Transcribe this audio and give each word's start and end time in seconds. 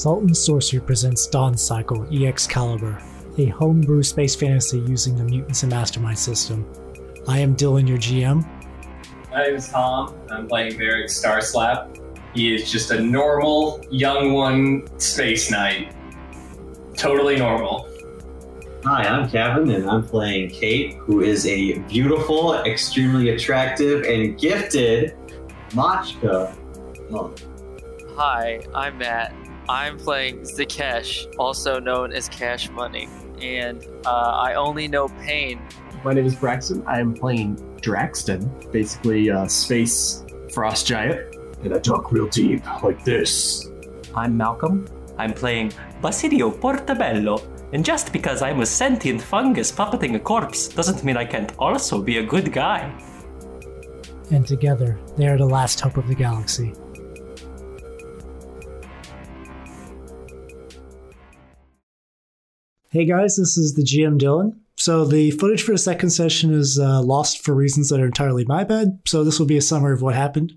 Salt 0.00 0.22
and 0.22 0.34
Sorcery 0.34 0.80
presents 0.80 1.26
Dawn 1.26 1.58
Cycle 1.58 2.08
EX 2.10 2.46
Caliber, 2.46 2.98
a 3.36 3.44
homebrew 3.48 4.02
space 4.02 4.34
fantasy 4.34 4.78
using 4.78 5.14
the 5.14 5.24
Mutants 5.24 5.62
and 5.62 5.70
Mastermind 5.70 6.18
system. 6.18 6.66
I 7.28 7.38
am 7.40 7.54
Dylan, 7.54 7.86
your 7.86 7.98
GM. 7.98 8.48
My 9.30 9.42
name 9.42 9.56
is 9.56 9.68
Tom. 9.68 10.14
I'm 10.30 10.48
playing 10.48 10.72
Varric 10.78 11.10
Starslap. 11.10 12.00
He 12.32 12.54
is 12.54 12.72
just 12.72 12.90
a 12.92 12.98
normal, 12.98 13.84
young 13.90 14.32
one 14.32 14.88
space 14.98 15.50
knight. 15.50 15.94
Totally 16.96 17.36
normal. 17.36 17.86
Hi, 18.84 19.02
I'm 19.02 19.28
Kevin, 19.28 19.70
and 19.70 19.86
I'm 19.86 20.06
playing 20.06 20.48
Kate, 20.48 20.94
who 20.94 21.20
is 21.20 21.46
a 21.46 21.78
beautiful, 21.80 22.54
extremely 22.62 23.28
attractive, 23.28 24.04
and 24.04 24.40
gifted 24.40 25.14
Machka. 25.72 26.56
Oh, 27.12 27.34
Hi, 28.16 28.60
I'm 28.74 28.96
Matt. 28.96 29.34
I'm 29.70 29.98
playing 29.98 30.40
Zakesh, 30.40 31.32
also 31.38 31.78
known 31.78 32.12
as 32.12 32.28
Cash 32.28 32.70
Money, 32.70 33.08
and 33.40 33.86
uh, 34.04 34.42
I 34.48 34.54
only 34.54 34.88
know 34.88 35.06
pain. 35.22 35.62
My 36.02 36.12
name 36.12 36.26
is 36.26 36.34
Braxton. 36.34 36.82
I 36.88 36.98
am 36.98 37.14
playing 37.14 37.54
Draxton, 37.80 38.72
basically 38.72 39.28
a 39.28 39.48
space 39.48 40.24
frost 40.52 40.88
giant. 40.88 41.36
And 41.62 41.72
I 41.72 41.78
talk 41.78 42.10
real 42.10 42.26
deep, 42.26 42.64
like 42.82 43.04
this. 43.04 43.70
I'm 44.12 44.36
Malcolm. 44.36 44.88
I'm 45.18 45.32
playing 45.32 45.72
Basilio 46.02 46.50
Portabello, 46.50 47.40
and 47.72 47.84
just 47.84 48.12
because 48.12 48.42
I'm 48.42 48.62
a 48.62 48.66
sentient 48.66 49.22
fungus 49.22 49.70
puppeting 49.70 50.16
a 50.16 50.18
corpse 50.18 50.66
doesn't 50.66 51.04
mean 51.04 51.16
I 51.16 51.24
can't 51.24 51.52
also 51.60 52.02
be 52.02 52.18
a 52.18 52.24
good 52.24 52.52
guy. 52.52 52.92
And 54.32 54.44
together, 54.44 54.98
they 55.16 55.28
are 55.28 55.38
the 55.38 55.46
last 55.46 55.78
hope 55.78 55.96
of 55.96 56.08
the 56.08 56.16
galaxy. 56.16 56.74
Hey 62.92 63.04
guys, 63.04 63.36
this 63.36 63.56
is 63.56 63.74
the 63.74 63.84
GM 63.84 64.18
Dylan. 64.18 64.58
So 64.76 65.04
the 65.04 65.30
footage 65.30 65.62
for 65.62 65.70
the 65.70 65.78
second 65.78 66.10
session 66.10 66.52
is 66.52 66.76
uh, 66.76 67.00
lost 67.02 67.44
for 67.44 67.54
reasons 67.54 67.88
that 67.88 68.00
are 68.00 68.06
entirely 68.06 68.44
my 68.44 68.64
bad. 68.64 68.98
So 69.06 69.22
this 69.22 69.38
will 69.38 69.46
be 69.46 69.56
a 69.56 69.62
summary 69.62 69.92
of 69.92 70.02
what 70.02 70.16
happened. 70.16 70.54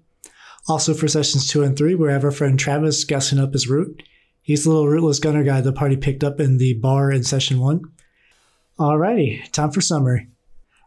Also 0.68 0.96
for 0.96 1.08
sessions 1.08 1.48
two 1.48 1.62
and 1.62 1.78
three, 1.78 1.94
we 1.94 2.12
have 2.12 2.24
our 2.24 2.32
friend 2.32 2.58
Travis 2.58 3.04
guessing 3.04 3.38
up 3.38 3.54
his 3.54 3.70
Root. 3.70 4.02
He's 4.42 4.64
the 4.64 4.72
little 4.72 4.88
rootless 4.88 5.20
gunner 5.20 5.44
guy 5.44 5.62
the 5.62 5.72
party 5.72 5.96
picked 5.96 6.24
up 6.24 6.40
in 6.40 6.58
the 6.58 6.74
bar 6.74 7.12
in 7.12 7.24
session 7.24 7.60
one. 7.60 7.82
Alrighty, 8.80 9.52
time 9.52 9.70
for 9.70 9.82
summary. 9.82 10.28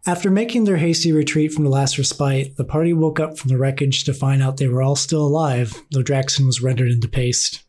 After 0.04 0.32
making 0.32 0.64
their 0.64 0.78
hasty 0.78 1.12
retreat 1.12 1.52
from 1.52 1.62
the 1.62 1.70
last 1.70 1.96
respite, 1.96 2.56
the 2.56 2.64
party 2.64 2.92
woke 2.92 3.20
up 3.20 3.38
from 3.38 3.50
the 3.50 3.58
wreckage 3.58 4.02
to 4.02 4.12
find 4.12 4.42
out 4.42 4.56
they 4.56 4.66
were 4.66 4.82
all 4.82 4.96
still 4.96 5.24
alive, 5.24 5.80
though 5.92 6.02
Draxon 6.02 6.44
was 6.44 6.60
rendered 6.60 6.90
into 6.90 7.06
paste. 7.06 7.62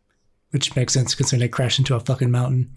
Which 0.50 0.76
makes 0.76 0.94
sense 0.94 1.14
considering 1.14 1.42
they 1.42 1.48
crashed 1.48 1.78
into 1.78 1.94
a 1.94 2.00
fucking 2.00 2.32
mountain. 2.32 2.76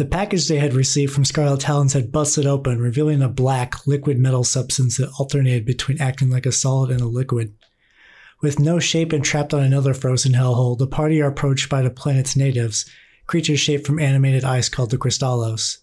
The 0.00 0.06
package 0.06 0.48
they 0.48 0.58
had 0.58 0.72
received 0.72 1.12
from 1.12 1.26
Scarlet 1.26 1.60
Talons 1.60 1.92
had 1.92 2.10
busted 2.10 2.46
open, 2.46 2.80
revealing 2.80 3.20
a 3.20 3.28
black, 3.28 3.86
liquid 3.86 4.18
metal 4.18 4.44
substance 4.44 4.96
that 4.96 5.12
alternated 5.18 5.66
between 5.66 6.00
acting 6.00 6.30
like 6.30 6.46
a 6.46 6.52
solid 6.52 6.90
and 6.90 7.02
a 7.02 7.06
liquid. 7.06 7.52
With 8.40 8.58
no 8.58 8.78
shape 8.78 9.12
and 9.12 9.22
trapped 9.22 9.52
on 9.52 9.62
another 9.62 9.92
frozen 9.92 10.32
hellhole, 10.32 10.78
the 10.78 10.86
party 10.86 11.20
are 11.20 11.28
approached 11.28 11.68
by 11.68 11.82
the 11.82 11.90
planet's 11.90 12.34
natives, 12.34 12.90
creatures 13.26 13.60
shaped 13.60 13.86
from 13.86 13.98
animated 13.98 14.42
ice 14.42 14.70
called 14.70 14.90
the 14.90 14.96
Crystallos. 14.96 15.80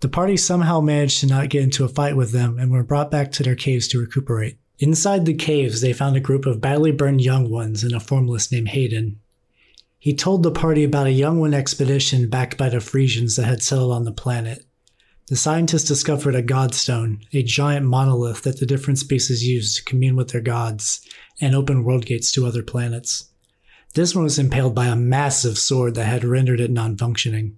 The 0.00 0.08
party 0.08 0.36
somehow 0.36 0.80
managed 0.80 1.20
to 1.20 1.28
not 1.28 1.48
get 1.48 1.62
into 1.62 1.84
a 1.84 1.88
fight 1.88 2.16
with 2.16 2.32
them 2.32 2.58
and 2.58 2.72
were 2.72 2.82
brought 2.82 3.12
back 3.12 3.30
to 3.30 3.44
their 3.44 3.54
caves 3.54 3.86
to 3.86 4.00
recuperate. 4.00 4.58
Inside 4.80 5.26
the 5.26 5.34
caves, 5.34 5.80
they 5.80 5.92
found 5.92 6.16
a 6.16 6.20
group 6.20 6.44
of 6.44 6.60
badly 6.60 6.90
burned 6.90 7.20
young 7.20 7.48
ones 7.48 7.84
and 7.84 7.92
a 7.92 8.00
formless 8.00 8.50
named 8.50 8.70
Hayden. 8.70 9.20
He 10.04 10.12
told 10.12 10.42
the 10.42 10.50
party 10.50 10.84
about 10.84 11.06
a 11.06 11.12
young 11.12 11.40
one 11.40 11.54
expedition 11.54 12.28
backed 12.28 12.58
by 12.58 12.68
the 12.68 12.78
Frisians 12.78 13.36
that 13.36 13.46
had 13.46 13.62
settled 13.62 13.90
on 13.90 14.04
the 14.04 14.12
planet. 14.12 14.66
The 15.28 15.34
scientists 15.34 15.88
discovered 15.88 16.34
a 16.34 16.42
godstone, 16.42 17.24
a 17.32 17.42
giant 17.42 17.86
monolith 17.86 18.42
that 18.42 18.60
the 18.60 18.66
different 18.66 18.98
species 18.98 19.48
used 19.48 19.76
to 19.76 19.84
commune 19.84 20.14
with 20.14 20.28
their 20.28 20.42
gods 20.42 21.00
and 21.40 21.54
open 21.54 21.84
world 21.84 22.04
gates 22.04 22.30
to 22.32 22.44
other 22.44 22.62
planets. 22.62 23.30
This 23.94 24.14
one 24.14 24.24
was 24.24 24.38
impaled 24.38 24.74
by 24.74 24.88
a 24.88 24.94
massive 24.94 25.56
sword 25.56 25.94
that 25.94 26.04
had 26.04 26.22
rendered 26.22 26.60
it 26.60 26.70
non 26.70 26.98
functioning. 26.98 27.56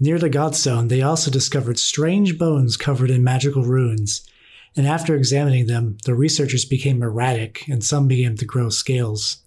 Near 0.00 0.18
the 0.18 0.28
godstone, 0.28 0.88
they 0.88 1.02
also 1.02 1.30
discovered 1.30 1.78
strange 1.78 2.36
bones 2.36 2.76
covered 2.76 3.10
in 3.10 3.22
magical 3.22 3.62
runes, 3.62 4.28
and 4.74 4.88
after 4.88 5.14
examining 5.14 5.68
them, 5.68 5.98
the 6.04 6.16
researchers 6.16 6.64
became 6.64 7.00
erratic 7.00 7.68
and 7.68 7.84
some 7.84 8.08
began 8.08 8.36
to 8.38 8.44
grow 8.44 8.70
scales. 8.70 9.44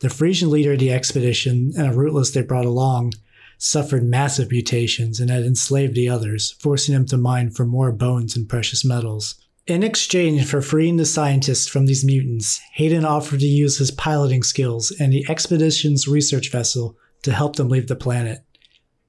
The 0.00 0.10
Frisian 0.10 0.50
leader 0.50 0.72
of 0.72 0.78
the 0.78 0.92
expedition 0.92 1.72
and 1.76 1.86
a 1.86 1.92
rootless 1.92 2.30
they 2.30 2.42
brought 2.42 2.66
along 2.66 3.14
suffered 3.58 4.04
massive 4.04 4.50
mutations 4.50 5.20
and 5.20 5.30
had 5.30 5.44
enslaved 5.44 5.94
the 5.94 6.08
others, 6.08 6.54
forcing 6.60 6.94
them 6.94 7.06
to 7.06 7.16
mine 7.16 7.50
for 7.50 7.64
more 7.64 7.92
bones 7.92 8.36
and 8.36 8.48
precious 8.48 8.84
metals. 8.84 9.36
In 9.66 9.82
exchange 9.82 10.46
for 10.46 10.62
freeing 10.62 10.96
the 10.96 11.04
scientists 11.04 11.66
from 11.66 11.86
these 11.86 12.04
mutants, 12.04 12.60
Hayden 12.74 13.04
offered 13.04 13.40
to 13.40 13.46
use 13.46 13.78
his 13.78 13.90
piloting 13.90 14.42
skills 14.42 14.92
and 15.00 15.12
the 15.12 15.26
expedition's 15.28 16.06
research 16.06 16.52
vessel 16.52 16.96
to 17.22 17.32
help 17.32 17.56
them 17.56 17.68
leave 17.68 17.88
the 17.88 17.96
planet. 17.96 18.44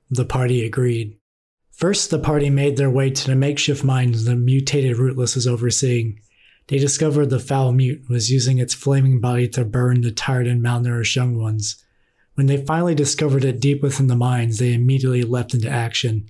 The 0.10 0.26
party 0.26 0.66
agreed. 0.66 1.18
First, 1.72 2.10
the 2.10 2.18
party 2.18 2.50
made 2.50 2.78
their 2.78 2.90
way 2.90 3.12
to 3.12 3.28
the 3.28 3.36
makeshift 3.36 3.84
mines 3.84 4.24
the 4.26 4.36
mutated 4.36 4.98
rootless 4.98 5.36
was 5.36 5.46
overseeing. 5.46 6.22
They 6.68 6.80
discovered 6.80 7.30
the 7.30 7.40
foul 7.40 7.72
mute 7.72 8.10
was 8.10 8.30
using 8.30 8.58
its 8.58 8.74
flaming 8.74 9.20
body 9.22 9.48
to 9.50 9.64
burn 9.64 10.02
the 10.02 10.12
tired 10.12 10.48
and 10.48 10.62
malnourished 10.62 11.16
young 11.16 11.40
ones. 11.40 11.84
When 12.36 12.48
they 12.48 12.58
finally 12.58 12.94
discovered 12.94 13.46
it 13.46 13.60
deep 13.60 13.82
within 13.82 14.08
the 14.08 14.16
mines, 14.16 14.60
they 14.60 14.74
immediately 14.74 15.24
leapt 15.24 15.54
into 15.54 15.70
action. 15.70 16.30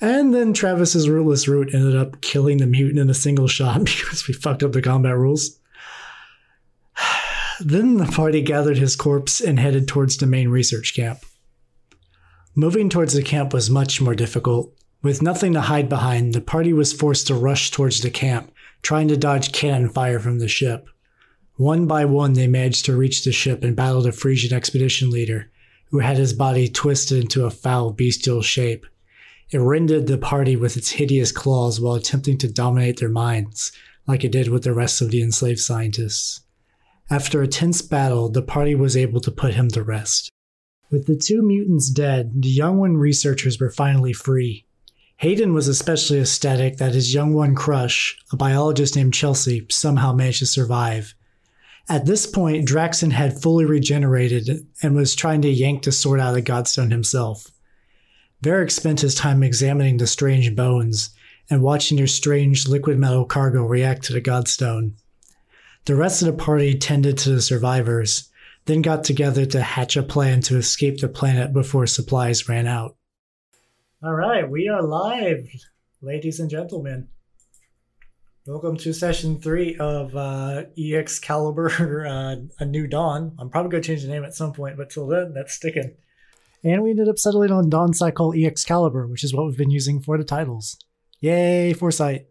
And 0.00 0.32
then 0.32 0.52
Travis's 0.52 1.08
rootless 1.08 1.48
Root 1.48 1.74
ended 1.74 1.96
up 1.96 2.20
killing 2.20 2.58
the 2.58 2.66
mutant 2.66 3.00
in 3.00 3.10
a 3.10 3.14
single 3.14 3.48
shot 3.48 3.78
because 3.84 4.26
we 4.26 4.34
fucked 4.34 4.62
up 4.62 4.72
the 4.72 4.82
combat 4.82 5.16
rules. 5.16 5.58
then 7.60 7.96
the 7.96 8.06
party 8.06 8.40
gathered 8.40 8.78
his 8.78 8.96
corpse 8.96 9.40
and 9.40 9.58
headed 9.58 9.88
towards 9.88 10.16
the 10.16 10.26
main 10.26 10.48
research 10.48 10.94
camp. 10.94 11.18
Moving 12.54 12.88
towards 12.88 13.12
the 13.12 13.22
camp 13.22 13.52
was 13.52 13.70
much 13.70 14.00
more 14.00 14.14
difficult. 14.14 14.74
With 15.02 15.22
nothing 15.22 15.52
to 15.52 15.60
hide 15.60 15.88
behind, 15.88 16.32
the 16.32 16.40
party 16.40 16.72
was 16.72 16.92
forced 16.92 17.28
to 17.28 17.34
rush 17.34 17.70
towards 17.70 18.00
the 18.00 18.10
camp, 18.10 18.52
trying 18.82 19.08
to 19.08 19.16
dodge 19.16 19.52
cannon 19.52 19.88
fire 19.88 20.18
from 20.18 20.38
the 20.38 20.48
ship. 20.48 20.88
One 21.56 21.86
by 21.86 22.04
one, 22.04 22.34
they 22.34 22.46
managed 22.46 22.84
to 22.84 22.96
reach 22.96 23.24
the 23.24 23.32
ship 23.32 23.64
and 23.64 23.74
battled 23.74 24.06
a 24.06 24.12
Frisian 24.12 24.56
expedition 24.56 25.10
leader, 25.10 25.50
who 25.90 25.98
had 25.98 26.16
his 26.16 26.32
body 26.32 26.68
twisted 26.68 27.22
into 27.22 27.44
a 27.44 27.50
foul, 27.50 27.92
bestial 27.92 28.42
shape. 28.42 28.86
It 29.50 29.58
rended 29.58 30.06
the 30.06 30.18
party 30.18 30.56
with 30.56 30.76
its 30.76 30.90
hideous 30.90 31.32
claws 31.32 31.80
while 31.80 31.94
attempting 31.94 32.38
to 32.38 32.52
dominate 32.52 33.00
their 33.00 33.08
minds, 33.08 33.72
like 34.06 34.22
it 34.22 34.32
did 34.32 34.48
with 34.48 34.62
the 34.62 34.74
rest 34.74 35.00
of 35.00 35.10
the 35.10 35.22
enslaved 35.22 35.60
scientists. 35.60 36.42
After 37.10 37.42
a 37.42 37.48
tense 37.48 37.80
battle, 37.80 38.28
the 38.28 38.42
party 38.42 38.74
was 38.74 38.96
able 38.96 39.20
to 39.22 39.30
put 39.30 39.54
him 39.54 39.68
to 39.70 39.82
rest. 39.82 40.30
With 40.90 41.06
the 41.06 41.16
two 41.16 41.42
mutants 41.42 41.90
dead, 41.90 42.42
the 42.42 42.48
young 42.48 42.78
one 42.78 42.96
researchers 42.96 43.58
were 43.58 43.70
finally 43.70 44.12
free. 44.12 44.66
Hayden 45.18 45.52
was 45.52 45.66
especially 45.66 46.20
ecstatic 46.20 46.76
that 46.76 46.94
his 46.94 47.12
young 47.12 47.34
one 47.34 47.56
crush, 47.56 48.16
a 48.32 48.36
biologist 48.36 48.94
named 48.94 49.14
Chelsea, 49.14 49.66
somehow 49.68 50.12
managed 50.12 50.38
to 50.38 50.46
survive. 50.46 51.12
At 51.88 52.06
this 52.06 52.24
point, 52.24 52.68
Draxon 52.68 53.10
had 53.10 53.42
fully 53.42 53.64
regenerated 53.64 54.64
and 54.80 54.94
was 54.94 55.16
trying 55.16 55.42
to 55.42 55.48
yank 55.48 55.82
the 55.82 55.90
sword 55.90 56.20
out 56.20 56.28
of 56.28 56.34
the 56.36 56.42
Godstone 56.42 56.92
himself. 56.92 57.48
Varric 58.44 58.70
spent 58.70 59.00
his 59.00 59.16
time 59.16 59.42
examining 59.42 59.96
the 59.96 60.06
strange 60.06 60.54
bones 60.54 61.10
and 61.50 61.62
watching 61.62 61.96
their 61.96 62.06
strange 62.06 62.68
liquid 62.68 62.96
metal 62.96 63.24
cargo 63.24 63.64
react 63.64 64.04
to 64.04 64.12
the 64.12 64.20
Godstone. 64.20 64.92
The 65.86 65.96
rest 65.96 66.22
of 66.22 66.26
the 66.26 66.44
party 66.44 66.78
tended 66.78 67.18
to 67.18 67.30
the 67.30 67.42
survivors, 67.42 68.28
then 68.66 68.82
got 68.82 69.02
together 69.02 69.46
to 69.46 69.62
hatch 69.62 69.96
a 69.96 70.02
plan 70.04 70.42
to 70.42 70.58
escape 70.58 71.00
the 71.00 71.08
planet 71.08 71.52
before 71.52 71.88
supplies 71.88 72.48
ran 72.48 72.68
out. 72.68 72.97
All 74.00 74.14
right, 74.14 74.48
we 74.48 74.68
are 74.68 74.80
live, 74.80 75.50
ladies 76.00 76.38
and 76.38 76.48
gentlemen. 76.48 77.08
Welcome 78.46 78.76
to 78.76 78.92
session 78.92 79.40
three 79.40 79.76
of 79.76 80.14
uh, 80.14 80.66
EX 80.78 81.18
Caliber, 81.18 82.06
uh, 82.06 82.36
A 82.60 82.64
New 82.64 82.86
Dawn. 82.86 83.34
I'm 83.40 83.50
probably 83.50 83.72
going 83.72 83.82
to 83.82 83.86
change 83.88 84.02
the 84.02 84.08
name 84.08 84.22
at 84.22 84.36
some 84.36 84.52
point, 84.52 84.76
but 84.76 84.90
till 84.90 85.08
then, 85.08 85.32
that's 85.34 85.54
sticking. 85.54 85.96
And 86.62 86.84
we 86.84 86.90
ended 86.90 87.08
up 87.08 87.18
settling 87.18 87.50
on 87.50 87.70
Dawn 87.70 87.92
Cycle 87.92 88.32
EX 88.36 88.64
Caliber, 88.64 89.08
which 89.08 89.24
is 89.24 89.34
what 89.34 89.46
we've 89.46 89.58
been 89.58 89.72
using 89.72 89.98
for 89.98 90.16
the 90.16 90.22
titles. 90.22 90.78
Yay, 91.18 91.72
foresight. 91.72 92.28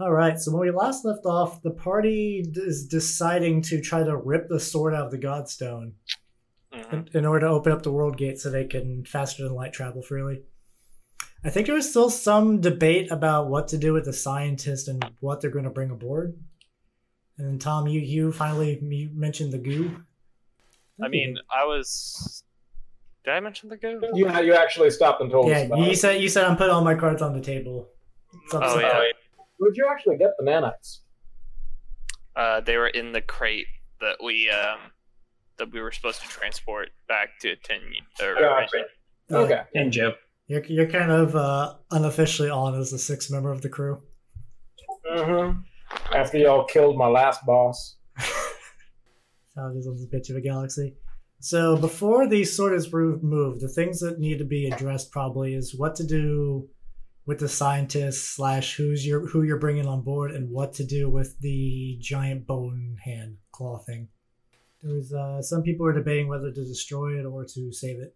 All 0.00 0.10
right, 0.10 0.40
so 0.40 0.50
when 0.50 0.62
we 0.62 0.72
last 0.72 1.04
left 1.04 1.24
off, 1.24 1.62
the 1.62 1.70
party 1.70 2.44
is 2.56 2.84
deciding 2.84 3.62
to 3.62 3.80
try 3.80 4.02
to 4.02 4.16
rip 4.16 4.48
the 4.48 4.58
sword 4.58 4.92
out 4.92 5.06
of 5.06 5.12
the 5.12 5.18
Godstone 5.18 5.92
in, 6.72 7.08
in 7.14 7.26
order 7.26 7.46
to 7.46 7.52
open 7.52 7.72
up 7.72 7.82
the 7.82 7.92
world 7.92 8.16
gate 8.16 8.38
so 8.38 8.50
they 8.50 8.64
can 8.64 9.04
faster 9.04 9.42
than 9.44 9.54
light 9.54 9.72
travel 9.72 10.02
freely. 10.02 10.42
I 11.44 11.50
think 11.50 11.66
there 11.66 11.74
was 11.76 11.88
still 11.88 12.10
some 12.10 12.60
debate 12.60 13.10
about 13.10 13.48
what 13.48 13.68
to 13.68 13.78
do 13.78 13.92
with 13.92 14.04
the 14.04 14.12
scientist 14.12 14.88
and 14.88 15.04
what 15.20 15.40
they're 15.40 15.50
going 15.50 15.64
to 15.64 15.70
bring 15.70 15.90
aboard. 15.90 16.36
And 17.38 17.46
then 17.46 17.58
Tom, 17.58 17.86
you 17.86 18.00
you 18.00 18.32
finally 18.32 18.78
you 18.82 19.10
mentioned 19.14 19.52
the 19.52 19.58
goo. 19.58 20.02
I 21.02 21.06
mean, 21.08 21.38
I 21.54 21.64
was 21.64 22.42
Did 23.24 23.34
I 23.34 23.40
mention 23.40 23.68
the 23.68 23.76
goo? 23.76 24.00
You 24.14 24.28
you 24.40 24.54
actually 24.54 24.90
stopped 24.90 25.20
and 25.20 25.30
told 25.30 25.50
us 25.50 25.68
Yeah, 25.68 25.76
you 25.76 25.92
it. 25.92 25.96
said 25.98 26.20
you 26.20 26.28
said 26.28 26.44
I'm 26.44 26.56
putting 26.56 26.72
all 26.74 26.82
my 26.82 26.96
cards 26.96 27.22
on 27.22 27.32
the 27.34 27.40
table. 27.40 27.88
Some- 28.48 28.62
Oh 28.64 28.70
some- 28.72 28.80
yeah. 28.80 29.02
Where'd 29.58 29.76
you 29.76 29.86
actually 29.90 30.16
get 30.18 30.30
the 30.38 30.44
nanites? 30.44 30.98
Uh, 32.36 32.60
they 32.60 32.76
were 32.76 32.88
in 32.88 33.12
the 33.12 33.20
crate 33.22 33.66
that 34.00 34.16
we 34.22 34.50
um 34.50 34.78
that 35.58 35.72
we 35.72 35.80
were 35.80 35.92
supposed 35.92 36.20
to 36.22 36.28
transport 36.28 36.90
back 37.08 37.38
to 37.40 37.56
ten. 37.56 37.80
Or, 38.22 38.34
Gotcha. 38.34 38.84
Okay. 39.30 39.60
And 39.74 39.92
Joe. 39.92 40.14
You're, 40.46 40.64
you're 40.64 40.88
kind 40.88 41.12
of 41.12 41.36
uh, 41.36 41.74
unofficially 41.90 42.48
on 42.48 42.74
as 42.74 42.90
the 42.90 42.98
sixth 42.98 43.30
member 43.30 43.52
of 43.52 43.60
the 43.60 43.68
crew. 43.68 44.00
Mm-hmm. 45.12 45.60
After 46.14 46.38
y'all 46.38 46.64
killed 46.64 46.96
my 46.96 47.06
last 47.06 47.44
boss. 47.44 47.96
How 48.16 49.68
it 49.68 49.76
is 49.76 49.86
on 49.86 49.96
this 49.96 50.06
bitch 50.06 50.30
of 50.30 50.36
a 50.36 50.40
galaxy. 50.40 50.94
So 51.40 51.76
before 51.76 52.26
the 52.26 52.44
sword 52.44 52.72
is 52.72 52.92
removed, 52.92 53.60
the 53.60 53.68
things 53.68 54.00
that 54.00 54.18
need 54.18 54.38
to 54.38 54.44
be 54.44 54.68
addressed 54.68 55.12
probably 55.12 55.54
is 55.54 55.74
what 55.76 55.94
to 55.96 56.04
do 56.04 56.68
with 57.26 57.38
the 57.38 57.48
scientists 57.48 58.36
slash 58.36 58.76
who's 58.76 59.06
your 59.06 59.26
who 59.26 59.42
you're 59.42 59.58
bringing 59.58 59.86
on 59.86 60.02
board 60.02 60.30
and 60.30 60.50
what 60.50 60.72
to 60.74 60.84
do 60.84 61.10
with 61.10 61.38
the 61.40 61.98
giant 62.00 62.46
bone 62.46 62.96
hand 63.04 63.36
claw 63.52 63.78
thing. 63.78 64.08
There's 64.82 65.12
uh, 65.12 65.42
some 65.42 65.62
people 65.62 65.86
are 65.86 65.92
debating 65.92 66.28
whether 66.28 66.50
to 66.52 66.64
destroy 66.64 67.18
it 67.18 67.24
or 67.24 67.44
to 67.44 67.72
save 67.72 67.98
it. 68.00 68.14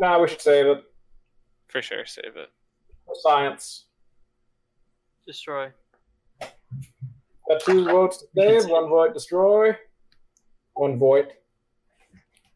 Nah, 0.00 0.20
we 0.20 0.28
should 0.28 0.40
save 0.40 0.66
it. 0.66 0.84
For 1.68 1.80
sure, 1.80 2.04
save 2.04 2.36
it. 2.36 2.50
For 3.06 3.14
science. 3.22 3.86
Destroy. 5.26 5.68
Got 6.40 7.60
two 7.64 7.84
votes 7.84 8.18
to 8.18 8.26
save, 8.36 8.68
one 8.70 8.88
vote 8.88 9.14
destroy, 9.14 9.76
one 10.74 10.98
vote. 10.98 11.28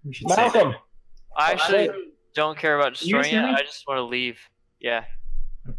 We 0.05 0.13
should 0.13 0.29
say 0.31 0.37
Malcolm. 0.37 0.75
I 1.37 1.53
actually 1.53 1.91
don't 2.35 2.59
care 2.59 2.79
about 2.79 2.95
destroying 2.95 3.35
it. 3.35 3.45
I 3.45 3.63
just 3.63 3.87
want 3.87 3.99
to 3.99 4.03
leave. 4.05 4.39
Yeah, 4.81 5.05
Well, 5.67 5.77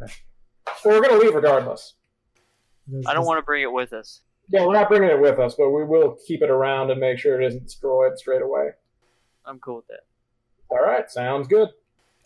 we're 0.85 1.01
gonna 1.01 1.17
leave 1.21 1.33
regardless. 1.35 1.95
There's- 2.87 3.05
I 3.07 3.13
don't 3.13 3.25
want 3.25 3.37
to 3.39 3.43
bring 3.43 3.63
it 3.63 3.71
with 3.71 3.93
us. 3.93 4.21
Yeah, 4.49 4.65
we're 4.65 4.73
not 4.73 4.87
bringing 4.89 5.09
it 5.09 5.19
with 5.19 5.39
us, 5.39 5.55
but 5.55 5.69
we 5.71 5.83
will 5.83 6.17
keep 6.25 6.41
it 6.41 6.49
around 6.49 6.89
and 6.91 6.99
make 6.99 7.19
sure 7.19 7.39
it 7.41 7.45
isn't 7.45 7.63
destroyed 7.63 8.17
straight 8.17 8.41
away. 8.41 8.69
I'm 9.45 9.59
cool 9.59 9.77
with 9.77 9.87
that. 9.87 10.01
All 10.69 10.79
right, 10.83 11.09
sounds 11.09 11.47
good. 11.47 11.69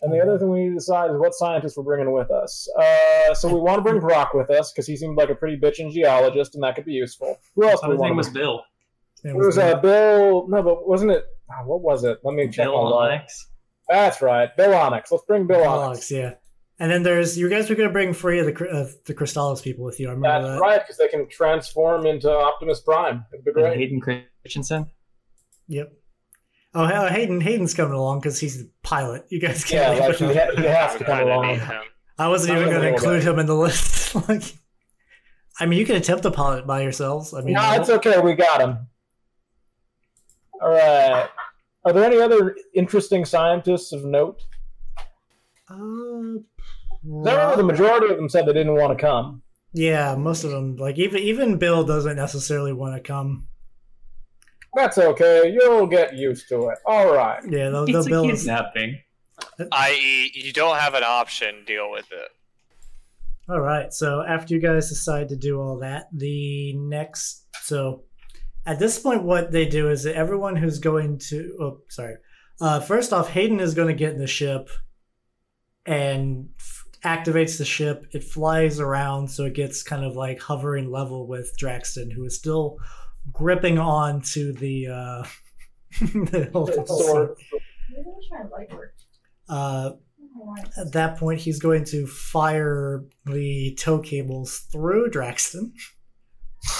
And 0.02 0.12
the 0.12 0.18
other 0.20 0.36
thing 0.38 0.50
we 0.50 0.60
need 0.64 0.68
to 0.70 0.74
decide 0.74 1.10
is 1.10 1.16
what 1.16 1.32
scientists 1.32 1.76
we're 1.76 1.84
bringing 1.84 2.12
with 2.12 2.30
us. 2.30 2.68
Uh, 2.76 3.34
so 3.34 3.48
we 3.52 3.60
want 3.60 3.78
to 3.78 3.82
bring 3.82 4.00
Brock 4.00 4.34
with 4.34 4.50
us 4.50 4.72
because 4.72 4.86
he 4.86 4.96
seemed 4.96 5.16
like 5.16 5.30
a 5.30 5.34
pretty 5.34 5.56
bitchin' 5.56 5.92
geologist, 5.92 6.54
and 6.56 6.64
that 6.64 6.74
could 6.74 6.84
be 6.84 6.92
useful. 6.92 7.38
Who 7.54 7.68
else 7.68 7.80
do 7.80 7.86
we 7.88 7.92
his 7.94 8.00
want? 8.00 8.10
name 8.10 8.14
to 8.14 8.16
was 8.16 8.28
bring? 8.30 8.42
Bill. 8.42 8.64
It 9.24 9.28
It 9.28 9.36
was 9.36 9.58
uh, 9.58 9.76
Bill. 9.76 10.48
No, 10.48 10.62
but 10.62 10.88
wasn't 10.88 11.12
it? 11.12 11.24
ah, 11.50 11.62
what 11.64 11.82
was 11.82 12.02
it? 12.02 12.18
Let 12.24 12.34
me 12.34 12.48
check 12.48 12.66
Bill. 12.66 12.74
Onyx. 12.76 13.48
That's 13.88 14.20
right, 14.20 14.54
Bill 14.56 14.74
Onyx. 14.74 15.12
Let's 15.12 15.24
bring 15.24 15.46
Bill 15.46 15.62
Onyx. 15.64 16.10
Alex, 16.10 16.10
yeah. 16.10 16.34
And 16.82 16.90
then 16.90 17.04
there's 17.04 17.38
you 17.38 17.48
guys 17.48 17.70
were 17.70 17.76
gonna 17.76 17.90
bring 17.92 18.12
three 18.12 18.40
of 18.40 18.46
the 18.46 18.52
Cry- 18.52 18.66
uh, 18.68 18.88
the 19.06 19.14
Crystallos 19.14 19.62
people 19.62 19.84
with 19.84 20.00
you. 20.00 20.08
I 20.08 20.12
remember 20.14 20.48
That's 20.48 20.54
that. 20.56 20.60
right, 20.60 20.80
because 20.80 20.96
they 20.98 21.06
can 21.06 21.28
transform 21.28 22.06
into 22.06 22.28
Optimus 22.28 22.80
Prime. 22.80 23.24
It'd 23.32 23.44
be 23.44 23.50
And 23.52 23.54
great. 23.54 23.78
Hayden 23.78 24.00
Christensen. 24.42 24.90
Yep. 25.68 25.92
Oh, 26.74 26.84
Hay- 26.86 27.20
Hayden 27.20 27.40
Hayden's 27.40 27.72
coming 27.72 27.92
along 27.94 28.18
because 28.18 28.40
he's 28.40 28.58
the 28.64 28.70
pilot. 28.82 29.24
You 29.28 29.40
guys 29.40 29.70
Yeah, 29.70 29.94
can't. 29.94 30.00
like 30.00 30.20
leave 30.20 30.30
he, 30.30 30.34
him. 30.36 30.48
ha- 30.56 30.60
he 30.60 30.66
has 30.66 30.96
to 30.96 31.04
come 31.04 31.20
along. 31.20 31.60
I 32.18 32.26
wasn't 32.28 32.56
even 32.58 32.64
gonna 32.68 32.80
going 32.80 32.82
to 32.82 32.86
roll 32.88 32.94
include 33.14 33.22
that. 33.22 33.30
him 33.32 33.38
in 33.38 33.46
the 33.46 33.54
list. 33.64 34.14
like, 34.28 34.42
I 35.60 35.66
mean, 35.66 35.78
you 35.78 35.86
can 35.86 35.94
attempt 35.94 36.24
to 36.24 36.32
pilot 36.32 36.66
by 36.66 36.82
yourselves. 36.82 37.32
I 37.32 37.42
mean, 37.42 37.54
No, 37.54 37.72
it's 37.74 37.90
okay. 37.90 38.18
We 38.20 38.34
got 38.34 38.60
him. 38.60 38.88
All 40.60 40.70
right. 40.70 41.28
Are 41.84 41.92
there 41.92 42.04
any 42.04 42.18
other 42.20 42.56
interesting 42.74 43.24
scientists 43.24 43.92
of 43.92 44.04
note? 44.04 44.42
uh, 45.70 45.74
'Cause 45.76 46.40
I 47.04 47.08
remember 47.32 47.56
the 47.56 47.62
majority 47.64 48.06
of 48.12 48.16
them 48.16 48.28
said 48.28 48.46
they 48.46 48.52
didn't 48.52 48.74
want 48.74 48.96
to 48.96 49.00
come. 49.02 49.42
yeah, 49.72 50.14
most 50.16 50.44
of 50.44 50.50
them. 50.50 50.76
Like 50.76 50.98
even 50.98 51.20
even 51.20 51.58
Bill 51.58 51.84
doesn't 51.84 52.16
necessarily 52.16 52.72
want 52.72 52.94
to 52.94 53.00
come. 53.00 53.48
That's 54.74 54.96
okay. 54.98 55.50
You'll 55.52 55.86
get 55.86 56.14
used 56.14 56.48
to 56.48 56.68
it. 56.68 56.78
All 56.86 57.12
right. 57.12 57.42
Yeah, 57.48 57.68
they'll, 57.70 57.84
they'll 57.86 57.98
It's 57.98 58.06
a 58.06 58.10
Bill. 58.10 58.30
is- 58.30 58.40
kidnapping. 58.42 59.00
I.e., 59.72 60.30
you 60.34 60.52
don't 60.52 60.78
have 60.78 60.94
an 60.94 61.02
option. 61.04 61.64
Deal 61.66 61.90
with 61.90 62.06
it. 62.12 62.28
All 63.48 63.60
right. 63.60 63.92
So 63.92 64.22
after 64.22 64.54
you 64.54 64.60
guys 64.60 64.88
decide 64.88 65.28
to 65.30 65.36
do 65.36 65.60
all 65.60 65.80
that, 65.80 66.06
the 66.12 66.74
next 66.76 67.46
so 67.62 68.04
at 68.64 68.78
this 68.78 68.98
point, 69.00 69.24
what 69.24 69.50
they 69.50 69.66
do 69.66 69.90
is 69.90 70.04
that 70.04 70.14
everyone 70.14 70.54
who's 70.56 70.78
going 70.78 71.18
to 71.30 71.56
oh 71.60 71.78
sorry, 71.88 72.14
uh, 72.60 72.78
first 72.80 73.12
off, 73.12 73.28
Hayden 73.30 73.58
is 73.60 73.74
going 73.74 73.88
to 73.88 73.94
get 73.94 74.12
in 74.12 74.18
the 74.20 74.26
ship 74.28 74.68
and 75.84 76.48
f- 76.58 76.81
activates 77.04 77.58
the 77.58 77.64
ship. 77.64 78.06
It 78.12 78.24
flies 78.24 78.80
around, 78.80 79.28
so 79.28 79.44
it 79.44 79.54
gets 79.54 79.82
kind 79.82 80.04
of 80.04 80.16
like 80.16 80.40
hovering 80.40 80.90
level 80.90 81.26
with 81.26 81.56
Draxton, 81.58 82.12
who 82.12 82.24
is 82.24 82.36
still 82.36 82.78
gripping 83.32 83.78
on 83.78 84.22
to 84.22 84.52
the 84.52 84.88
uh, 84.88 85.24
the 86.00 86.48
hilt 86.52 86.88
sword. 86.88 87.36
Maybe 87.90 88.04
I'll 88.06 88.20
try 88.28 88.58
light 88.58 88.72
work. 88.72 88.94
Uh, 89.48 89.92
I 89.94 90.38
want 90.38 90.66
it. 90.66 90.72
at 90.78 90.92
that 90.92 91.18
point, 91.18 91.40
he's 91.40 91.58
going 91.58 91.84
to 91.86 92.06
fire 92.06 93.04
the 93.26 93.74
tow 93.74 93.98
cables 93.98 94.58
through 94.72 95.10
Draxton. 95.10 95.72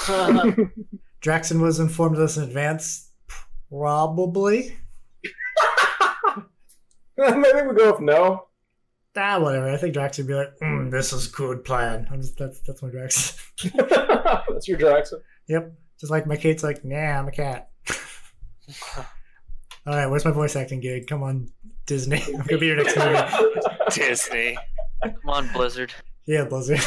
Draxton 1.23 1.61
was 1.61 1.81
informed 1.81 2.17
of 2.17 2.23
this 2.23 2.37
in 2.37 2.45
advance. 2.45 3.11
Probably. 3.69 4.77
Maybe 7.17 7.67
we 7.69 7.75
go 7.75 7.93
with 7.93 8.01
no. 8.01 8.47
Ah, 9.17 9.39
whatever. 9.39 9.71
I 9.71 9.77
think 9.77 9.93
Drax 9.93 10.19
would 10.19 10.27
be 10.27 10.35
like, 10.35 10.59
mm, 10.63 10.91
"This 10.91 11.13
is 11.13 11.27
good 11.27 11.65
plan." 11.65 12.09
I'm 12.11 12.23
just 12.23 12.39
that's 12.39 12.61
that's 12.61 12.83
my 12.83 12.89
Drax. 12.91 13.39
That's 13.73 14.69
your 14.69 14.79
Drax. 14.79 15.13
yep. 15.49 15.73
Just 16.01 16.11
like 16.11 16.27
my 16.27 16.37
Kate's 16.37 16.63
like, 16.63 16.85
"Nah, 16.85 16.97
I'm 16.97 17.29
a 17.29 17.33
cat." 17.33 17.71
All 18.97 19.95
right, 19.95 20.07
where's 20.07 20.25
my 20.25 20.31
voice 20.31 20.57
acting 20.57 20.81
gig? 20.81 21.09
Come 21.09 21.23
on, 21.23 21.49
Disney. 21.87 22.23
I'm 22.27 22.43
gonna 22.47 22.59
be 22.59 22.67
your 22.69 22.77
next 22.77 22.97
movie. 22.97 23.51
Disney. 23.91 24.57
Come 25.03 25.15
on, 25.29 25.53
Blizzard. 25.53 25.93
Yeah, 26.27 26.45
Blizzard. 26.45 26.81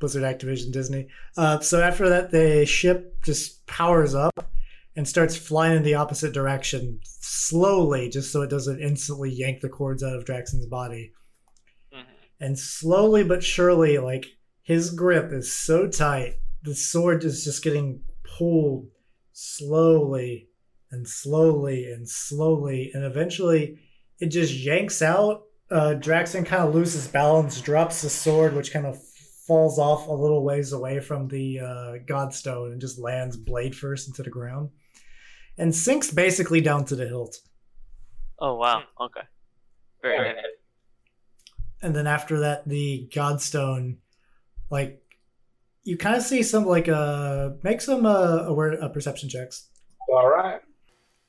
Blizzard 0.00 0.24
Activision 0.24 0.72
Disney. 0.72 1.08
Uh, 1.36 1.60
so 1.60 1.80
after 1.80 2.08
that, 2.10 2.30
the 2.30 2.66
ship 2.66 3.22
just 3.22 3.64
powers 3.66 4.14
up 4.14 4.50
and 4.96 5.08
starts 5.08 5.36
flying 5.36 5.76
in 5.76 5.82
the 5.82 5.94
opposite 5.94 6.32
direction 6.32 7.00
slowly, 7.04 8.08
just 8.08 8.30
so 8.30 8.42
it 8.42 8.50
doesn't 8.50 8.80
instantly 8.80 9.30
yank 9.30 9.60
the 9.60 9.68
cords 9.68 10.02
out 10.02 10.14
of 10.14 10.24
Draxon's 10.24 10.66
body. 10.66 11.12
Mhm. 11.92 12.04
And 12.40 12.58
slowly 12.58 13.24
but 13.24 13.42
surely, 13.42 13.98
like 13.98 14.26
his 14.62 14.90
grip 14.90 15.32
is 15.32 15.54
so 15.54 15.88
tight, 15.88 16.38
the 16.62 16.74
sword 16.74 17.24
is 17.24 17.44
just 17.44 17.62
getting 17.62 18.02
pulled 18.38 18.88
slowly 19.32 20.48
and 20.90 21.08
slowly 21.08 21.90
and 21.90 22.08
slowly, 22.08 22.90
and 22.94 23.04
eventually 23.04 23.80
it 24.20 24.28
just 24.28 24.54
yanks 24.54 25.02
out. 25.02 25.42
Uh, 25.70 25.94
Draxon 25.98 26.46
kind 26.46 26.62
of 26.62 26.74
loses 26.74 27.08
balance, 27.08 27.60
drops 27.60 28.02
the 28.02 28.10
sword, 28.10 28.54
which 28.54 28.72
kind 28.72 28.86
of 28.86 29.02
falls 29.46 29.78
off 29.78 30.06
a 30.06 30.12
little 30.12 30.44
ways 30.44 30.72
away 30.72 31.00
from 31.00 31.26
the 31.28 31.58
uh, 31.58 31.92
Godstone 32.06 32.72
and 32.72 32.80
just 32.80 32.98
lands 32.98 33.36
blade 33.36 33.74
first 33.74 34.06
into 34.06 34.22
the 34.22 34.30
ground 34.30 34.70
and 35.58 35.74
sinks 35.74 36.10
basically 36.10 36.60
down 36.60 36.84
to 36.86 36.96
the 36.96 37.06
hilt. 37.06 37.36
Oh 38.38 38.54
wow. 38.56 38.82
Okay. 39.00 39.20
Very 40.02 40.16
Alright. 40.18 40.36
heavy. 40.36 40.48
and 41.82 41.94
then 41.96 42.06
after 42.06 42.40
that 42.40 42.66
the 42.68 43.08
godstone 43.12 43.96
like 44.70 45.00
you 45.84 45.96
kind 45.96 46.16
of 46.16 46.22
see 46.22 46.42
some 46.42 46.64
like 46.66 46.88
uh 46.88 47.50
make 47.62 47.80
some 47.80 48.04
uh 48.06 48.38
aware 48.46 48.82
uh, 48.82 48.88
perception 48.88 49.28
checks 49.28 49.68
All 50.10 50.28
right. 50.28 50.60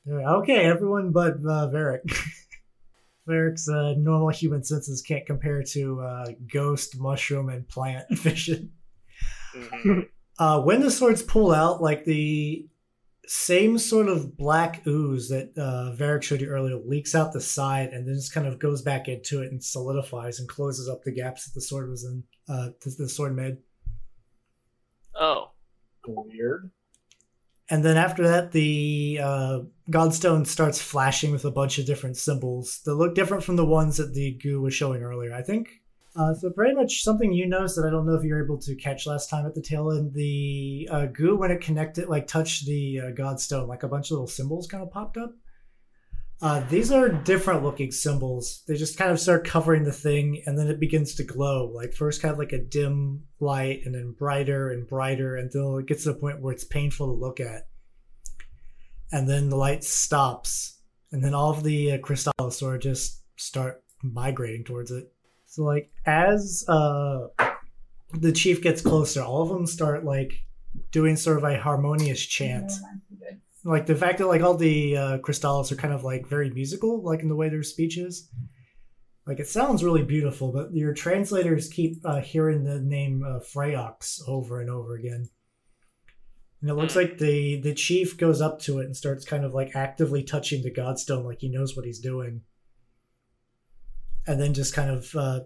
okay 0.08 0.64
everyone 0.64 1.10
but 1.12 1.34
uh 1.36 1.68
Varric 1.72 2.00
Varric's 3.28 3.68
uh, 3.68 3.94
normal 3.98 4.28
human 4.28 4.62
senses 4.62 5.02
can't 5.02 5.26
compare 5.26 5.60
to 5.74 6.00
uh, 6.00 6.26
ghost, 6.52 6.96
mushroom, 6.96 7.48
and 7.48 7.66
plant 7.68 8.06
vision. 8.10 8.70
Mhm. 9.52 10.08
Uh, 10.38 10.62
when 10.62 10.80
the 10.80 10.92
swords 10.92 11.22
pull 11.24 11.50
out, 11.52 11.82
like 11.82 12.04
the 12.04 12.68
same 13.26 13.78
sort 13.78 14.08
of 14.08 14.36
black 14.36 14.86
ooze 14.86 15.28
that 15.28 15.52
uh, 15.56 15.94
Varric 15.96 16.22
showed 16.22 16.40
you 16.40 16.48
earlier 16.48 16.76
leaks 16.76 17.14
out 17.14 17.32
the 17.32 17.40
side 17.40 17.90
and 17.90 18.06
then 18.06 18.14
just 18.14 18.32
kind 18.32 18.46
of 18.46 18.58
goes 18.58 18.82
back 18.82 19.08
into 19.08 19.42
it 19.42 19.50
and 19.50 19.62
solidifies 19.62 20.38
and 20.38 20.48
closes 20.48 20.88
up 20.88 21.02
the 21.02 21.12
gaps 21.12 21.44
that 21.44 21.54
the 21.54 21.60
sword 21.60 21.90
was 21.90 22.04
in. 22.04 22.22
Uh, 22.48 22.68
that 22.80 22.96
the 22.96 23.08
sword 23.08 23.34
made. 23.34 23.56
Oh. 25.14 25.50
Weird. 26.06 26.70
And 27.68 27.84
then 27.84 27.96
after 27.96 28.28
that, 28.28 28.52
the 28.52 29.18
uh, 29.20 29.58
Godstone 29.90 30.46
starts 30.46 30.80
flashing 30.80 31.32
with 31.32 31.44
a 31.44 31.50
bunch 31.50 31.78
of 31.78 31.86
different 31.86 32.16
symbols 32.16 32.80
that 32.84 32.94
look 32.94 33.16
different 33.16 33.42
from 33.42 33.56
the 33.56 33.64
ones 33.64 33.96
that 33.96 34.14
the 34.14 34.38
goo 34.40 34.60
was 34.60 34.72
showing 34.72 35.02
earlier, 35.02 35.34
I 35.34 35.42
think. 35.42 35.68
Uh, 36.16 36.32
so 36.32 36.48
pretty 36.48 36.74
much 36.74 37.02
something 37.02 37.32
you 37.32 37.46
noticed 37.46 37.76
that 37.76 37.84
I 37.84 37.90
don't 37.90 38.06
know 38.06 38.14
if 38.14 38.24
you 38.24 38.32
were 38.32 38.42
able 38.42 38.58
to 38.58 38.74
catch 38.74 39.06
last 39.06 39.28
time 39.28 39.44
at 39.44 39.54
the 39.54 39.60
tail 39.60 39.92
end. 39.92 40.14
The 40.14 40.88
uh, 40.90 41.06
goo, 41.06 41.36
when 41.36 41.50
it 41.50 41.60
connected, 41.60 42.08
like 42.08 42.26
touched 42.26 42.64
the 42.64 43.00
uh, 43.00 43.10
Godstone, 43.10 43.68
like 43.68 43.82
a 43.82 43.88
bunch 43.88 44.06
of 44.06 44.12
little 44.12 44.26
symbols 44.26 44.66
kind 44.66 44.82
of 44.82 44.90
popped 44.90 45.18
up. 45.18 45.34
Uh, 46.40 46.60
these 46.68 46.90
are 46.90 47.08
different 47.08 47.62
looking 47.62 47.90
symbols. 47.90 48.62
They 48.66 48.76
just 48.76 48.98
kind 48.98 49.10
of 49.10 49.20
start 49.20 49.46
covering 49.46 49.84
the 49.84 49.92
thing, 49.92 50.42
and 50.46 50.58
then 50.58 50.68
it 50.68 50.80
begins 50.80 51.14
to 51.16 51.24
glow. 51.24 51.70
Like 51.74 51.92
first, 51.92 52.22
kind 52.22 52.32
of 52.32 52.38
like 52.38 52.52
a 52.52 52.64
dim 52.64 53.24
light, 53.38 53.82
and 53.84 53.94
then 53.94 54.14
brighter 54.18 54.70
and 54.70 54.86
brighter 54.86 55.36
until 55.36 55.76
it 55.76 55.86
gets 55.86 56.04
to 56.04 56.12
the 56.12 56.18
point 56.18 56.40
where 56.40 56.52
it's 56.52 56.64
painful 56.64 57.06
to 57.06 57.12
look 57.12 57.40
at. 57.40 57.68
And 59.12 59.28
then 59.28 59.50
the 59.50 59.56
light 59.56 59.84
stops, 59.84 60.80
and 61.12 61.22
then 61.22 61.34
all 61.34 61.50
of 61.50 61.62
the 61.62 61.92
uh, 61.92 61.98
crystals 61.98 62.58
sort 62.58 62.76
of 62.76 62.80
just 62.82 63.22
start 63.36 63.82
migrating 64.02 64.64
towards 64.64 64.90
it. 64.90 65.12
So, 65.56 65.64
like 65.64 65.90
as 66.04 66.64
uh, 66.68 67.28
the 68.12 68.32
chief 68.32 68.60
gets 68.62 68.82
closer, 68.82 69.22
all 69.22 69.42
of 69.42 69.48
them 69.48 69.66
start 69.66 70.04
like 70.04 70.34
doing 70.92 71.16
sort 71.16 71.38
of 71.38 71.44
a 71.44 71.58
harmonious 71.58 72.20
chant 72.20 72.70
like 73.66 73.86
the 73.86 73.96
fact 73.96 74.18
that 74.18 74.28
like 74.28 74.42
all 74.42 74.54
the 74.54 74.96
uh, 74.96 75.18
crystals 75.18 75.72
are 75.72 75.76
kind 75.76 75.92
of 75.92 76.04
like 76.04 76.26
very 76.28 76.50
musical, 76.50 77.02
like 77.02 77.20
in 77.20 77.28
the 77.28 77.34
way 77.34 77.48
their 77.48 77.64
speech 77.64 77.98
is. 77.98 78.30
Like 79.26 79.40
it 79.40 79.48
sounds 79.48 79.82
really 79.82 80.04
beautiful, 80.04 80.52
but 80.52 80.72
your 80.72 80.94
translators 80.94 81.68
keep 81.68 81.96
uh, 82.04 82.20
hearing 82.20 82.62
the 82.62 82.80
name 82.80 83.24
uh, 83.24 83.40
Freyox 83.40 84.20
over 84.28 84.60
and 84.60 84.70
over 84.70 84.94
again. 84.94 85.28
And 86.60 86.70
it 86.70 86.74
looks 86.74 86.92
Hmm. 86.92 87.00
like 87.00 87.18
the 87.18 87.60
the 87.60 87.74
chief 87.74 88.16
goes 88.16 88.40
up 88.40 88.60
to 88.60 88.78
it 88.78 88.84
and 88.84 88.96
starts 88.96 89.24
kind 89.24 89.44
of 89.44 89.52
like 89.52 89.74
actively 89.74 90.22
touching 90.22 90.62
the 90.62 90.70
godstone, 90.70 91.24
like 91.24 91.40
he 91.40 91.48
knows 91.48 91.76
what 91.76 91.86
he's 91.86 91.98
doing. 91.98 92.42
And 94.26 94.40
then 94.40 94.54
just 94.54 94.74
kind 94.74 94.90
of 94.90 95.14
uh, 95.14 95.40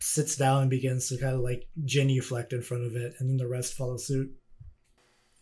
sits 0.00 0.36
down 0.36 0.62
and 0.62 0.70
begins 0.70 1.08
to 1.08 1.18
kind 1.18 1.34
of 1.34 1.40
like 1.40 1.66
genuflect 1.84 2.52
in 2.52 2.62
front 2.62 2.84
of 2.84 2.94
it, 2.96 3.14
and 3.18 3.28
then 3.30 3.36
the 3.38 3.48
rest 3.48 3.74
follow 3.74 3.96
suit. 3.96 4.30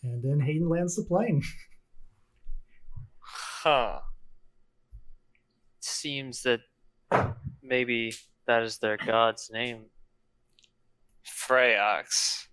And 0.03 0.23
then 0.23 0.41
Hayden 0.41 0.69
lands 0.69 0.97
the 0.97 1.05
plane. 1.05 1.43
Huh. 3.27 4.01
Seems 5.81 6.43
that 6.43 6.61
maybe 7.63 8.13
that 8.47 8.63
is 8.63 8.77
their 8.77 8.99
god's 8.99 9.49
name. 9.51 9.87
Freyox. 11.27 12.47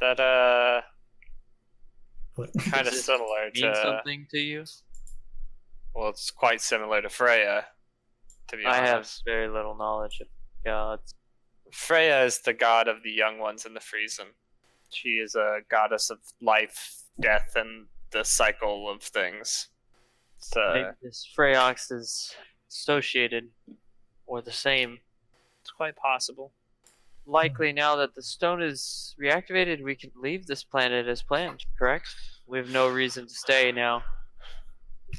That 0.00 0.20
uh 0.20 0.82
What? 2.36 2.50
kind 2.70 2.86
of 2.86 2.92
Does 2.92 3.04
similar 3.04 3.50
Mean 3.52 3.64
to 3.64 3.74
something 3.82 4.26
to 4.30 4.38
you? 4.38 4.64
well, 5.96 6.10
it's 6.10 6.30
quite 6.30 6.60
similar 6.60 7.02
to 7.02 7.08
Freya. 7.08 7.66
To 8.52 8.58
be 8.58 8.66
I 8.66 8.86
have 8.86 9.10
very 9.24 9.48
little 9.48 9.74
knowledge 9.74 10.20
of 10.20 10.28
gods. 10.64 11.14
Freya 11.72 12.24
is 12.24 12.40
the 12.40 12.52
god 12.52 12.86
of 12.86 13.02
the 13.02 13.10
young 13.10 13.38
ones 13.38 13.64
in 13.64 13.72
the 13.72 13.80
Friesen. 13.80 14.26
She 14.90 15.10
is 15.10 15.34
a 15.34 15.60
goddess 15.70 16.10
of 16.10 16.18
life, 16.42 16.96
death, 17.20 17.52
and 17.56 17.86
the 18.10 18.24
cycle 18.24 18.90
of 18.90 19.02
things. 19.02 19.68
So 20.38 20.60
Maybe 20.74 20.88
this 21.02 21.26
Freyox 21.36 21.90
is 21.90 22.34
associated 22.68 23.48
or 24.26 24.42
the 24.42 24.52
same. 24.52 24.98
it's 25.62 25.70
quite 25.70 25.96
possible. 25.96 26.52
Likely 27.24 27.72
now 27.72 27.96
that 27.96 28.14
the 28.14 28.22
stone 28.22 28.60
is 28.60 29.14
reactivated, 29.22 29.82
we 29.82 29.94
can 29.94 30.10
leave 30.16 30.46
this 30.46 30.64
planet 30.64 31.06
as 31.06 31.22
planned, 31.22 31.64
correct? 31.78 32.08
We 32.46 32.58
have 32.58 32.70
no 32.70 32.88
reason 32.88 33.26
to 33.26 33.34
stay 33.34 33.72
now. 33.72 34.02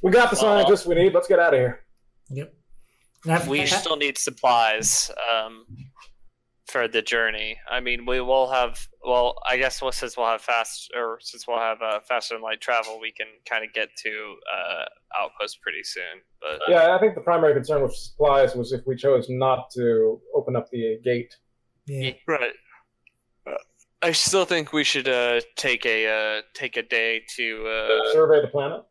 We 0.03 0.11
got 0.11 0.29
the 0.29 0.35
scientists 0.35 0.85
we 0.85 0.95
need. 0.95 1.13
Let's 1.13 1.27
get 1.27 1.39
out 1.39 1.53
of 1.53 1.59
here. 1.59 1.83
Yep. 2.29 2.53
And 3.23 3.33
I've- 3.33 3.49
We 3.49 3.65
still 3.65 3.95
need 3.95 4.17
supplies 4.17 5.11
um, 5.31 5.65
for 6.67 6.87
the 6.87 7.01
journey. 7.01 7.57
I 7.69 7.79
mean, 7.79 8.05
we 8.05 8.19
will 8.21 8.49
have. 8.51 8.87
Well, 9.05 9.35
I 9.47 9.57
guess 9.57 9.81
well, 9.81 9.91
since 9.91 10.17
we'll 10.17 10.27
have 10.27 10.41
fast, 10.41 10.91
or 10.95 11.19
since 11.21 11.47
we'll 11.47 11.59
have 11.59 11.81
uh, 11.81 11.99
faster 12.07 12.35
than 12.35 12.41
light 12.41 12.61
travel, 12.61 12.99
we 12.99 13.11
can 13.11 13.27
kind 13.45 13.63
of 13.65 13.73
get 13.73 13.89
to 14.03 14.35
uh, 14.53 14.85
outpost 15.21 15.61
pretty 15.61 15.83
soon. 15.83 16.21
But 16.41 16.61
Yeah, 16.67 16.95
I 16.95 16.99
think 16.99 17.15
the 17.15 17.21
primary 17.21 17.53
concern 17.53 17.81
with 17.83 17.95
supplies 17.95 18.55
was 18.55 18.71
if 18.73 18.81
we 18.85 18.95
chose 18.95 19.27
not 19.29 19.69
to 19.71 20.19
open 20.35 20.55
up 20.55 20.69
the 20.71 20.99
gate. 21.03 21.35
yeah. 21.85 22.11
right. 22.27 22.53
Uh, 23.45 23.51
I 24.01 24.11
still 24.13 24.45
think 24.45 24.73
we 24.73 24.83
should 24.83 25.07
uh, 25.07 25.39
take 25.55 25.85
a 25.85 26.07
uh, 26.07 26.41
take 26.53 26.75
a 26.77 26.81
day 26.83 27.23
to 27.35 27.67
uh, 27.67 28.11
Survey 28.13 28.41
the 28.41 28.47
planet. 28.47 28.81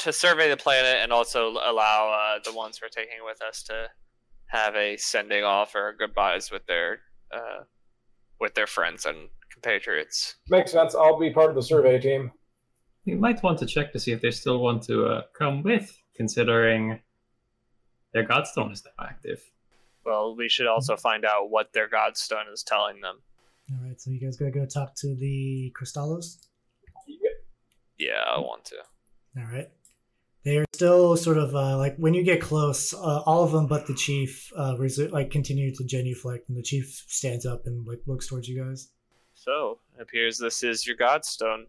To 0.00 0.12
survey 0.12 0.48
the 0.48 0.56
planet 0.56 0.98
and 1.02 1.12
also 1.12 1.50
allow 1.50 2.12
uh, 2.12 2.38
the 2.44 2.52
ones 2.52 2.80
we're 2.80 2.88
taking 2.88 3.18
with 3.24 3.40
us 3.42 3.62
to 3.64 3.88
have 4.46 4.74
a 4.74 4.96
sending 4.96 5.44
off 5.44 5.74
or 5.74 5.94
goodbyes 5.98 6.50
with 6.50 6.66
their 6.66 7.00
uh, 7.32 7.64
with 8.40 8.54
their 8.54 8.66
friends 8.66 9.04
and 9.06 9.28
compatriots. 9.52 10.36
Makes 10.48 10.72
sense. 10.72 10.94
I'll 10.94 11.18
be 11.18 11.30
part 11.30 11.50
of 11.50 11.56
the 11.56 11.62
survey 11.62 12.00
team. 12.00 12.32
You 13.04 13.16
might 13.16 13.42
want 13.42 13.58
to 13.60 13.66
check 13.66 13.92
to 13.92 14.00
see 14.00 14.12
if 14.12 14.20
they 14.20 14.30
still 14.30 14.60
want 14.60 14.82
to 14.84 15.06
uh, 15.06 15.22
come 15.38 15.62
with, 15.62 15.96
considering 16.16 17.00
their 18.12 18.26
Godstone 18.26 18.72
is 18.72 18.84
now 18.84 19.06
active. 19.06 19.40
Well, 20.04 20.34
we 20.36 20.48
should 20.48 20.66
also 20.66 20.96
find 20.96 21.24
out 21.24 21.50
what 21.50 21.72
their 21.72 21.88
godstone 21.88 22.52
is 22.52 22.62
telling 22.62 23.00
them. 23.00 23.16
All 23.70 23.86
right, 23.86 24.00
so 24.00 24.10
you 24.10 24.20
guys 24.20 24.36
gotta 24.36 24.50
go 24.50 24.66
talk 24.66 24.94
to 24.96 25.14
the 25.14 25.72
Crystallos. 25.78 26.38
Yeah, 27.98 28.24
I 28.26 28.40
want 28.40 28.64
to. 28.66 28.76
All 29.36 29.44
right. 29.44 29.70
They 30.42 30.56
are 30.56 30.64
still 30.72 31.16
sort 31.16 31.36
of 31.36 31.54
uh, 31.54 31.76
like 31.76 31.96
when 31.96 32.14
you 32.14 32.22
get 32.22 32.40
close, 32.40 32.94
uh, 32.94 33.22
all 33.26 33.44
of 33.44 33.52
them 33.52 33.66
but 33.66 33.86
the 33.86 33.94
chief 33.94 34.50
uh, 34.56 34.74
resu- 34.76 35.10
like 35.10 35.30
continue 35.30 35.74
to 35.74 35.84
genuflect, 35.84 36.48
and 36.48 36.56
the 36.56 36.62
chief 36.62 37.04
stands 37.08 37.44
up 37.44 37.66
and 37.66 37.86
like 37.86 38.00
looks 38.06 38.26
towards 38.26 38.48
you 38.48 38.62
guys. 38.64 38.88
So, 39.34 39.78
it 39.98 40.02
appears 40.02 40.38
this 40.38 40.62
is 40.62 40.86
your 40.86 40.96
godstone. 40.96 41.64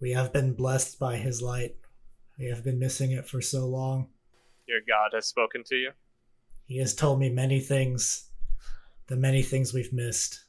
We 0.00 0.12
have 0.12 0.32
been 0.32 0.52
blessed 0.52 0.98
by 0.98 1.16
his 1.16 1.40
light. 1.40 1.76
We 2.38 2.46
have 2.46 2.64
been 2.64 2.78
missing 2.78 3.12
it 3.12 3.26
for 3.26 3.40
so 3.40 3.66
long. 3.66 4.08
Your 4.66 4.80
god 4.86 5.10
has 5.14 5.26
spoken 5.26 5.64
to 5.64 5.76
you. 5.76 5.90
He 6.66 6.78
has 6.78 6.94
told 6.94 7.20
me 7.20 7.30
many 7.30 7.60
things, 7.60 8.30
the 9.06 9.16
many 9.16 9.42
things 9.42 9.72
we've 9.72 9.92
missed. 9.92 10.44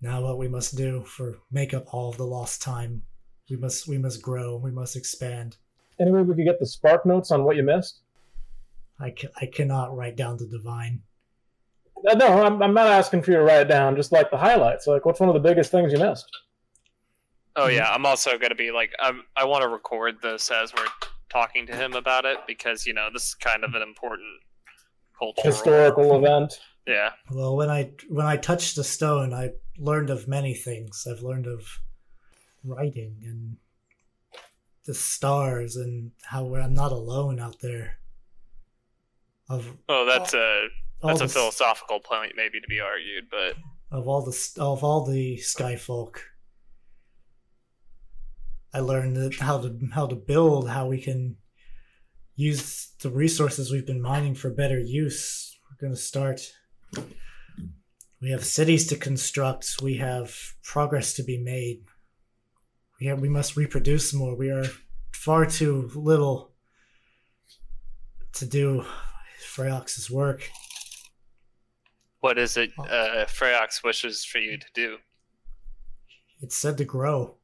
Now, 0.00 0.22
what 0.22 0.38
we 0.38 0.48
must 0.48 0.76
do 0.76 1.02
for 1.04 1.38
make 1.50 1.72
up 1.72 1.92
all 1.92 2.10
of 2.10 2.16
the 2.16 2.26
lost 2.26 2.62
time, 2.62 3.02
we 3.50 3.56
must 3.56 3.86
we 3.88 3.98
must 3.98 4.22
grow, 4.22 4.56
we 4.56 4.70
must 4.70 4.96
expand. 4.96 5.56
Anyway, 6.00 6.22
we 6.22 6.34
could 6.34 6.44
get 6.44 6.58
the 6.58 6.66
spark 6.66 7.06
notes 7.06 7.30
on 7.30 7.44
what 7.44 7.56
you 7.56 7.62
missed. 7.62 8.00
I, 9.00 9.10
ca- 9.10 9.28
I 9.40 9.46
cannot 9.46 9.96
write 9.96 10.16
down 10.16 10.36
the 10.36 10.46
divine. 10.46 11.02
No, 12.16 12.42
I'm, 12.42 12.62
I'm 12.62 12.74
not 12.74 12.88
asking 12.88 13.22
for 13.22 13.30
you 13.30 13.38
to 13.38 13.42
write 13.42 13.62
it 13.62 13.68
down. 13.68 13.96
Just 13.96 14.12
like 14.12 14.30
the 14.30 14.36
highlights. 14.36 14.86
Like, 14.86 15.06
what's 15.06 15.20
one 15.20 15.28
of 15.28 15.34
the 15.34 15.40
biggest 15.40 15.70
things 15.70 15.92
you 15.92 15.98
missed? 15.98 16.28
Oh 17.56 17.68
yeah, 17.68 17.88
I'm 17.90 18.04
also 18.04 18.36
gonna 18.36 18.54
be 18.56 18.72
like, 18.72 18.90
I'm, 19.00 19.22
I 19.36 19.44
want 19.44 19.62
to 19.62 19.68
record 19.68 20.20
this 20.20 20.50
as 20.50 20.74
we're 20.74 20.86
talking 21.28 21.66
to 21.66 21.76
him 21.76 21.94
about 21.94 22.24
it 22.24 22.38
because 22.46 22.84
you 22.86 22.92
know 22.92 23.08
this 23.12 23.28
is 23.28 23.34
kind 23.34 23.64
of 23.64 23.74
an 23.74 23.82
important 23.82 24.40
cultural. 25.18 25.44
Historical 25.44 26.16
event. 26.16 26.58
Yeah. 26.86 27.10
Well, 27.30 27.56
when 27.56 27.70
I 27.70 27.92
when 28.08 28.26
I 28.26 28.36
touched 28.36 28.76
the 28.76 28.84
stone, 28.84 29.32
I 29.32 29.50
learned 29.78 30.10
of 30.10 30.28
many 30.28 30.54
things. 30.54 31.06
I've 31.10 31.22
learned 31.22 31.46
of 31.46 31.62
writing 32.64 33.22
and 33.24 33.56
the 34.86 34.94
stars 34.94 35.76
and 35.76 36.12
how 36.24 36.44
we're- 36.44 36.62
I'm 36.64 36.74
not 36.74 36.92
alone 36.92 37.38
out 37.40 37.60
there. 37.60 37.98
Of 39.48 39.76
Oh, 39.88 40.06
that's 40.06 40.32
a 40.34 40.68
that's 41.02 41.20
a 41.20 41.24
the 41.24 41.28
philosophical 41.32 42.00
point 42.00 42.32
maybe 42.36 42.60
to 42.60 42.66
be 42.66 42.80
argued, 42.80 43.28
but 43.30 43.56
of 43.90 44.08
all 44.08 44.22
the 44.22 44.36
of 44.58 44.82
all 44.82 45.04
the 45.04 45.36
sky 45.38 45.76
folk. 45.76 46.24
I 48.72 48.80
learned 48.80 49.16
that 49.16 49.34
how 49.36 49.58
to 49.60 49.78
how 49.92 50.06
to 50.06 50.16
build, 50.16 50.68
how 50.70 50.88
we 50.88 51.00
can 51.00 51.36
use 52.36 52.92
the 53.00 53.10
resources 53.10 53.70
we've 53.70 53.86
been 53.86 54.02
mining 54.02 54.34
for 54.34 54.50
better 54.50 54.80
use. 54.80 55.56
We're 55.70 55.86
going 55.88 55.94
to 55.94 56.00
start. 56.00 56.40
We 58.20 58.30
have 58.30 58.44
cities 58.44 58.86
to 58.88 58.96
construct. 58.96 59.76
We 59.82 59.98
have 59.98 60.54
progress 60.62 61.12
to 61.14 61.22
be 61.22 61.38
made. 61.38 61.84
We 63.04 63.08
have, 63.10 63.20
we 63.20 63.28
must 63.28 63.54
reproduce 63.58 64.14
more. 64.14 64.34
We 64.34 64.48
are 64.48 64.64
far 65.12 65.44
too 65.44 65.90
little 65.94 66.52
to 68.32 68.46
do 68.46 68.86
Freyox's 69.54 70.10
work. 70.10 70.48
what 72.20 72.38
is 72.38 72.56
it 72.56 72.70
uh, 72.78 73.26
Freyox 73.26 73.84
wishes 73.84 74.24
for 74.24 74.38
you 74.38 74.56
to 74.56 74.66
do? 74.72 74.96
It's 76.40 76.56
said 76.56 76.78
to 76.78 76.86
grow. 76.86 77.34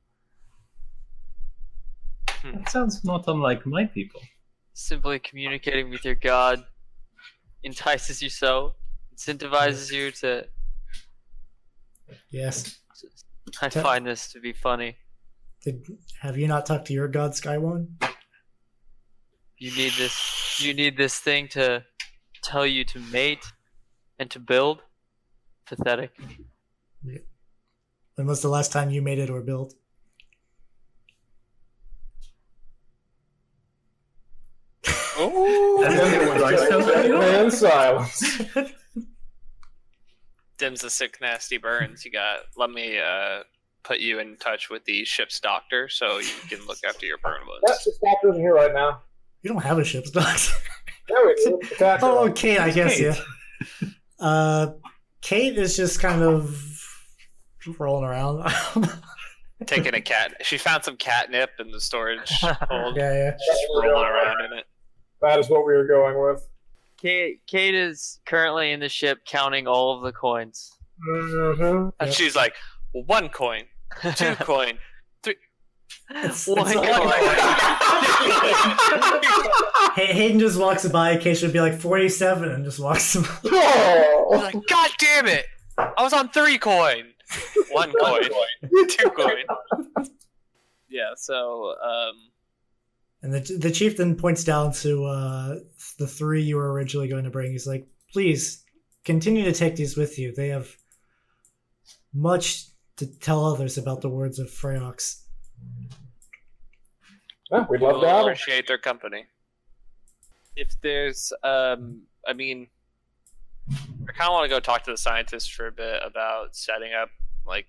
That 2.43 2.71
sounds 2.71 3.05
not 3.05 3.25
unlike 3.27 3.67
my 3.67 3.85
people. 3.85 4.23
Simply 4.73 5.19
communicating 5.19 5.91
with 5.91 6.07
your 6.07 6.15
god 6.15 6.65
entices 7.63 8.23
you 8.23 8.31
so, 8.31 8.77
incentivizes 9.15 9.93
you 9.93 10.11
to. 10.23 10.47
Yes. 12.31 12.79
I 13.61 13.69
find 13.69 14.07
this 14.07 14.33
to 14.33 14.41
be 14.41 14.55
funny. 14.55 14.97
Did 15.65 15.87
have 16.21 16.39
you 16.39 16.49
not 16.49 16.67
talked 16.67 16.87
to 16.87 16.93
your 16.93 17.09
god 17.09 17.35
Sky 17.35 17.59
One? 17.59 17.97
You 19.59 19.71
need 19.77 19.93
this. 19.93 20.59
You 20.63 20.73
need 20.73 20.97
this 20.97 21.19
thing 21.19 21.49
to 21.49 21.85
tell 22.43 22.67
you 22.67 22.85
to 22.85 22.99
mate 22.99 23.45
and 24.19 24.31
to 24.31 24.39
build. 24.39 24.83
Pathetic. 25.67 26.13
When 28.15 28.27
was 28.27 28.41
the 28.43 28.49
last 28.49 28.73
time 28.73 28.91
you 28.91 29.03
made 29.03 29.19
it 29.19 29.31
or 29.31 29.41
built? 29.43 29.75
Oh, 35.23 35.83
and 35.85 35.99
then 35.99 36.11
there 36.11 36.33
was 36.33 36.43
Right, 36.43 36.59
so- 36.59 36.81
dead 36.81 37.11
man 37.11 37.51
silence. 37.51 38.43
Dims 40.59 40.81
the 40.83 40.91
sick, 40.91 41.19
nasty 41.21 41.59
burns. 41.59 42.05
You 42.05 42.11
got. 42.11 42.41
Let 42.57 42.71
me 42.71 42.99
uh, 42.99 43.41
put 43.85 44.01
you 44.01 44.19
in 44.19 44.37
touch 44.37 44.71
with 44.71 44.85
the 44.85 45.05
ship's 45.05 45.41
doctor 45.41 45.89
so 45.89 46.19
you 46.19 46.29
can 46.49 46.67
look 46.67 46.79
after 46.87 47.07
your 47.07 47.19
burn 47.19 47.41
wounds. 47.47 47.63
That's 47.67 47.85
the 47.85 47.93
doctor 48.05 48.31
isn't 48.31 48.41
here 48.41 48.55
right 48.55 48.73
now. 48.75 49.03
You 49.43 49.53
don't 49.53 49.63
have 49.63 49.79
a 49.79 49.85
ship's 49.85 50.11
doctor. 50.11 50.53
There 51.09 51.27
we 51.27 51.45
go. 51.45 51.59
Oh, 52.03 52.25
girl. 52.27 52.33
Kate, 52.33 52.59
I 52.61 52.71
guess, 52.71 52.97
Kate. 52.97 53.17
yeah. 53.83 53.89
Uh, 54.19 54.73
Kate 55.23 55.57
is 55.59 55.77
just 55.77 55.99
kind 56.01 56.23
of 56.23 56.55
rolling 57.79 58.05
around. 58.05 58.45
Taking 59.67 59.95
a 59.95 60.01
cat. 60.01 60.35
She 60.43 60.57
found 60.57 60.85
some 60.85 60.97
catnip 60.97 61.51
in 61.59 61.71
the 61.71 61.81
storage 61.81 62.31
hold. 62.41 62.97
yeah, 62.97 63.13
yeah. 63.13 63.31
Just 63.33 63.63
rolling 63.75 64.09
around 64.09 64.45
in 64.45 64.59
it. 64.59 64.65
That 65.21 65.39
is 65.39 65.51
what 65.51 65.67
we 65.67 65.75
were 65.75 65.87
going 65.87 66.19
with. 66.19 66.47
Kate, 66.97 67.41
Kate 67.47 67.75
is 67.75 68.21
currently 68.25 68.73
in 68.73 68.81
the 68.81 68.89
ship 68.89 69.19
counting 69.27 69.67
all 69.67 69.95
of 69.97 70.03
the 70.03 70.13
coins. 70.13 70.71
Mm-hmm. 71.09 71.63
And 71.99 72.09
Yep. 72.09 72.13
she's 72.13 72.35
like, 72.37 72.55
one 72.93 73.29
coin, 73.29 73.65
two 74.17 74.35
coin, 74.41 74.79
three. 75.23 75.37
It's, 76.11 76.47
One 76.47 76.67
it's 76.67 76.75
coin. 76.75 76.87
Hayden 80.07 80.39
just 80.41 80.59
walks 80.59 80.87
by. 80.89 81.17
Kate 81.17 81.37
should 81.37 81.53
be 81.53 81.61
like 81.61 81.79
forty-seven, 81.81 82.49
and 82.49 82.65
just 82.65 82.79
walks. 82.81 83.13
She's 83.13 83.27
Oh, 83.45 84.29
like, 84.31 84.55
God 84.69 84.91
damn 84.99 85.27
it! 85.27 85.47
I 85.79 86.03
was 86.03 86.13
on 86.13 86.29
three 86.31 86.59
coin. 86.59 87.05
One 87.71 87.93
coin, 87.93 88.23
two 88.89 89.11
coin. 89.11 89.45
Yeah, 90.89 91.13
so 91.17 91.75
um, 91.83 92.15
And 93.23 93.33
the 93.35 93.57
the 93.59 93.71
chieftain 93.71 94.17
points 94.17 94.43
down 94.45 94.73
to 94.75 95.05
uh, 95.05 95.57
the 95.99 96.07
three 96.07 96.43
you 96.43 96.57
were 96.57 96.73
originally 96.73 97.09
going 97.09 97.25
to 97.25 97.31
bring. 97.31 97.53
He's 97.53 97.67
like, 97.67 97.87
"Please 98.13 98.65
continue 99.05 99.45
to 99.45 99.53
take 99.53 99.77
these 99.77 99.97
with 99.97 100.19
you. 100.19 100.35
They 100.35 100.49
have 100.49 100.69
much 102.13 102.65
to 103.01 103.07
tell 103.19 103.45
others 103.45 103.77
about 103.77 104.01
the 104.01 104.09
words 104.09 104.39
of 104.39 104.49
Freyox." 104.49 105.23
yeah, 107.51 107.67
we'd 107.69 107.81
love 107.81 107.93
we'll 107.95 108.01
to 108.03 108.09
have 108.09 108.17
him. 108.19 108.25
appreciate 108.27 108.67
their 108.67 108.79
company. 108.79 109.27
If 110.57 110.81
there's, 110.81 111.33
um, 111.43 112.03
I 112.27 112.33
mean, 112.33 112.69
I 113.71 114.13
kind 114.13 114.29
of 114.29 114.33
want 114.33 114.45
to 114.45 114.49
go 114.49 114.61
talk 114.61 114.85
to 114.85 114.91
the 114.91 114.97
scientists 114.97 115.49
for 115.49 115.67
a 115.67 115.73
bit 115.73 116.01
about 116.05 116.55
setting 116.57 116.93
up, 116.93 117.11
like, 117.47 117.67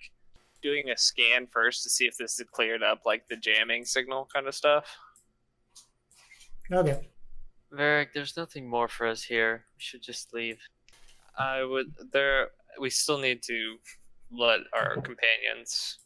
doing 0.61 0.89
a 0.89 0.97
scan 0.97 1.47
first 1.47 1.83
to 1.83 1.89
see 1.89 2.05
if 2.05 2.17
this 2.17 2.39
is 2.39 2.45
cleared 2.51 2.83
up, 2.83 3.01
like 3.05 3.27
the 3.27 3.35
jamming 3.35 3.85
signal 3.85 4.27
kind 4.33 4.47
of 4.47 4.53
stuff. 4.53 4.97
Okay. 6.71 7.09
Varric, 7.73 8.07
there's 8.13 8.37
nothing 8.37 8.69
more 8.69 8.87
for 8.87 9.07
us 9.07 9.23
here. 9.23 9.65
We 9.75 9.81
should 9.81 10.01
just 10.01 10.33
leave. 10.33 10.59
I 11.37 11.63
would 11.63 11.93
there. 12.11 12.49
We 12.79 12.89
still 12.89 13.17
need 13.17 13.41
to 13.43 13.77
let 14.31 14.59
our 14.73 14.95
companions 14.95 15.99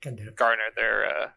Can 0.00 0.16
do 0.16 0.30
garner 0.32 0.62
their 0.76 1.06
uh, 1.06 1.28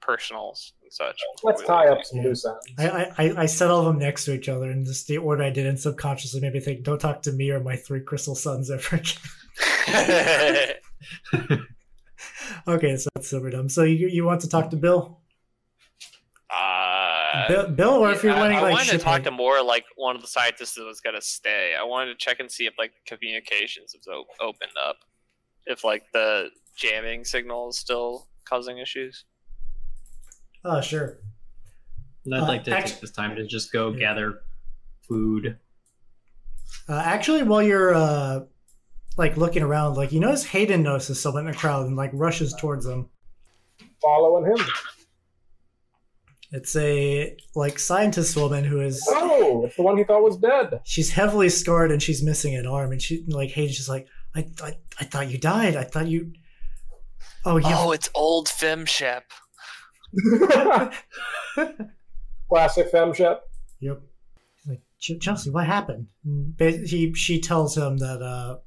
personals 0.00 0.72
and 0.82 0.92
such. 0.92 1.18
Let's 1.42 1.62
tie 1.62 1.88
up 1.88 2.04
some 2.04 2.20
loose 2.20 2.44
ends. 2.44 2.66
I, 2.78 2.88
I, 2.88 3.12
I- 3.18 3.42
I 3.42 3.46
set 3.46 3.70
all 3.70 3.80
of 3.80 3.86
them 3.86 3.98
next 3.98 4.24
to 4.26 4.32
each 4.34 4.48
other, 4.48 4.70
and 4.70 4.84
just 4.86 5.06
the 5.06 5.18
order 5.18 5.42
I 5.44 5.50
did 5.50 5.66
it 5.66 5.78
subconsciously 5.78 6.40
made 6.40 6.52
me 6.54 6.60
think, 6.60 6.82
"Don't 6.84 7.00
talk 7.00 7.22
to 7.22 7.32
me 7.32 7.50
or 7.50 7.60
my 7.60 7.76
three 7.76 8.00
crystal 8.00 8.34
sons 8.34 8.70
ever 8.70 8.96
again." 8.96 10.74
okay, 12.68 12.96
so 12.96 13.08
that's 13.14 13.32
Silverdome. 13.32 13.70
So 13.70 13.82
you 13.84 14.08
you 14.08 14.24
want 14.24 14.40
to 14.42 14.48
talk 14.48 14.70
to 14.70 14.76
Bill? 14.76 15.18
uh, 16.54 17.48
Bill, 17.48 17.68
Bill 17.70 17.90
or 17.94 18.12
if 18.12 18.22
you're 18.22 18.34
I, 18.34 18.38
wanting 18.40 18.58
I 18.58 18.62
like 18.62 18.72
wanted 18.72 18.90
to 18.90 18.98
talk 18.98 19.12
like- 19.14 19.24
to 19.24 19.30
more 19.30 19.62
like 19.62 19.84
one 19.96 20.14
of 20.16 20.22
the 20.22 20.28
scientists 20.28 20.74
that 20.74 20.84
was 20.84 21.00
gonna 21.00 21.20
stay. 21.22 21.74
I 21.78 21.82
wanted 21.84 22.12
to 22.12 22.18
check 22.24 22.40
and 22.40 22.50
see 22.50 22.66
if 22.66 22.74
like 22.78 22.92
the 22.92 23.16
communications 23.16 23.94
was 23.96 24.06
op- 24.06 24.26
opened 24.40 24.72
up, 24.82 24.96
if 25.66 25.84
like 25.84 26.04
the 26.12 26.48
jamming 26.76 27.24
signal 27.24 27.70
is 27.70 27.78
still 27.78 28.28
causing 28.44 28.78
issues. 28.78 29.24
Oh, 30.64 30.80
sure. 30.80 31.18
And 32.24 32.34
I'd 32.34 32.42
Uh, 32.42 32.46
like 32.46 32.64
to 32.64 32.70
actu- 32.76 32.92
take 32.92 33.00
this 33.00 33.10
time 33.10 33.34
to 33.36 33.46
just 33.46 33.72
go 33.72 33.90
Yeah. 33.92 33.98
gather 33.98 34.42
food. 35.08 35.58
Uh, 36.88 37.02
actually, 37.04 37.42
while 37.42 37.62
you're 37.62 37.94
uh, 37.94 38.40
like 39.16 39.36
looking 39.36 39.62
around, 39.62 39.94
like 39.96 40.12
you 40.12 40.20
notice 40.20 40.44
Hayden 40.46 40.82
notices 40.82 41.20
someone 41.20 41.46
in 41.46 41.52
the 41.52 41.58
crowd 41.58 41.86
and 41.86 41.96
like 41.96 42.10
rushes 42.14 42.54
towards 42.54 42.84
them. 42.86 43.08
Following 44.00 44.46
him. 44.56 44.64
It's 46.54 46.76
a 46.76 47.36
like 47.54 47.78
scientist 47.78 48.36
woman 48.36 48.64
who 48.64 48.80
is 48.80 49.02
Oh, 49.08 49.64
it's 49.64 49.76
the 49.76 49.82
one 49.82 49.96
he 49.96 50.04
thought 50.04 50.22
was 50.22 50.36
dead. 50.36 50.80
she's 50.84 51.10
heavily 51.10 51.48
scarred 51.48 51.90
and 51.90 52.02
she's 52.02 52.22
missing 52.22 52.54
an 52.54 52.66
arm, 52.66 52.92
and 52.92 53.00
she 53.00 53.24
like 53.28 53.50
Hayden's 53.50 53.76
just 53.76 53.88
like, 53.88 54.06
I 54.34 54.46
I, 54.62 54.76
I 55.00 55.04
thought 55.04 55.30
you 55.30 55.38
died. 55.38 55.76
I 55.76 55.84
thought 55.84 56.08
you. 56.08 56.32
Oh, 57.44 57.56
you. 57.56 57.64
Oh, 57.66 57.92
it's 57.92 58.08
old 58.14 58.48
Femshep. 58.48 59.22
Classic 62.48 62.92
Femshep. 62.92 63.40
Yep. 63.80 64.00
He's 64.56 64.68
like, 64.68 64.80
"Ch- 64.98 65.20
Chelsea, 65.20 65.50
what 65.50 65.66
happened? 65.66 66.06
And 66.24 66.54
He 66.86 67.12
she 67.14 67.40
tells 67.40 67.76
him 67.76 67.98
that 67.98 68.22
uh, 68.22 68.58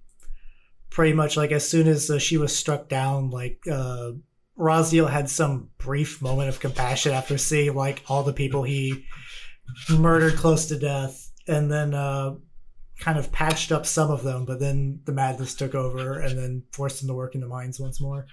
pretty 0.90 1.14
much 1.14 1.38
like 1.38 1.52
as 1.52 1.68
soon 1.68 1.88
as 1.88 2.10
uh, 2.10 2.20
she 2.20 2.38
was 2.38 2.56
struck 2.56 2.90
down, 2.90 3.30
like 3.30 3.60
uh, 3.72 4.12
Raziel 4.58 5.10
had 5.10 5.30
some 5.30 5.70
brief 5.78 6.22
moment 6.22 6.50
of 6.50 6.60
compassion 6.60 7.12
after 7.12 7.38
seeing 7.38 7.76
like 7.76 8.04
all 8.08 8.24
the 8.24 8.34
people 8.34 8.64
he 8.64 9.06
murdered 9.90 10.36
close 10.36 10.66
to 10.68 10.80
death, 10.80 11.32
and 11.48 11.72
then 11.72 11.94
uh, 11.94 12.36
kind 13.00 13.18
of 13.18 13.32
patched 13.32 13.72
up 13.72 13.86
some 13.86 14.10
of 14.10 14.24
them, 14.24 14.46
but 14.46 14.60
then 14.60 15.00
the 15.06 15.12
madness 15.12 15.54
took 15.54 15.76
over 15.76 16.20
and 16.20 16.38
then 16.38 16.64
forced 16.72 17.02
him 17.02 17.08
to 17.10 17.14
work 17.14 17.36
in 17.36 17.42
the 17.42 17.48
mines 17.48 17.80
once 17.80 18.00
more. 18.00 18.26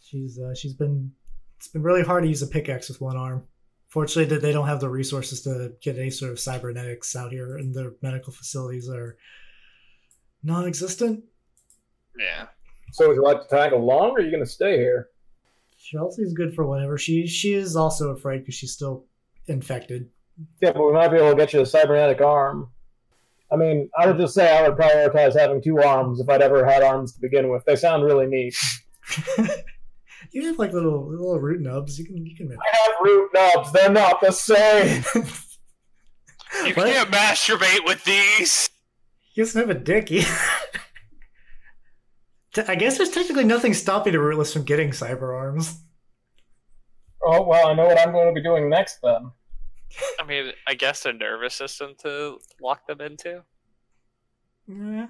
She's 0.00 0.38
uh, 0.38 0.54
she's 0.54 0.74
been 0.74 1.12
it's 1.56 1.68
been 1.68 1.82
really 1.82 2.02
hard 2.02 2.24
to 2.24 2.28
use 2.28 2.42
a 2.42 2.46
pickaxe 2.46 2.88
with 2.88 3.00
one 3.00 3.16
arm. 3.16 3.44
Fortunately, 3.88 4.32
that 4.34 4.40
they 4.40 4.52
don't 4.52 4.68
have 4.68 4.80
the 4.80 4.88
resources 4.88 5.42
to 5.42 5.72
get 5.82 5.98
any 5.98 6.10
sort 6.10 6.30
of 6.30 6.38
cybernetics 6.38 7.16
out 7.16 7.32
here, 7.32 7.56
and 7.56 7.74
their 7.74 7.92
medical 8.02 8.32
facilities 8.32 8.88
are 8.88 9.16
non-existent. 10.42 11.24
Yeah. 12.18 12.46
So 12.92 13.08
would 13.08 13.14
you 13.14 13.24
like 13.24 13.42
to 13.42 13.48
tag 13.48 13.72
along, 13.72 14.10
or 14.10 14.18
are 14.18 14.20
you 14.20 14.30
going 14.30 14.44
to 14.44 14.50
stay 14.50 14.76
here? 14.76 15.08
Chelsea's 15.78 16.32
good 16.34 16.54
for 16.54 16.66
whatever. 16.66 16.98
She 16.98 17.26
she 17.26 17.54
is 17.54 17.74
also 17.74 18.10
afraid 18.10 18.40
because 18.40 18.54
she's 18.54 18.72
still 18.72 19.06
infected. 19.46 20.08
Yeah, 20.60 20.72
but 20.72 20.86
we 20.86 20.92
might 20.92 21.08
be 21.08 21.16
able 21.16 21.30
to 21.30 21.36
get 21.36 21.52
you 21.52 21.60
a 21.60 21.66
cybernetic 21.66 22.20
arm. 22.20 22.68
I 23.52 23.56
mean, 23.56 23.90
I 23.98 24.06
would 24.06 24.18
just 24.18 24.34
say 24.34 24.56
I 24.56 24.68
would 24.68 24.78
prioritize 24.78 25.38
having 25.38 25.60
two 25.62 25.78
arms 25.80 26.20
if 26.20 26.28
I'd 26.28 26.42
ever 26.42 26.64
had 26.64 26.82
arms 26.82 27.12
to 27.14 27.20
begin 27.20 27.48
with. 27.50 27.64
They 27.64 27.74
sound 27.76 28.04
really 28.04 28.26
neat. 28.26 28.54
you 30.32 30.46
have 30.46 30.58
like 30.58 30.72
little 30.72 31.08
little 31.10 31.38
root 31.40 31.60
nubs. 31.60 31.98
You 31.98 32.04
can 32.04 32.24
you 32.24 32.36
can. 32.36 32.52
I 32.52 32.76
have 32.76 32.92
root 33.02 33.30
nubs. 33.34 33.72
They're 33.72 33.90
not 33.90 34.20
the 34.20 34.30
same. 34.32 35.04
You 36.66 36.74
What? 36.74 36.88
can't 36.88 37.10
masturbate 37.12 37.84
with 37.86 38.02
these. 38.04 38.68
He 39.32 39.40
doesn't 39.40 39.60
have 39.60 39.70
a 39.70 39.74
dick. 39.80 40.10
I 42.68 42.74
guess 42.74 42.96
there's 42.98 43.10
technically 43.10 43.44
nothing 43.44 43.72
stopping 43.72 44.14
the 44.14 44.18
rootless 44.18 44.52
from 44.52 44.64
getting 44.64 44.90
cyber 44.90 45.32
arms. 45.32 45.80
oh 47.24 47.42
well, 47.46 47.68
I 47.68 47.74
know 47.74 47.86
what 47.86 48.00
I'm 48.00 48.10
going 48.10 48.26
to 48.26 48.32
be 48.34 48.42
doing 48.42 48.68
next 48.68 48.98
then. 49.00 49.30
I 50.20 50.24
mean, 50.26 50.52
I 50.66 50.74
guess 50.74 51.04
a 51.06 51.12
nervous 51.12 51.54
system 51.54 51.94
to 52.02 52.38
lock 52.62 52.86
them 52.86 53.00
into. 53.00 53.42
Yeah. 54.68 55.06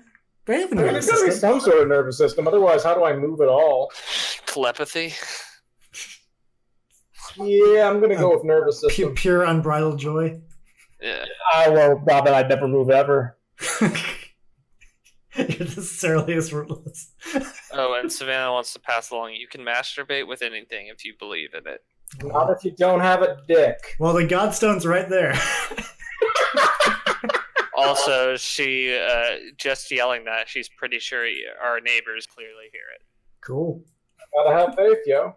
They 0.47 0.61
have 0.61 0.73
a 0.73 0.75
I 0.75 0.77
mean, 0.77 0.87
nervous 0.87 1.07
there's 1.07 1.19
got 1.21 1.27
be 1.27 1.31
system. 1.33 1.51
some 1.51 1.61
sort 1.61 1.83
of 1.83 1.89
nervous 1.89 2.17
system. 2.19 2.49
Otherwise, 2.49 2.83
how 2.83 2.95
do 2.95 3.05
I 3.05 3.15
move 3.15 3.41
at 3.41 3.49
all? 3.49 3.91
Telepathy. 4.47 5.15
Yeah, 7.37 7.89
I'm 7.89 7.99
going 8.01 8.11
to 8.11 8.17
go 8.17 8.33
uh, 8.33 8.37
with 8.37 8.45
nervous 8.45 8.81
Pure, 8.81 8.91
system. 8.91 9.15
pure 9.15 9.45
unbridled 9.45 9.99
joy. 9.99 10.41
Yeah. 11.01 11.25
I 11.55 11.69
well, 11.69 12.03
not 12.07 12.25
that 12.25 12.35
I'd 12.35 12.49
never 12.49 12.67
move 12.67 12.91
ever. 12.91 13.39
You're 15.37 15.47
necessarily 15.47 16.35
as 16.35 16.53
rootless. 16.53 17.13
Oh, 17.73 17.99
and 18.01 18.11
Savannah 18.13 18.53
wants 18.53 18.73
to 18.73 18.81
pass 18.81 19.11
along. 19.11 19.35
You 19.35 19.47
can 19.47 19.61
masturbate 19.65 20.27
with 20.27 20.43
anything 20.43 20.89
if 20.89 21.05
you 21.05 21.15
believe 21.19 21.55
in 21.55 21.67
it. 21.73 21.83
Not 22.23 22.51
if 22.51 22.65
you 22.65 22.73
don't 22.73 23.01
have 23.01 23.23
a 23.23 23.39
dick. 23.47 23.97
Well, 23.99 24.13
the 24.13 24.27
Godstone's 24.27 24.87
right 24.87 25.09
there. 25.09 25.35
Also, 27.81 28.37
she 28.37 28.95
uh, 28.95 29.37
just 29.57 29.91
yelling 29.91 30.25
that 30.25 30.49
she's 30.49 30.69
pretty 30.69 30.99
sure 30.99 31.27
our 31.63 31.81
neighbors 31.81 32.27
clearly 32.27 32.67
hear 32.73 32.83
it. 32.95 33.03
cool. 33.41 33.83
Gotta 34.35 34.55
have 34.55 34.75
faith, 34.77 34.99
yo. 35.07 35.35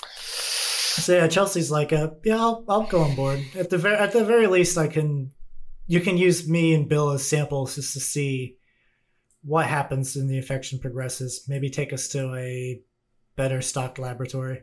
So 0.00 1.16
yeah, 1.16 1.28
Chelsea's 1.28 1.70
like, 1.70 1.92
uh, 1.92 2.10
yeah, 2.24 2.36
I'll, 2.36 2.64
I'll 2.68 2.82
go 2.86 3.02
on 3.02 3.14
board. 3.14 3.44
At 3.56 3.70
the 3.70 3.78
very 3.78 3.96
at 3.96 4.12
the 4.12 4.24
very 4.24 4.46
least, 4.46 4.76
I 4.76 4.88
can. 4.88 5.32
You 5.86 6.00
can 6.00 6.16
use 6.16 6.48
me 6.48 6.74
and 6.74 6.88
Bill 6.88 7.10
as 7.10 7.28
samples 7.28 7.74
just 7.74 7.92
to 7.92 8.00
see 8.00 8.56
what 9.42 9.66
happens 9.66 10.16
when 10.16 10.28
the 10.28 10.38
infection 10.38 10.78
progresses. 10.78 11.44
Maybe 11.46 11.68
take 11.70 11.92
us 11.92 12.08
to 12.08 12.34
a 12.34 12.80
better 13.36 13.60
stocked 13.60 13.98
laboratory. 13.98 14.62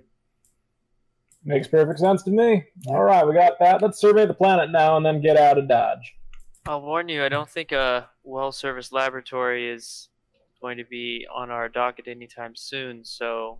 Makes 1.43 1.67
perfect 1.69 1.99
sense 1.99 2.21
to 2.23 2.29
me. 2.31 2.63
All 2.87 3.03
right, 3.03 3.25
we 3.25 3.33
got 3.33 3.53
that. 3.59 3.81
Let's 3.81 3.99
survey 3.99 4.25
the 4.25 4.33
planet 4.33 4.69
now 4.71 4.97
and 4.97 5.05
then 5.05 5.21
get 5.21 5.37
out 5.37 5.57
of 5.57 5.67
Dodge. 5.67 6.15
I'll 6.67 6.81
warn 6.81 7.09
you, 7.09 7.23
I 7.23 7.29
don't 7.29 7.49
think 7.49 7.71
a 7.71 8.07
well-serviced 8.23 8.93
laboratory 8.93 9.67
is 9.69 10.09
going 10.61 10.77
to 10.77 10.85
be 10.85 11.25
on 11.33 11.49
our 11.49 11.67
docket 11.67 12.07
anytime 12.07 12.55
soon. 12.55 13.03
So 13.03 13.57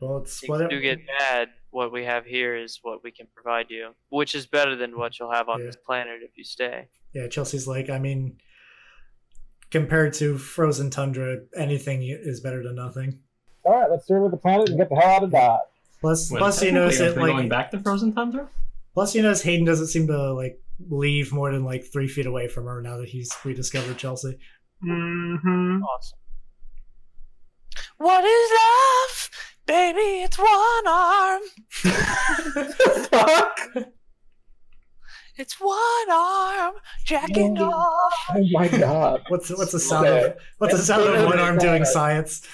Well, 0.00 0.18
it's 0.18 0.40
things 0.40 0.50
whatever. 0.50 0.68
do 0.68 0.80
get 0.82 0.98
bad. 1.18 1.48
What 1.70 1.90
we 1.92 2.04
have 2.04 2.26
here 2.26 2.54
is 2.54 2.80
what 2.82 3.02
we 3.02 3.10
can 3.10 3.26
provide 3.34 3.70
you, 3.70 3.94
which 4.10 4.34
is 4.34 4.46
better 4.46 4.76
than 4.76 4.98
what 4.98 5.18
you'll 5.18 5.32
have 5.32 5.48
on 5.48 5.60
Yeah. 5.60 5.66
this 5.66 5.76
planet 5.76 6.20
if 6.22 6.36
you 6.36 6.44
stay. 6.44 6.88
Yeah, 7.14 7.28
Chelsea's 7.28 7.66
like, 7.66 7.88
I 7.88 7.98
mean, 7.98 8.36
compared 9.70 10.12
to 10.14 10.36
frozen 10.36 10.90
tundra, 10.90 11.38
anything 11.56 12.02
is 12.02 12.40
better 12.40 12.62
than 12.62 12.74
nothing. 12.76 13.18
All 13.64 13.72
right, 13.80 13.90
let's 13.90 14.06
survey 14.06 14.28
the 14.30 14.36
planet 14.36 14.68
and 14.68 14.78
get 14.78 14.90
the 14.90 14.96
hell 14.96 15.16
out 15.16 15.22
of 15.24 15.30
Dodge. 15.30 15.60
Plus, 16.06 16.30
Wait, 16.30 16.38
plus 16.38 16.62
you 16.62 16.70
notice 16.70 16.98
technically, 16.98 17.22
it 17.22 17.24
aren't 17.24 17.36
going 17.38 17.48
back 17.48 17.70
to 17.72 17.80
Frozen 17.80 18.14
Tundra. 18.14 18.48
plus 18.94 19.14
you 19.16 19.22
notice 19.22 19.42
Hayden 19.42 19.64
doesn't 19.66 19.88
seem 19.88 20.06
to 20.06 20.32
like 20.34 20.60
leave 20.88 21.32
more 21.32 21.50
than 21.50 21.64
like 21.64 21.84
three 21.92 22.06
feet 22.06 22.26
away 22.26 22.46
from 22.46 22.66
her 22.66 22.80
now 22.80 22.96
that 22.98 23.08
he's 23.08 23.32
rediscovered 23.44 23.98
Chelsea. 23.98 24.38
Mm-hmm. 24.84 25.82
Awesome. 25.82 26.18
What 27.98 28.24
is 28.24 28.50
love? 28.52 29.30
Baby, 29.66 30.22
it's 30.22 30.38
one 30.38 30.86
arm. 30.86 31.42
Fuck! 33.10 33.58
It's 35.38 35.60
one 35.60 36.10
arm 36.10 36.74
jacking 37.04 37.58
Oh. 37.58 37.64
off. 37.72 38.12
Oh 38.36 38.46
my 38.52 38.68
god. 38.68 39.22
What's 39.28 39.50
what's 39.50 39.72
the 39.72 39.80
sound 39.80 40.06
of 40.06 40.34
what's 40.58 40.72
the 40.74 40.78
sound 40.82 41.02
of 41.02 41.24
one 41.26 41.40
arm 41.40 41.58
doing 41.58 41.84
science? 41.84 42.46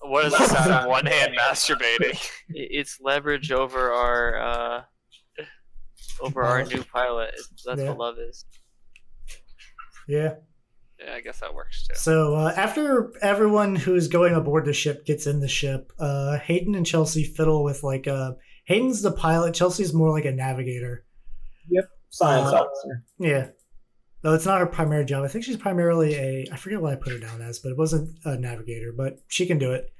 What 0.00 0.26
is 0.26 0.32
the 0.32 0.46
sound 0.46 0.72
of 0.72 0.86
one 0.86 1.06
hand 1.06 1.34
masturbating? 1.36 2.18
It's 2.48 2.98
leverage 3.00 3.50
over 3.52 3.92
our 3.92 4.38
uh, 4.38 4.82
over 6.20 6.42
our 6.42 6.64
new 6.64 6.82
pilot. 6.84 7.34
That's 7.66 7.80
Yeah. 7.80 7.88
what 7.90 7.98
love 7.98 8.18
is. 8.18 8.44
Yeah. 10.06 10.34
Yeah, 10.98 11.14
I 11.14 11.20
guess 11.20 11.38
that 11.40 11.54
works 11.54 11.86
too. 11.86 11.94
So 11.94 12.34
uh, 12.34 12.52
after 12.56 13.12
everyone 13.22 13.76
who's 13.76 14.08
going 14.08 14.34
aboard 14.34 14.64
the 14.64 14.72
ship 14.72 15.04
gets 15.06 15.26
in 15.28 15.38
the 15.40 15.46
ship, 15.48 15.92
uh, 16.00 16.38
Hayden 16.38 16.74
and 16.74 16.84
Chelsea 16.86 17.22
fiddle 17.24 17.62
with 17.62 17.84
like 17.84 18.08
uh, 18.08 18.32
Hayden's 18.64 19.02
the 19.02 19.12
pilot. 19.12 19.54
Chelsea's 19.54 19.94
more 19.94 20.10
like 20.10 20.24
a 20.24 20.32
navigator. 20.32 21.04
Yep, 21.68 21.84
science 22.10 22.48
Uh, 22.48 22.62
officer. 22.62 23.04
Yeah. 23.20 23.48
No, 24.24 24.34
it's 24.34 24.46
not 24.46 24.58
her 24.58 24.66
primary 24.66 25.04
job. 25.04 25.24
I 25.24 25.28
think 25.28 25.44
she's 25.44 25.56
primarily 25.56 26.14
a 26.14 26.48
I 26.52 26.56
forget 26.56 26.80
what 26.80 26.92
I 26.92 26.96
put 26.96 27.12
her 27.12 27.18
down 27.18 27.40
as, 27.40 27.60
but 27.60 27.70
it 27.70 27.78
wasn't 27.78 28.18
a 28.24 28.36
navigator, 28.36 28.92
but 28.96 29.20
she 29.28 29.46
can 29.46 29.58
do 29.58 29.72
it. 29.72 29.92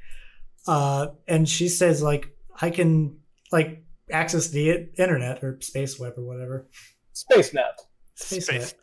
Uh 0.67 1.09
and 1.27 1.49
she 1.49 1.69
says 1.69 2.03
like 2.03 2.31
I 2.61 2.71
can 2.71 3.19
like 3.53 3.85
access 4.11 4.49
the 4.49 4.89
internet 4.99 5.43
or 5.45 5.59
space 5.61 5.99
web 5.99 6.15
or 6.17 6.23
whatever. 6.23 6.69
SpaceNet. 7.15 7.75
Space, 8.15 8.47
Space 8.47 8.75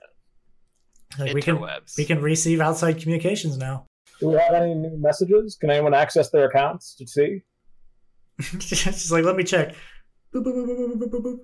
Like 1.20 1.34
we 1.34 1.42
can 1.42 1.60
we 1.98 2.06
can 2.06 2.22
receive 2.22 2.62
outside 2.62 3.00
communications 3.02 3.58
now. 3.58 3.86
Do 4.20 4.30
we 4.30 4.36
have 4.36 4.54
any 4.54 4.74
new 4.74 4.98
messages? 4.98 5.58
Can 5.60 5.70
anyone 5.70 5.94
access 5.94 6.30
their 6.30 6.46
accounts 6.46 6.96
to 6.96 7.08
see? 7.08 7.42
she's 8.60 9.12
like, 9.12 9.26
let 9.26 9.36
me 9.36 9.44
check. 9.44 9.76
Boop, 10.34 10.44
boop, 10.44 10.54
boop, 10.54 10.68
boop, 10.68 10.94
boop, 10.94 10.98
boop, 10.98 11.10
boop, 11.10 11.22
boop. 11.22 11.38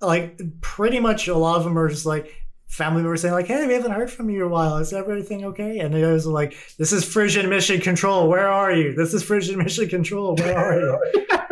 Like 0.00 0.40
pretty 0.60 1.00
much 1.00 1.26
a 1.26 1.36
lot 1.36 1.56
of 1.56 1.64
them 1.64 1.76
are 1.76 1.88
just 1.88 2.06
like 2.06 2.32
family 2.68 3.02
members 3.02 3.22
saying 3.22 3.34
like, 3.34 3.46
"Hey, 3.46 3.66
we 3.66 3.74
haven't 3.74 3.92
heard 3.92 4.10
from 4.10 4.30
you 4.30 4.36
in 4.36 4.46
a 4.46 4.48
while. 4.48 4.76
Is 4.76 4.92
everything 4.92 5.44
okay?" 5.46 5.80
And 5.80 5.92
the 5.92 6.04
others 6.04 6.26
are 6.26 6.32
like, 6.32 6.56
"This 6.78 6.92
is 6.92 7.04
Frisian 7.04 7.48
Mission 7.48 7.80
Control. 7.80 8.28
Where 8.28 8.48
are 8.48 8.72
you? 8.72 8.94
This 8.94 9.14
is 9.14 9.22
Frisian 9.22 9.58
Mission 9.58 9.88
Control. 9.88 10.36
Where 10.36 10.56
are 10.56 10.78
you?" 10.78 11.26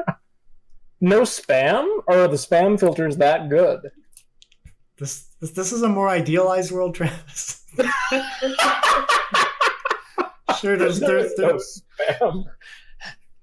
No 1.00 1.22
spam? 1.22 2.02
Or 2.06 2.20
are 2.20 2.28
the 2.28 2.36
spam 2.36 2.80
filters 2.80 3.18
that 3.18 3.50
good? 3.50 3.80
This 4.98 5.26
this, 5.40 5.50
this 5.50 5.72
is 5.72 5.82
a 5.82 5.88
more 5.88 6.08
idealized 6.08 6.72
world, 6.72 6.94
Travis. 6.94 7.62
sure, 10.58 10.76
there's 10.76 11.00
there's, 11.00 11.38
no 11.38 11.58
spam. 11.58 12.44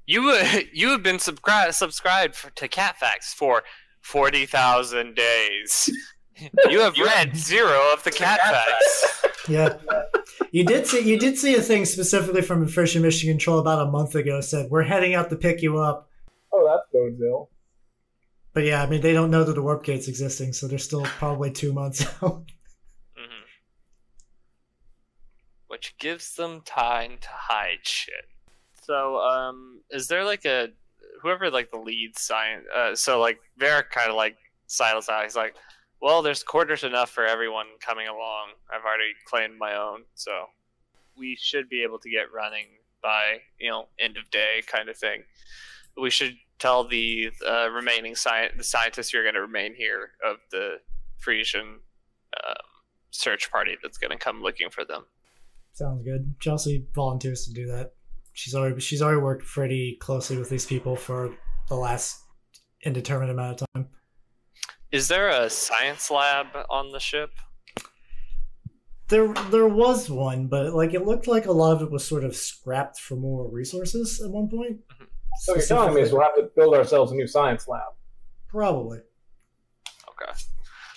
You 0.07 0.31
uh, 0.31 0.61
you 0.73 0.89
have 0.89 1.03
been 1.03 1.19
subscribed 1.19 1.75
subscribed 1.75 2.35
for, 2.35 2.49
to 2.51 2.67
Catfax 2.67 3.35
for 3.35 3.61
forty 4.01 4.47
thousand 4.47 5.15
days. 5.15 5.91
You 6.69 6.79
have 6.81 6.97
read 6.97 7.35
zero 7.35 7.81
of 7.93 8.03
the 8.03 8.11
cat 8.11 8.39
facts. 8.41 9.25
yeah. 9.47 9.77
You 10.51 10.63
did 10.65 10.87
see 10.87 10.99
you 11.01 11.17
did 11.19 11.37
see 11.37 11.55
a 11.55 11.61
thing 11.61 11.85
specifically 11.85 12.41
from 12.41 12.67
Frisian 12.67 13.01
Mission 13.01 13.29
Control 13.29 13.59
about 13.59 13.87
a 13.87 13.91
month 13.91 14.15
ago 14.15 14.41
said 14.41 14.69
we're 14.69 14.83
heading 14.83 15.13
out 15.15 15.29
to 15.29 15.35
pick 15.35 15.61
you 15.61 15.77
up. 15.79 16.09
Oh, 16.51 16.65
that's 16.67 16.89
bodes 16.93 17.21
ill. 17.21 17.49
But 18.53 18.63
yeah, 18.65 18.83
I 18.83 18.87
mean, 18.87 19.01
they 19.01 19.13
don't 19.13 19.31
know 19.31 19.43
that 19.43 19.53
the 19.53 19.61
warp 19.63 19.83
gate's 19.83 20.07
existing, 20.07 20.53
so 20.53 20.67
they're 20.67 20.77
still 20.77 21.03
probably 21.03 21.49
two 21.51 21.73
months 21.73 22.03
out. 22.23 22.45
Mhm. 23.17 23.43
Which 25.67 25.95
gives 25.97 26.35
them 26.35 26.61
time 26.65 27.17
to 27.21 27.27
hide 27.31 27.79
shit. 27.83 28.25
So, 28.83 29.17
um, 29.17 29.81
is 29.89 30.07
there 30.07 30.23
like 30.23 30.45
a 30.45 30.69
whoever 31.21 31.49
like 31.49 31.71
the 31.71 31.79
lead 31.79 32.17
science? 32.17 32.65
Uh, 32.75 32.95
so 32.95 33.19
like 33.19 33.39
Varric 33.59 33.89
kind 33.89 34.09
of 34.09 34.15
like 34.15 34.37
sidles 34.67 35.09
out. 35.09 35.23
He's 35.23 35.35
like, 35.35 35.55
"Well, 36.03 36.21
there's 36.21 36.43
quarters 36.43 36.83
enough 36.83 37.11
for 37.11 37.25
everyone 37.25 37.67
coming 37.79 38.09
along. 38.09 38.49
I've 38.69 38.83
already 38.83 39.13
claimed 39.25 39.57
my 39.57 39.73
own, 39.73 40.03
so 40.15 40.47
we 41.17 41.37
should 41.39 41.69
be 41.69 41.81
able 41.81 41.97
to 41.99 42.09
get 42.09 42.33
running 42.33 42.65
by 43.01 43.39
you 43.57 43.69
know 43.69 43.87
end 43.97 44.17
of 44.17 44.29
day 44.29 44.63
kind 44.67 44.89
of 44.89 44.97
thing. 44.97 45.23
We 45.95 46.09
should 46.09 46.35
tell 46.59 46.85
the 46.85 47.29
uh, 47.47 47.69
remaining 47.69 48.15
sci- 48.15 48.51
the 48.57 48.65
scientists 48.65 49.11
who 49.11 49.19
are 49.19 49.23
going 49.23 49.35
to 49.35 49.41
remain 49.41 49.75
here 49.75 50.09
of 50.29 50.39
the 50.51 50.81
Frisian 51.19 51.79
um, 52.45 52.65
search 53.11 53.49
party 53.49 53.77
that's 53.81 53.97
going 53.97 54.11
to 54.11 54.17
come 54.17 54.41
looking 54.41 54.69
for 54.69 54.83
them. 54.83 55.05
Sounds 55.71 56.03
good. 56.03 56.35
Chelsea 56.41 56.85
volunteers 56.93 57.45
to 57.45 57.53
do 57.53 57.65
that. 57.67 57.93
She's 58.33 58.53
already 58.53 58.81
she's 58.81 59.01
already 59.01 59.21
worked 59.21 59.45
pretty 59.45 59.95
closely 60.01 60.37
with 60.37 60.49
these 60.49 60.65
people 60.65 60.97
for 60.97 61.33
the 61.69 61.75
last 61.75 62.19
indeterminate 62.81 63.31
amount 63.31 63.61
of 63.61 63.67
time. 63.73 63.87
Is 64.93 65.07
there 65.07 65.27
a 65.29 65.49
science 65.49 66.11
lab 66.11 66.45
on 66.69 66.91
the 66.91 66.99
ship? 66.99 67.31
There 69.07 69.33
there 69.49 69.67
was 69.67 70.07
one, 70.07 70.45
but 70.47 70.73
like 70.73 70.93
it 70.93 71.03
looked 71.03 71.25
like 71.27 71.47
a 71.47 71.51
lot 71.51 71.75
of 71.75 71.81
it 71.81 71.91
was 71.91 72.05
sort 72.07 72.23
of 72.23 72.35
scrapped 72.35 72.99
for 72.99 73.15
more 73.15 73.49
resources 73.49 74.21
at 74.21 74.29
one 74.29 74.47
point. 74.47 74.77
So 75.41 75.55
you're 75.55 75.65
telling 75.65 75.95
me 75.95 76.01
is 76.01 76.11
we'll 76.11 76.21
have 76.21 76.35
to 76.35 76.47
build 76.55 76.75
ourselves 76.75 77.11
a 77.11 77.15
new 77.15 77.25
science 77.25 77.67
lab. 77.67 77.81
Probably. 78.47 78.99
Okay. 80.09 80.31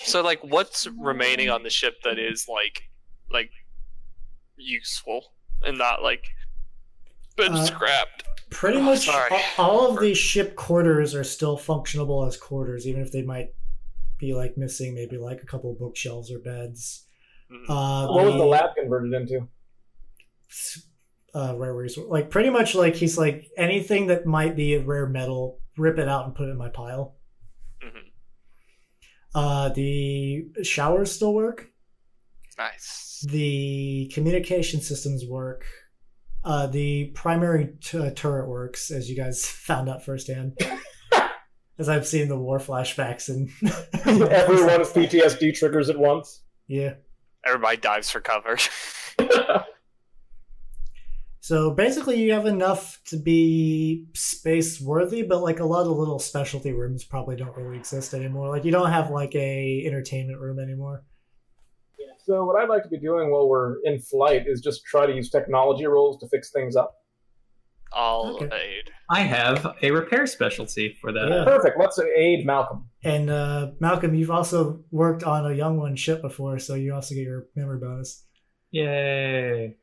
So 0.00 0.22
like 0.22 0.40
what's 0.44 0.86
remaining 0.86 1.48
on 1.48 1.62
the 1.62 1.70
ship 1.70 1.94
that 2.04 2.18
is 2.18 2.46
like 2.50 2.82
like 3.30 3.50
useful 4.56 5.32
and 5.62 5.78
not 5.78 6.02
like 6.02 6.24
been 7.36 7.54
Uh, 7.54 7.64
scrapped? 7.64 8.24
Pretty 8.50 8.80
much 8.80 9.06
Sorry. 9.06 9.40
all 9.56 9.90
of 9.90 10.00
these 10.00 10.18
ship 10.18 10.54
quarters 10.54 11.14
are 11.14 11.24
still 11.24 11.58
functionable 11.58 12.28
as 12.28 12.36
quarters, 12.36 12.86
even 12.86 13.00
if 13.00 13.10
they 13.10 13.22
might 13.22 13.54
be 14.18 14.34
like 14.34 14.56
missing 14.56 14.94
maybe 14.94 15.16
like 15.18 15.42
a 15.42 15.46
couple 15.46 15.74
bookshelves 15.78 16.30
or 16.30 16.38
beds. 16.38 17.06
Mhm. 17.50 17.64
Uh, 17.68 18.12
What 18.12 18.24
was 18.26 18.34
the 18.34 18.44
lab 18.44 18.74
converted 18.74 19.12
into? 19.12 19.48
uh, 21.34 21.54
rare 21.56 21.74
resource. 21.74 22.06
Like 22.08 22.30
pretty 22.30 22.50
much 22.50 22.74
like 22.74 22.94
he's 22.94 23.18
like 23.18 23.46
anything 23.56 24.06
that 24.06 24.24
might 24.26 24.56
be 24.56 24.74
a 24.74 24.80
rare 24.80 25.06
metal, 25.06 25.60
rip 25.76 25.98
it 25.98 26.08
out 26.08 26.24
and 26.24 26.34
put 26.34 26.48
it 26.48 26.52
in 26.52 26.56
my 26.56 26.70
pile. 26.70 27.16
Mhm. 27.82 28.10
Uh, 29.34 29.68
the 29.70 30.46
showers 30.62 31.12
still 31.12 31.34
work. 31.34 31.68
Nice. 32.56 33.24
The 33.28 34.10
communication 34.14 34.80
systems 34.80 35.24
work. 35.26 35.64
Uh, 36.42 36.68
the 36.68 37.06
primary 37.08 37.74
t- 37.82 38.10
turret 38.12 38.48
works, 38.48 38.90
as 38.90 39.10
you 39.10 39.16
guys 39.16 39.44
found 39.46 39.88
out 39.88 40.02
firsthand. 40.04 40.56
as 41.78 41.88
I've 41.88 42.06
seen 42.06 42.28
the 42.28 42.36
war 42.38 42.58
flashbacks 42.58 43.28
and 43.28 43.48
Everyone's 44.30 44.92
PTSD 44.92 45.54
triggers 45.54 45.88
at 45.90 45.98
once. 45.98 46.42
yeah. 46.66 46.94
Everybody 47.44 47.76
dives 47.76 48.10
for 48.10 48.20
cover. 48.20 48.56
So 51.46 51.70
basically, 51.70 52.20
you 52.20 52.32
have 52.32 52.46
enough 52.46 53.00
to 53.04 53.16
be 53.16 54.06
space 54.14 54.80
worthy, 54.80 55.22
but 55.22 55.44
like 55.44 55.60
a 55.60 55.64
lot 55.64 55.86
of 55.86 55.96
little 55.96 56.18
specialty 56.18 56.72
rooms 56.72 57.04
probably 57.04 57.36
don't 57.36 57.56
really 57.56 57.76
exist 57.76 58.14
anymore. 58.14 58.48
Like 58.48 58.64
you 58.64 58.72
don't 58.72 58.90
have 58.90 59.10
like 59.10 59.32
a 59.36 59.84
entertainment 59.86 60.40
room 60.40 60.58
anymore. 60.58 61.04
Yeah. 62.00 62.06
So 62.18 62.44
what 62.44 62.60
I'd 62.60 62.68
like 62.68 62.82
to 62.82 62.88
be 62.88 62.98
doing 62.98 63.30
while 63.30 63.48
we're 63.48 63.76
in 63.84 64.00
flight 64.00 64.48
is 64.48 64.60
just 64.60 64.84
try 64.86 65.06
to 65.06 65.14
use 65.14 65.30
technology 65.30 65.86
rolls 65.86 66.18
to 66.18 66.28
fix 66.30 66.50
things 66.50 66.74
up. 66.74 66.96
I'll 67.92 68.36
Okay. 68.42 68.46
aid. 68.54 68.90
I 69.08 69.20
have 69.20 69.76
a 69.82 69.90
repair 69.90 70.26
specialty 70.26 70.96
for 71.00 71.12
that. 71.12 71.28
Yeah. 71.28 71.44
Perfect. 71.44 71.78
Let's 71.78 71.98
aid 71.98 72.44
Malcolm. 72.44 72.88
And 73.04 73.30
uh, 73.30 73.70
Malcolm, 73.80 74.14
you've 74.14 74.30
also 74.30 74.80
worked 74.90 75.22
on 75.22 75.50
a 75.50 75.54
young 75.54 75.76
one 75.78 75.96
ship 75.96 76.20
before, 76.22 76.58
so 76.58 76.74
you 76.74 76.92
also 76.94 77.14
get 77.14 77.22
your 77.22 77.46
memory 77.54 77.78
bonus. 77.78 78.24
Yay! 78.72 79.76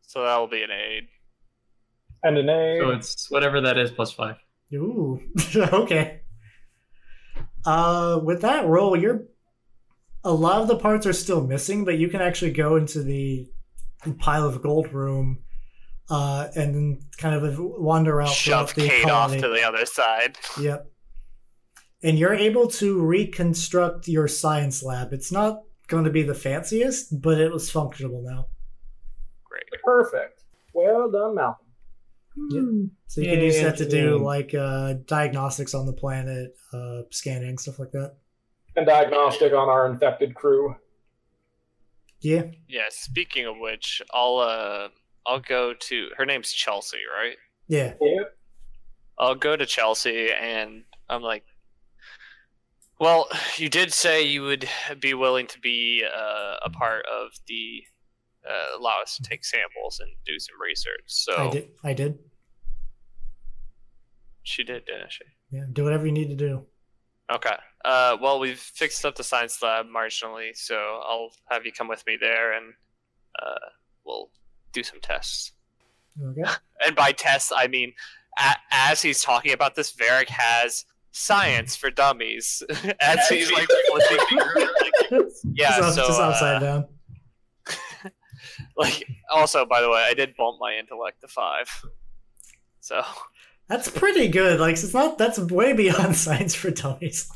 So 0.00 0.22
that 0.24 0.36
will 0.38 0.48
be 0.48 0.62
an 0.62 0.70
aid. 0.70 1.04
And 2.22 2.38
an 2.38 2.48
aid. 2.48 2.80
So 2.80 2.90
it's 2.90 3.30
whatever 3.30 3.60
that 3.60 3.76
is 3.78 3.90
plus 3.90 4.12
five. 4.12 4.36
Ooh, 4.74 5.20
okay. 5.56 6.22
Uh, 7.64 8.20
with 8.24 8.40
that 8.40 8.66
roll, 8.66 8.96
you're 8.96 9.24
a 10.24 10.32
lot 10.32 10.62
of 10.62 10.68
the 10.68 10.76
parts 10.78 11.06
are 11.06 11.12
still 11.12 11.46
missing, 11.46 11.84
but 11.84 11.98
you 11.98 12.08
can 12.08 12.20
actually 12.22 12.52
go 12.52 12.76
into 12.76 13.02
the 13.02 13.48
pile 14.18 14.46
of 14.46 14.62
gold 14.62 14.92
room, 14.92 15.38
uh, 16.10 16.48
and 16.54 16.74
then 16.74 17.00
kind 17.16 17.34
of 17.34 17.58
wander 17.58 18.20
out. 18.20 18.28
Shove 18.28 18.70
throughout 18.70 18.88
the 18.88 18.88
Kate 18.88 19.10
off 19.10 19.30
colony. 19.30 19.40
to 19.42 19.48
the 19.48 19.62
other 19.62 19.86
side. 19.86 20.38
Yep. 20.60 20.90
And 22.02 22.18
you're 22.18 22.34
able 22.34 22.66
to 22.68 23.00
reconstruct 23.00 24.08
your 24.08 24.26
science 24.26 24.82
lab. 24.82 25.12
It's 25.12 25.30
not 25.30 25.62
going 25.86 26.04
to 26.04 26.10
be 26.10 26.22
the 26.22 26.34
fanciest, 26.34 27.20
but 27.20 27.40
it 27.40 27.52
was 27.52 27.70
functional 27.70 28.22
now. 28.22 28.46
Great. 29.44 29.64
Perfect. 29.84 30.44
Well 30.74 31.10
done, 31.10 31.36
Malcolm. 31.36 31.66
Yeah. 32.50 32.88
So 33.08 33.20
you 33.20 33.28
can 33.28 33.40
use 33.40 33.60
that 33.60 33.76
to 33.76 33.88
do 33.88 34.16
like 34.18 34.54
uh, 34.54 34.94
diagnostics 35.06 35.74
on 35.74 35.86
the 35.86 35.92
planet, 35.92 36.56
uh, 36.72 37.02
scanning 37.10 37.58
stuff 37.58 37.78
like 37.78 37.90
that. 37.92 38.14
And 38.74 38.86
diagnostic 38.86 39.52
on 39.52 39.68
our 39.68 39.86
infected 39.86 40.34
crew. 40.34 40.74
Yeah. 42.20 42.44
Yeah. 42.68 42.86
Speaking 42.88 43.46
of 43.46 43.56
which, 43.58 44.00
I'll 44.12 44.38
uh, 44.38 44.88
I'll 45.26 45.40
go 45.40 45.74
to 45.74 46.08
her 46.16 46.26
name's 46.26 46.52
Chelsea, 46.52 46.98
right? 47.12 47.36
Yeah. 47.68 47.94
Yep. 48.00 48.36
I'll 49.18 49.34
go 49.34 49.56
to 49.56 49.66
Chelsea 49.66 50.30
and 50.32 50.84
I'm 51.08 51.22
like, 51.22 51.44
well, 52.98 53.28
you 53.56 53.68
did 53.68 53.92
say 53.92 54.22
you 54.22 54.42
would 54.42 54.68
be 55.00 55.14
willing 55.14 55.46
to 55.48 55.58
be 55.60 56.04
uh, 56.04 56.54
a 56.64 56.70
part 56.70 57.04
of 57.06 57.30
the 57.46 57.82
uh, 58.48 58.78
allow 58.78 59.00
us 59.02 59.16
to 59.16 59.22
take 59.22 59.44
samples 59.44 60.00
and 60.00 60.10
do 60.26 60.38
some 60.38 60.60
research. 60.60 61.04
So 61.06 61.36
I 61.36 61.50
did. 61.50 61.68
I 61.84 61.92
did. 61.92 62.18
she 64.42 64.64
did, 64.64 64.84
didn't 64.84 65.12
she? 65.12 65.24
Yeah. 65.50 65.64
Do 65.72 65.84
whatever 65.84 66.06
you 66.06 66.12
need 66.12 66.30
to 66.30 66.36
do. 66.36 66.66
Okay. 67.32 67.56
Uh, 67.84 68.16
well, 68.20 68.40
we've 68.40 68.58
fixed 68.58 69.04
up 69.04 69.14
the 69.14 69.24
science 69.24 69.62
lab 69.62 69.86
marginally, 69.86 70.56
so 70.56 70.76
I'll 70.76 71.30
have 71.50 71.64
you 71.64 71.72
come 71.72 71.88
with 71.88 72.04
me 72.06 72.16
there 72.20 72.52
and 72.52 72.72
uh, 73.40 73.68
we'll 74.04 74.30
do 74.72 74.82
some 74.82 75.00
tests. 75.00 75.52
Okay. 76.22 76.42
And 76.84 76.96
by 76.96 77.12
tests, 77.12 77.52
I 77.54 77.68
mean 77.68 77.92
a- 78.38 78.56
as 78.72 79.00
he's 79.00 79.22
talking 79.22 79.52
about 79.52 79.76
this, 79.76 79.92
Varric 79.92 80.28
has 80.28 80.84
science 81.12 81.76
for 81.76 81.90
dummies. 81.90 82.62
as 83.00 83.28
he's 83.28 83.52
like 83.52 83.68
flipping 83.88 84.38
like, 84.38 85.22
yeah. 85.54 85.76
just, 85.78 85.94
so 85.94 86.06
just 86.08 86.20
uh, 86.20 86.58
down. 86.58 86.86
like, 88.76 89.06
also, 89.32 89.64
by 89.64 89.80
the 89.80 89.88
way, 89.88 90.04
I 90.08 90.14
did 90.14 90.34
bump 90.36 90.58
my 90.60 90.74
intellect 90.76 91.20
to 91.20 91.28
five. 91.28 91.68
So 92.80 93.02
That's 93.68 93.88
pretty 93.88 94.26
good. 94.28 94.58
Like 94.58 94.72
it's 94.72 94.92
not. 94.92 95.18
That's 95.18 95.38
way 95.38 95.72
beyond 95.72 96.16
science 96.16 96.54
for 96.54 96.70
dummies. 96.72 97.30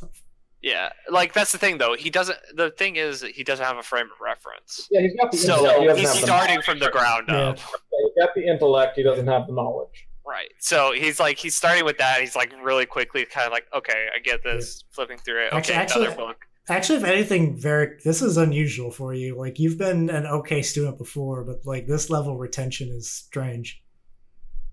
Yeah, 0.72 0.88
like 1.10 1.32
that's 1.32 1.52
the 1.52 1.58
thing 1.58 1.78
though. 1.78 1.94
He 1.94 2.10
doesn't. 2.10 2.38
The 2.56 2.70
thing 2.72 2.96
is, 2.96 3.22
he 3.22 3.44
doesn't 3.44 3.64
have 3.64 3.76
a 3.78 3.82
frame 3.84 4.06
of 4.06 4.20
reference. 4.20 4.88
Yeah, 4.90 5.00
he's 5.02 5.14
got 5.14 5.30
the 5.30 5.38
intellect. 5.38 5.76
So 5.76 5.94
he 5.94 6.00
he's 6.00 6.08
have 6.12 6.16
starting 6.24 6.54
knowledge. 6.54 6.64
from 6.66 6.78
the 6.80 6.90
ground 6.90 7.24
Yeah. 7.28 7.48
up. 7.50 7.58
Yeah, 7.58 7.98
he's 8.02 8.24
got 8.24 8.34
the 8.34 8.46
intellect. 8.52 8.96
He 8.96 9.02
doesn't 9.04 9.28
have 9.28 9.46
the 9.46 9.52
knowledge. 9.54 10.08
Right. 10.26 10.50
So 10.58 10.92
he's 10.92 11.20
like 11.20 11.38
he's 11.38 11.54
starting 11.54 11.84
with 11.84 11.98
that. 11.98 12.20
He's 12.20 12.34
like 12.34 12.52
really 12.62 12.84
quickly, 12.86 13.24
kind 13.26 13.46
of 13.46 13.52
like, 13.52 13.66
okay, 13.72 14.08
I 14.14 14.18
get 14.18 14.42
this. 14.42 14.82
Flipping 14.90 15.18
through 15.18 15.44
it. 15.46 15.52
Okay, 15.52 15.72
Actually- 15.74 16.06
another 16.06 16.10
actually- 16.10 16.26
book. 16.26 16.36
Actually, 16.68 16.98
if 16.98 17.04
anything, 17.04 17.56
Varric, 17.56 18.02
this 18.02 18.20
is 18.20 18.36
unusual 18.36 18.90
for 18.90 19.14
you. 19.14 19.36
Like 19.38 19.60
you've 19.60 19.78
been 19.78 20.10
an 20.10 20.26
okay 20.26 20.62
student 20.62 20.98
before, 20.98 21.44
but 21.44 21.58
like 21.64 21.86
this 21.86 22.10
level 22.10 22.32
of 22.32 22.40
retention 22.40 22.88
is 22.88 23.08
strange. 23.08 23.80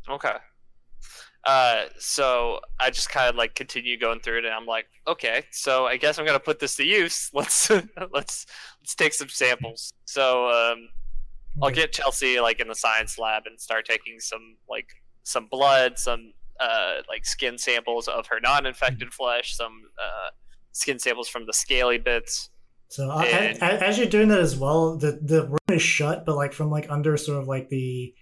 Okay. 0.09 0.33
Uh, 1.45 1.85
so 1.99 2.59
I 2.79 2.89
just 2.89 3.09
kind 3.09 3.29
of 3.29 3.35
like 3.35 3.53
continue 3.55 3.97
going 3.99 4.21
through 4.21 4.39
it, 4.39 4.45
and 4.45 4.53
I'm 4.53 4.65
like, 4.65 4.85
okay, 5.07 5.43
so 5.51 5.85
I 5.85 5.97
guess 5.97 6.17
I'm 6.17 6.25
gonna 6.25 6.39
put 6.39 6.59
this 6.59 6.75
to 6.77 6.85
use. 6.85 7.29
Let's 7.33 7.69
let's 7.69 8.45
let's 8.81 8.95
take 8.95 9.13
some 9.13 9.27
samples. 9.29 9.91
So 10.05 10.47
um, 10.49 10.87
I'll 11.61 11.69
get 11.71 11.91
Chelsea 11.91 12.39
like 12.39 12.59
in 12.61 12.67
the 12.67 12.75
science 12.75 13.19
lab 13.19 13.43
and 13.45 13.59
start 13.59 13.85
taking 13.85 14.19
some 14.19 14.55
like 14.69 14.87
some 15.23 15.47
blood, 15.51 15.99
some 15.99 16.33
uh 16.59 16.97
like 17.09 17.25
skin 17.25 17.57
samples 17.57 18.07
of 18.07 18.27
her 18.27 18.39
non-infected 18.39 19.13
flesh, 19.13 19.55
some 19.55 19.81
uh 20.01 20.29
skin 20.71 20.97
samples 20.99 21.27
from 21.27 21.45
the 21.45 21.53
scaly 21.53 21.97
bits. 21.97 22.49
So 22.87 23.11
And- 23.11 23.57
a- 23.61 23.65
a- 23.65 23.87
as 23.87 23.97
you're 23.97 24.07
doing 24.07 24.29
that 24.29 24.39
as 24.39 24.55
well, 24.55 24.95
the 24.95 25.19
the 25.21 25.43
room 25.47 25.57
is 25.71 25.81
shut, 25.81 26.25
but 26.25 26.35
like 26.37 26.53
from 26.53 26.69
like 26.71 26.89
under 26.89 27.17
sort 27.17 27.39
of 27.41 27.47
like 27.49 27.67
the 27.69 28.13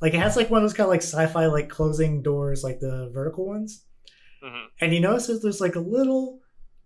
like 0.00 0.14
it 0.14 0.20
has 0.20 0.36
like 0.36 0.50
one 0.50 0.58
of 0.58 0.64
those 0.64 0.74
kind 0.74 0.86
of 0.86 0.90
like 0.90 1.02
sci-fi 1.02 1.46
like 1.46 1.68
closing 1.68 2.22
doors, 2.22 2.62
like 2.64 2.80
the 2.80 3.10
vertical 3.12 3.46
ones. 3.46 3.84
hmm 4.42 4.66
And 4.80 4.92
you 4.94 5.00
notice 5.00 5.26
that 5.26 5.40
there's 5.42 5.60
like 5.60 5.74
a 5.76 5.80
little 5.80 6.40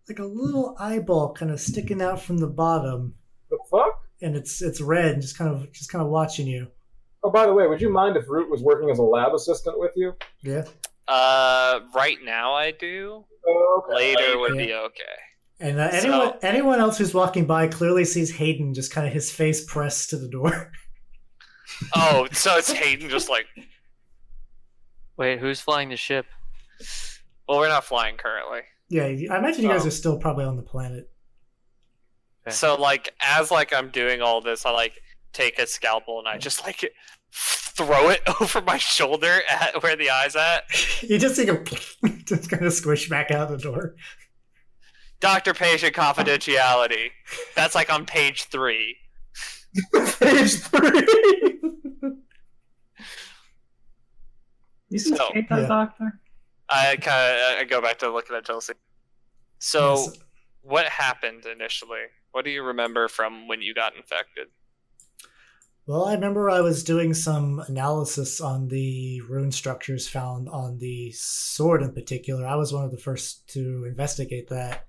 like 0.09 0.19
a 0.19 0.25
little 0.25 0.75
eyeball 0.81 1.33
kind 1.33 1.51
of 1.51 1.61
sticking 1.61 2.03
out 2.03 2.21
from 2.21 2.39
the 2.39 2.49
bottom, 2.49 3.15
The 3.51 3.59
fuck? 3.71 4.01
and 4.21 4.37
it's 4.37 4.61
it's 4.63 4.81
red 4.81 5.13
and 5.13 5.23
just 5.23 5.37
kind 5.39 5.51
of 5.55 5.71
just 5.73 5.91
kind 5.91 6.03
of 6.03 6.11
watching 6.11 6.47
you. 6.47 6.69
Oh, 7.25 7.31
by 7.31 7.47
the 7.47 7.53
way, 7.53 7.67
would 7.69 7.81
you 7.81 7.89
mind 7.89 8.17
if 8.17 8.25
Root 8.29 8.51
was 8.51 8.63
working 8.63 8.91
as 8.91 8.99
a 8.99 9.03
lab 9.03 9.33
assistant 9.33 9.79
with 9.79 9.93
you? 9.95 10.15
Yeah. 10.43 10.65
Uh, 11.07 11.81
right 11.95 12.19
now 12.25 12.53
I 12.55 12.73
do. 12.73 13.25
Oh, 13.47 13.83
okay. 13.85 13.95
Later 13.97 14.39
would 14.39 14.57
Yeah. 14.57 14.67
be 14.67 14.75
okay. 14.75 15.17
And 15.61 15.79
uh, 15.79 15.91
So- 15.93 16.09
anyone 16.09 16.35
anyone 16.43 16.79
else 16.81 16.99
who's 16.99 17.15
walking 17.15 17.47
by 17.47 17.69
clearly 17.69 18.05
sees 18.05 18.35
Hayden 18.37 18.75
just 18.75 18.93
kind 18.93 19.07
of 19.07 19.13
his 19.13 19.31
face 19.31 19.65
pressed 19.65 20.11
to 20.11 20.17
the 20.17 20.29
door. 20.29 20.73
Oh, 21.95 22.27
so 22.33 22.57
it's 22.57 22.71
Hayden 22.73 23.09
just 23.11 23.29
like 23.29 23.47
Wait, 25.17 25.39
who's 25.39 25.61
flying 25.61 25.91
the 25.91 25.97
ship? 25.97 26.27
Well, 27.49 27.59
we're 27.59 27.69
not 27.69 27.85
flying 27.85 28.17
currently. 28.17 28.61
yeah, 28.89 29.05
I 29.05 29.39
imagine 29.39 29.63
you 29.63 29.69
guys 29.69 29.85
Oh. 29.85 29.89
are 29.89 29.91
still 29.93 30.19
probably 30.19 30.45
on 30.45 30.57
the 30.57 30.63
planet. 30.63 31.11
Okay. 32.47 32.55
So 32.55 32.75
like 32.77 33.15
as 33.21 33.51
like 33.51 33.73
I'm 33.73 33.91
doing 33.91 34.21
all 34.23 34.41
this, 34.41 34.65
I 34.67 34.71
like 34.71 34.95
take 35.33 35.59
a 35.59 35.67
scalpel 35.67 36.19
and 36.19 36.27
I 36.29 36.39
just 36.39 36.65
like 36.65 36.93
throw 37.33 38.09
it 38.11 38.21
over 38.41 38.61
my 38.63 38.79
shoulder 38.79 39.41
at 39.51 39.83
where 39.83 39.97
the 39.97 40.11
eyes 40.11 40.35
at. 40.37 40.65
you 41.03 41.19
just 41.19 41.37
see 41.37 41.47
him 41.47 41.65
just 42.25 42.51
kind 42.51 42.65
of 42.65 42.73
squish 42.73 43.09
back 43.09 43.31
out 43.31 43.49
the 43.51 43.59
door. 43.59 43.95
Doctor 45.21 45.55
patient 45.55 45.95
confidentiality. 45.95 47.11
That's 47.55 47.75
like 47.77 47.93
on 47.93 48.07
page 48.07 48.45
three. 48.45 48.97
Page 50.21 50.55
three. 50.55 51.59
Isn't 54.91 55.17
So, 55.17 55.29
Kate 55.33 55.49
that 55.49 55.63
yeah. 55.63 55.67
doctor? 55.69 56.21
I 56.69 56.97
kind 56.97 57.37
of 57.57 57.59
I 57.61 57.65
go 57.65 57.81
back 57.81 57.99
to 58.01 58.11
looking 58.11 58.37
at 58.37 58.45
Chelsea. 58.45 58.75
So 59.59 59.95
Yes. 59.95 60.19
what 60.63 60.87
happened 60.87 61.45
initially? 61.47 62.01
What 62.33 62.45
do 62.45 62.51
you 62.51 62.63
remember 62.63 63.09
from 63.09 63.49
when 63.49 63.63
you 63.63 63.75
got 63.75 63.97
infected? 63.97 64.49
Well, 65.87 66.05
I 66.05 66.15
remember 66.15 66.49
I 66.49 66.61
was 66.61 66.85
doing 66.85 67.13
some 67.13 67.59
analysis 67.67 68.41
on 68.41 68.69
the 68.69 69.21
rune 69.23 69.51
structures 69.51 70.09
found 70.09 70.49
on 70.49 70.79
the 70.79 71.11
sword 71.13 71.83
in 71.83 71.93
particular. 71.93 72.47
I 72.47 72.55
was 72.55 72.73
one 72.73 72.85
of 72.85 72.93
the 72.93 72.99
first 72.99 73.49
to 73.49 73.85
investigate 73.87 74.49
that. 74.51 74.87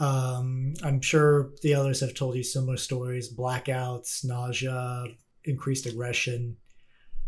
Um, 0.00 0.74
I'm 0.82 1.00
sure 1.00 1.52
the 1.62 1.74
others 1.74 2.00
have 2.00 2.14
told 2.14 2.34
you 2.34 2.42
similar 2.42 2.76
stories 2.76 3.32
blackouts, 3.32 4.24
nausea, 4.24 5.06
increased 5.44 5.86
aggression. 5.86 6.56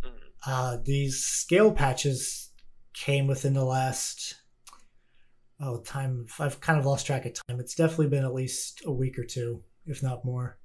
Mhm. 0.05 0.11
Uh, 0.45 0.79
these 0.85 1.25
scale 1.25 1.73
patches 1.73 2.51
came 2.93 3.27
within 3.27 3.55
the 3.55 3.65
last. 3.65 4.37
Oh, 5.59 5.79
time. 5.79 6.27
I've 6.39 6.61
kind 6.61 6.79
of 6.79 6.85
lost 6.85 7.07
track 7.07 7.25
of 7.25 7.33
time. 7.33 7.61
It's 7.61 7.75
definitely 7.75 8.09
been 8.09 8.25
at 8.25 8.35
least 8.35 8.83
a 8.85 8.93
week 8.93 9.19
or 9.19 9.25
two, 9.25 9.63
if 9.87 10.03
not 10.03 10.25
more. 10.25 10.59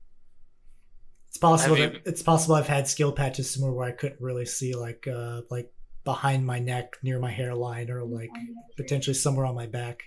It's 1.30 1.38
possible 1.38 1.78
Have 1.78 1.94
that 1.94 2.02
it's 2.06 2.22
possible 2.22 2.56
I've 2.56 2.68
had 2.68 2.90
skill 2.90 3.14
patches 3.14 3.50
somewhere 3.50 3.72
where 3.72 3.88
I 3.88 3.94
couldn't 3.94 4.20
really 4.20 4.46
see, 4.46 4.76
like 4.76 5.08
uh, 5.08 5.44
like 5.50 5.72
behind 6.04 6.46
my 6.46 6.60
neck, 6.60 6.98
near 7.04 7.20
my 7.20 7.32
hairline, 7.32 7.90
or 7.90 8.04
like 8.04 8.32
potentially 8.76 9.14
somewhere 9.14 9.46
on 9.46 9.56
my 9.56 9.68
back. 9.68 10.04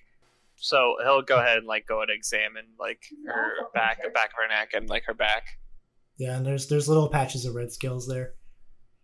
So 0.56 0.96
he'll 1.02 1.22
go 1.22 1.38
ahead 1.38 1.58
and 1.58 1.66
like 1.66 1.86
go 1.86 2.00
and 2.00 2.10
examine 2.10 2.66
like 2.78 3.02
her 3.26 3.68
back, 3.74 4.02
the 4.02 4.10
back 4.10 4.30
of 4.30 4.36
her 4.42 4.48
neck, 4.48 4.70
and 4.74 4.88
like 4.88 5.04
her 5.06 5.14
back. 5.14 5.58
Yeah, 6.16 6.36
and 6.36 6.46
there's 6.46 6.68
there's 6.68 6.88
little 6.88 7.08
patches 7.08 7.44
of 7.44 7.54
red 7.54 7.72
scales 7.72 8.06
there. 8.06 8.34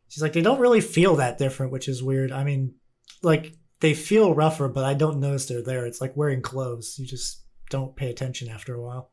She's 0.09 0.23
like, 0.23 0.33
they 0.33 0.43
don't 0.43 0.61
really 0.61 0.81
feel 0.81 1.17
that 1.17 1.39
different, 1.39 1.73
which 1.73 1.89
is 1.89 2.03
weird. 2.03 2.33
I 2.33 2.45
mean, 2.45 2.75
like 3.23 3.55
they 3.81 3.95
feel 3.95 4.35
rougher, 4.35 4.69
but 4.69 4.85
I 4.85 4.95
don't 4.95 5.21
notice 5.21 5.47
they're 5.47 5.63
there. 5.63 5.87
It's 5.87 6.01
like 6.01 6.17
wearing 6.17 6.43
clothes. 6.43 6.99
You 6.99 7.07
just 7.07 7.45
don't 7.71 7.97
pay 7.97 8.11
attention 8.11 8.49
after 8.49 8.75
a 8.75 8.83
while. 8.83 9.11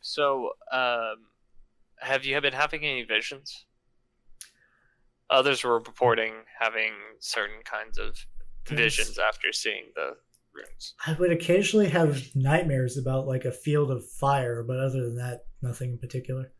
So, 0.00 0.50
um, 0.72 1.26
have 2.00 2.24
you 2.24 2.40
been 2.40 2.52
having 2.52 2.84
any 2.84 3.02
visions? 3.02 3.66
Others 5.30 5.64
were 5.64 5.74
reporting 5.74 6.32
having 6.58 6.92
certain 7.18 7.62
kinds 7.64 7.98
of 7.98 8.16
visions 8.66 9.18
after 9.18 9.52
seeing 9.52 9.84
the 9.94 10.16
I 11.06 11.14
would 11.14 11.32
occasionally 11.32 11.88
have 11.88 12.34
nightmares 12.34 12.96
about 12.96 13.26
like 13.26 13.44
a 13.44 13.52
field 13.52 13.90
of 13.90 14.08
fire, 14.08 14.62
but 14.62 14.78
other 14.78 15.02
than 15.04 15.16
that, 15.16 15.46
nothing 15.62 15.92
in 15.92 15.98
particular. 15.98 16.52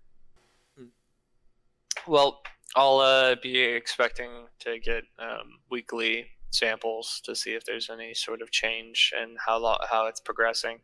Well, 2.06 2.40
I'll 2.76 2.98
uh, 2.98 3.36
be 3.42 3.58
expecting 3.58 4.46
to 4.60 4.78
get 4.78 5.04
um, 5.18 5.60
weekly 5.70 6.26
samples 6.50 7.20
to 7.24 7.34
see 7.34 7.52
if 7.52 7.64
there's 7.64 7.90
any 7.90 8.14
sort 8.14 8.40
of 8.40 8.50
change 8.50 9.12
and 9.16 9.36
how 9.44 9.58
lo- 9.58 9.78
how 9.90 10.06
it's 10.06 10.20
progressing. 10.20 10.78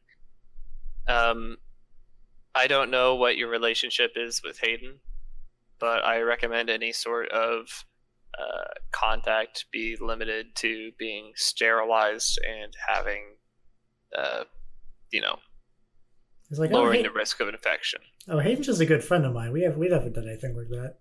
Um, 1.08 1.56
I 2.54 2.66
don't 2.66 2.90
know 2.90 3.14
what 3.14 3.36
your 3.36 3.48
relationship 3.48 4.12
is 4.16 4.42
with 4.42 4.58
Hayden, 4.60 5.00
but 5.78 6.04
I 6.04 6.20
recommend 6.20 6.70
any 6.70 6.92
sort 6.92 7.28
of 7.30 7.84
uh, 8.38 8.64
contact 8.92 9.66
be 9.72 9.96
limited 10.00 10.54
to 10.56 10.90
being 10.98 11.32
sterilized 11.36 12.38
and 12.46 12.72
having, 12.88 13.22
uh, 14.16 14.44
you 15.12 15.20
know, 15.20 15.36
He's 16.48 16.58
like, 16.58 16.70
oh, 16.72 16.74
lowering 16.82 16.98
Hay- 16.98 17.02
the 17.04 17.10
risk 17.10 17.40
of 17.40 17.48
infection. 17.48 18.00
oh, 18.28 18.38
Hayden's 18.38 18.66
just 18.66 18.80
a 18.80 18.86
good 18.86 19.02
friend 19.02 19.24
of 19.24 19.32
mine. 19.32 19.52
We 19.52 19.62
have 19.62 19.76
we 19.76 19.88
haven't 19.90 20.12
done 20.14 20.28
anything 20.28 20.56
like 20.56 20.68
that. 20.68 20.96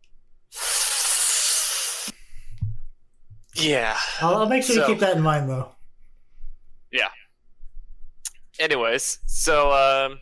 Yeah. 3.55 3.97
I'll, 4.21 4.35
I'll 4.37 4.49
make 4.49 4.63
sure 4.63 4.75
So- 4.75 4.81
you 4.81 4.87
keep 4.93 4.99
that 4.99 5.15
in 5.17 5.21
mind, 5.23 5.49
though. 5.49 5.71
Yeah. 6.91 7.09
Anyways, 8.59 9.19
so 9.25 9.71
um, 9.71 10.19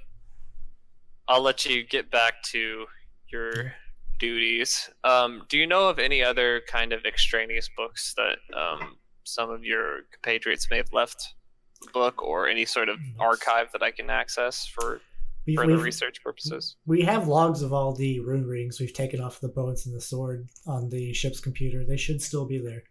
I'll 1.28 1.42
let 1.42 1.66
you 1.66 1.84
get 1.86 2.10
back 2.10 2.42
to 2.52 2.86
your 3.32 3.74
duties. 4.22 4.90
Um, 5.04 5.44
do 5.50 5.58
you 5.58 5.66
know 5.68 5.90
of 5.90 5.98
any 6.00 6.24
other 6.24 6.62
kind 6.68 6.94
of 6.94 7.04
extraneous 7.06 7.70
books 7.76 8.14
that 8.16 8.38
um, 8.56 8.96
some 9.24 9.50
of 9.50 9.66
your 9.66 10.02
compatriots 10.14 10.68
may 10.70 10.78
have 10.78 10.94
left 10.94 11.34
the 11.82 11.90
book 11.92 12.22
or 12.22 12.48
any 12.48 12.64
sort 12.64 12.88
of 12.88 13.00
archive 13.20 13.72
that 13.74 13.82
I 13.82 13.90
can 13.90 14.10
access 14.12 14.68
for 14.68 15.02
We've, 15.48 15.56
further 15.58 15.72
we've- 15.72 15.82
research 15.84 16.22
purposes? 16.24 16.76
we 16.86 17.02
have 17.02 17.28
logs 17.28 17.64
of 17.64 17.74
all 17.74 17.94
the 17.96 18.20
rune 18.20 18.46
readings 18.46 18.80
we've 18.80 18.94
taken 18.94 19.20
off 19.20 19.42
the 19.42 19.48
bones 19.50 19.88
and 19.88 19.96
the 19.96 20.00
sword 20.02 20.48
on 20.68 20.90
the 20.90 21.12
ship's 21.14 21.40
computer. 21.40 21.84
They 21.84 21.98
should 21.98 22.22
still 22.22 22.46
be 22.46 22.60
there. 22.60 22.84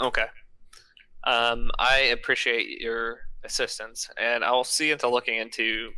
Okay. 0.00 0.26
Um, 1.26 1.70
I 1.78 1.98
appreciate 2.12 2.78
your 2.82 3.20
assistance, 3.42 4.10
and 4.20 4.44
I'll 4.44 4.64
see 4.64 4.90
into 4.90 5.08
looking 5.08 5.36
into 5.38 5.92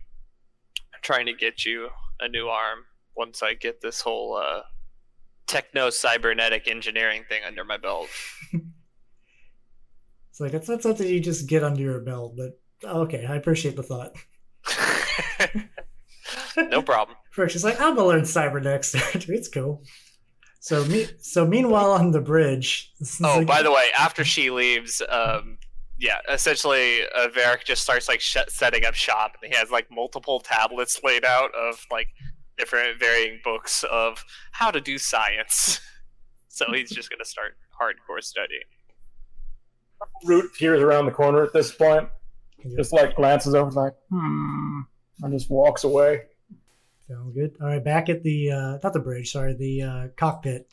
trying 1.02 1.26
to 1.26 1.32
get 1.32 1.64
you 1.64 1.88
a 2.20 2.28
new 2.28 2.46
arm 2.46 2.84
once 3.16 3.42
I 3.42 3.55
get 3.55 3.81
this 3.81 4.00
whole 4.00 4.37
uh, 4.37 4.62
techno 5.46 5.90
cybernetic 5.90 6.68
engineering 6.68 7.24
thing 7.29 7.42
under 7.46 7.64
my 7.64 7.76
belt. 7.76 8.09
It's 10.31 10.40
like 10.42 10.52
it's 10.52 10.68
not 10.68 10.83
something 10.83 11.09
you 11.09 11.18
just 11.18 11.48
get 11.48 11.64
under 11.64 11.81
your 11.81 12.00
belt, 12.00 12.37
but 12.37 12.61
okay, 12.85 13.24
I 13.24 13.37
appreciate 13.37 13.74
the 13.74 13.83
thought. 13.83 14.12
no 16.59 16.83
problem. 16.83 17.16
First, 17.31 17.55
she's 17.55 17.64
like, 17.64 17.81
"I'm 17.81 17.94
gonna 17.96 18.07
learn 18.09 18.26
cybernetics. 18.26 18.94
it's 19.14 19.48
cool." 19.48 19.83
So 20.61 20.85
me, 20.85 21.07
so 21.20 21.46
meanwhile 21.46 21.92
on 21.92 22.11
the 22.11 22.20
bridge. 22.20 22.92
Oh, 23.24 23.38
like- 23.38 23.46
by 23.46 23.62
the 23.62 23.70
way, 23.70 23.85
after 23.98 24.24
she 24.24 24.50
leaves, 24.50 25.00
um, 25.09 25.57
yeah, 25.98 26.18
essentially, 26.31 27.00
uh, 27.14 27.29
Varric 27.29 27.64
just 27.64 27.83
starts 27.83 28.07
like 28.07 28.20
sh- 28.20 28.37
setting 28.48 28.85
up 28.85 28.92
shop, 28.94 29.37
and 29.42 29.50
he 29.50 29.59
has 29.59 29.70
like 29.70 29.87
multiple 29.90 30.40
tablets 30.40 31.00
laid 31.02 31.24
out 31.24 31.55
of 31.55 31.83
like 31.90 32.09
different 32.58 32.98
varying 32.98 33.40
books 33.44 33.84
of 33.90 34.24
how 34.52 34.70
to 34.70 34.80
do 34.80 34.98
science. 34.98 35.80
so 36.48 36.66
he's 36.72 36.90
just 36.90 37.10
gonna 37.10 37.24
start 37.24 37.56
hardcore 37.80 38.22
studying. 38.22 38.60
Root 40.24 40.52
peers 40.58 40.82
around 40.82 41.06
the 41.06 41.12
corner 41.12 41.42
at 41.42 41.52
this 41.52 41.72
point. 41.72 42.08
Just 42.76 42.92
like 42.92 43.14
glances 43.16 43.54
over, 43.54 43.70
like, 43.70 43.94
hmm, 44.10 44.80
and 45.22 45.32
just 45.32 45.50
walks 45.50 45.84
away. 45.84 46.22
Sounds 47.08 47.32
good. 47.34 47.52
All 47.60 47.68
right, 47.68 47.84
back 47.84 48.08
at 48.08 48.22
the 48.24 48.50
uh, 48.50 48.78
not 48.82 48.92
the 48.92 48.98
bridge, 48.98 49.30
sorry, 49.30 49.54
the 49.54 49.82
uh, 49.82 50.08
cockpit. 50.16 50.72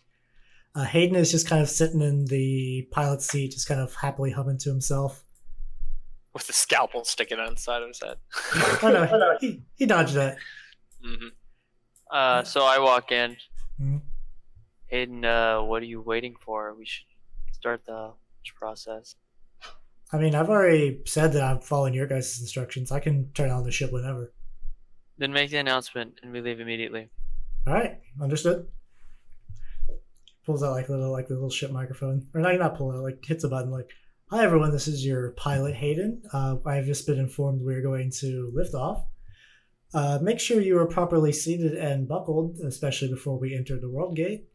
Uh, 0.75 0.85
Hayden 0.85 1.15
is 1.15 1.29
just 1.29 1.47
kind 1.47 1.61
of 1.61 1.69
sitting 1.69 2.01
in 2.01 2.25
the 2.25 2.87
pilot's 2.91 3.27
seat, 3.27 3.51
just 3.51 3.67
kind 3.67 3.79
of 3.79 3.93
happily 3.93 4.31
humming 4.31 4.57
to 4.59 4.69
himself. 4.69 5.23
with 6.33 6.47
the 6.47 6.53
scalpel 6.53 7.03
sticking 7.03 7.37
out 7.39 7.59
side 7.59 7.83
of 7.83 7.89
his 7.89 8.01
head. 8.01 8.17
Oh 8.81 8.89
no, 8.91 9.37
he, 9.39 9.61
he 9.75 9.85
dodged 9.85 10.15
that. 10.15 10.37
hmm 11.05 11.27
Uh, 12.13 12.43
so 12.43 12.63
I 12.63 12.77
walk 12.77 13.11
in. 13.11 13.35
Mhm. 13.81 14.01
Hayden, 14.85 15.25
uh, 15.25 15.63
what 15.63 15.81
are 15.81 15.87
you 15.87 15.99
waiting 15.99 16.35
for? 16.39 16.75
We 16.75 16.85
should 16.85 17.07
start 17.51 17.83
the 17.85 18.13
process. 18.55 19.15
I 20.11 20.19
mean, 20.19 20.35
I've 20.35 20.49
already 20.49 21.01
said 21.05 21.33
that 21.33 21.41
I'm 21.41 21.59
following 21.59 21.95
your 21.95 22.05
guys' 22.05 22.39
instructions. 22.39 22.91
I 22.91 22.99
can 22.99 23.31
turn 23.33 23.49
on 23.49 23.63
the 23.63 23.71
ship 23.71 23.91
whenever. 23.91 24.31
Then 25.17 25.33
make 25.33 25.49
the 25.49 25.57
announcement, 25.57 26.19
and 26.21 26.31
we 26.31 26.39
leave 26.41 26.59
immediately. 26.59 27.09
All 27.65 27.73
right, 27.73 27.99
understood. 28.21 28.67
Pulls 30.45 30.61
out 30.61 30.73
like 30.73 30.89
a 30.89 30.91
little 30.91 31.11
like 31.11 31.27
the 31.27 31.33
little 31.33 31.49
ship 31.49 31.71
microphone, 31.71 32.27
or 32.35 32.41
not 32.41 32.55
not 32.59 32.75
pull 32.77 32.91
out, 32.91 33.01
like 33.01 33.25
hits 33.25 33.43
a 33.43 33.49
button 33.49 33.71
like, 33.71 33.89
"Hi 34.29 34.43
everyone, 34.43 34.71
this 34.71 34.87
is 34.87 35.03
your 35.03 35.31
pilot 35.31 35.73
Hayden. 35.73 36.21
Uh, 36.31 36.57
I 36.63 36.75
have 36.75 36.85
just 36.85 37.07
been 37.07 37.17
informed 37.17 37.61
we're 37.61 37.81
going 37.81 38.11
to 38.19 38.51
lift 38.53 38.75
off. 38.75 39.05
Uh, 39.93 40.19
make 40.21 40.39
sure 40.39 40.59
you 40.59 40.77
are 40.79 40.87
properly 40.87 41.31
seated 41.31 41.73
and 41.73 42.07
buckled, 42.07 42.57
especially 42.59 43.09
before 43.09 43.37
we 43.37 43.55
enter 43.55 43.79
the 43.79 43.89
world 43.89 44.15
gate. 44.15 44.47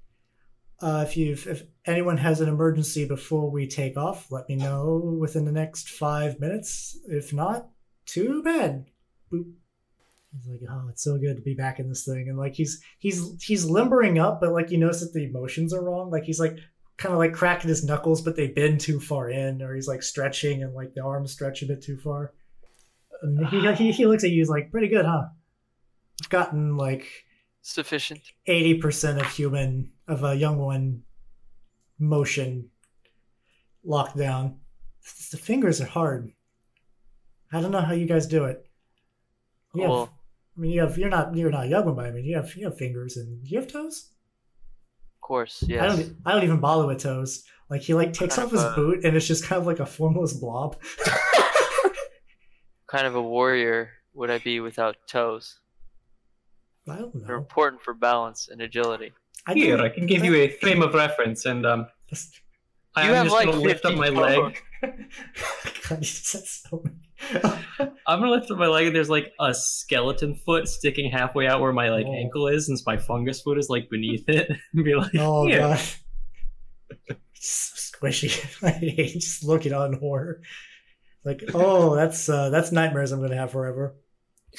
Uh, 0.80 1.04
if 1.06 1.16
you 1.16 1.32
if 1.32 1.64
anyone 1.86 2.16
has 2.16 2.40
an 2.40 2.48
emergency 2.48 3.04
before 3.04 3.50
we 3.50 3.66
take 3.66 3.96
off, 3.96 4.30
let 4.30 4.48
me 4.48 4.56
know 4.56 5.16
within 5.18 5.44
the 5.44 5.52
next 5.52 5.90
five 5.90 6.38
minutes. 6.38 6.98
If 7.08 7.32
not, 7.32 7.68
too 8.06 8.42
bad. 8.42 8.86
Boop. 9.32 9.52
He's 10.32 10.46
like, 10.46 10.60
oh, 10.70 10.88
it's 10.88 11.02
so 11.02 11.18
good 11.18 11.36
to 11.36 11.42
be 11.42 11.54
back 11.54 11.80
in 11.80 11.88
this 11.88 12.04
thing, 12.04 12.28
and 12.28 12.38
like 12.38 12.54
he's 12.54 12.82
he's 12.98 13.42
he's 13.42 13.64
limbering 13.64 14.18
up, 14.18 14.40
but 14.40 14.52
like 14.52 14.70
you 14.70 14.78
notice 14.78 15.00
that 15.00 15.12
the 15.12 15.24
emotions 15.24 15.72
are 15.72 15.82
wrong. 15.82 16.10
Like 16.10 16.24
he's 16.24 16.38
like 16.38 16.58
kind 16.96 17.12
of 17.12 17.18
like 17.18 17.32
cracking 17.32 17.68
his 17.68 17.84
knuckles, 17.84 18.22
but 18.22 18.36
they 18.36 18.48
bend 18.48 18.80
too 18.80 19.00
far 19.00 19.30
in, 19.30 19.62
or 19.62 19.74
he's 19.74 19.88
like 19.88 20.02
stretching 20.02 20.62
and 20.62 20.74
like 20.74 20.94
the 20.94 21.02
arms 21.02 21.32
stretch 21.32 21.62
a 21.62 21.66
bit 21.66 21.82
too 21.82 21.96
far. 21.96 22.34
He, 23.50 23.74
he 23.74 23.92
he 23.92 24.06
looks 24.06 24.24
at 24.24 24.30
you, 24.30 24.40
he's 24.40 24.48
like, 24.48 24.70
pretty 24.70 24.88
good, 24.88 25.04
huh? 25.04 25.24
I've 26.22 26.28
gotten 26.30 26.76
like 26.76 27.06
Sufficient. 27.62 28.20
eighty 28.46 28.74
percent 28.74 29.20
of 29.20 29.26
human 29.28 29.90
of 30.06 30.24
a 30.24 30.34
young 30.34 30.58
one 30.58 31.02
motion 31.98 32.70
locked 33.84 34.16
down. 34.16 34.58
The 35.30 35.36
fingers 35.38 35.80
are 35.80 35.86
hard. 35.86 36.32
I 37.52 37.60
don't 37.60 37.70
know 37.72 37.80
how 37.80 37.92
you 37.94 38.06
guys 38.06 38.26
do 38.26 38.44
it. 38.44 38.66
You 39.74 39.82
have- 39.82 39.90
Well, 39.90 40.10
I 40.56 40.60
mean, 40.60 40.70
you 40.72 40.80
have 40.80 40.98
you're 40.98 41.08
not 41.08 41.34
you're 41.36 41.50
not 41.50 41.66
a 41.66 41.68
young 41.68 41.84
one, 41.86 41.94
but 41.94 42.06
I 42.06 42.10
mean, 42.10 42.24
you 42.24 42.36
have 42.36 42.54
you 42.56 42.64
have 42.66 42.76
fingers 42.78 43.16
and 43.16 43.44
you 43.46 43.58
have 43.58 43.70
toes. 43.70 44.10
of 45.16 45.20
course, 45.20 45.62
yeah 45.66 45.84
I 45.84 45.88
don't 45.88 46.16
I 46.26 46.32
don't 46.32 46.44
even 46.44 46.58
bother 46.60 46.86
with 46.86 47.00
toes. 47.02 47.44
Like 47.70 47.82
he 47.82 47.94
like 47.94 48.12
takes 48.12 48.38
off 48.38 48.50
his 48.50 48.64
boot 48.74 49.04
and 49.04 49.16
it's 49.16 49.26
just 49.26 49.44
kind 49.44 49.60
of 49.60 49.66
like 49.66 49.78
a 49.80 49.86
formless 49.86 50.32
blob. 50.32 50.76
kind 52.88 53.06
of 53.06 53.14
a 53.14 53.22
warrior 53.22 53.90
would 54.14 54.30
I 54.30 54.38
be 54.38 54.60
without 54.60 54.96
toes? 55.08 55.60
I 56.88 56.96
don't 56.96 57.26
They're 57.26 57.36
important 57.36 57.82
for 57.82 57.94
balance 57.94 58.48
and 58.50 58.60
agility. 58.62 59.12
I 59.46 59.54
Here, 59.54 59.78
I 59.78 59.88
can 59.90 60.06
give 60.06 60.24
you 60.24 60.34
a 60.34 60.48
frame 60.48 60.82
of 60.82 60.94
reference, 60.94 61.44
and 61.46 61.64
um, 61.66 61.86
I 62.96 63.04
You 63.04 63.08
am 63.10 63.14
have 63.14 63.26
just 63.26 63.36
like 63.36 63.46
gonna 63.46 63.60
lift 63.60 63.84
up 63.84 63.94
my 63.94 64.08
leg. 64.08 64.58
God, 65.88 66.04
so. 66.04 66.84
I'm 68.06 68.20
gonna 68.20 68.30
lift 68.30 68.50
up 68.50 68.58
my 68.58 68.66
leg, 68.66 68.86
and 68.88 68.96
there's 68.96 69.10
like 69.10 69.32
a 69.38 69.52
skeleton 69.54 70.34
foot 70.34 70.66
sticking 70.68 71.10
halfway 71.10 71.46
out 71.46 71.60
where 71.60 71.72
my 71.72 71.90
like 71.90 72.06
Oh. 72.06 72.12
ankle 72.14 72.48
is, 72.48 72.66
since 72.66 72.84
my 72.86 72.96
fungus 72.96 73.42
foot 73.42 73.58
is 73.58 73.68
like 73.68 73.88
beneath 73.90 74.28
it. 74.28 74.50
and 74.72 74.84
be 74.84 74.94
like, 74.94 75.14
oh 75.16 75.46
here. 75.46 75.58
god, 75.60 75.78
so 77.34 77.74
squishy. 77.98 78.62
I 78.64 78.70
hate 78.70 79.14
just 79.14 79.44
looking 79.44 79.72
on 79.74 79.92
horror. 79.94 80.40
Like, 81.24 81.42
oh, 81.54 81.94
that's 81.94 82.28
uh, 82.28 82.50
that's 82.50 82.72
nightmares 82.72 83.12
I'm 83.12 83.20
gonna 83.20 83.36
have 83.36 83.50
forever. 83.52 83.96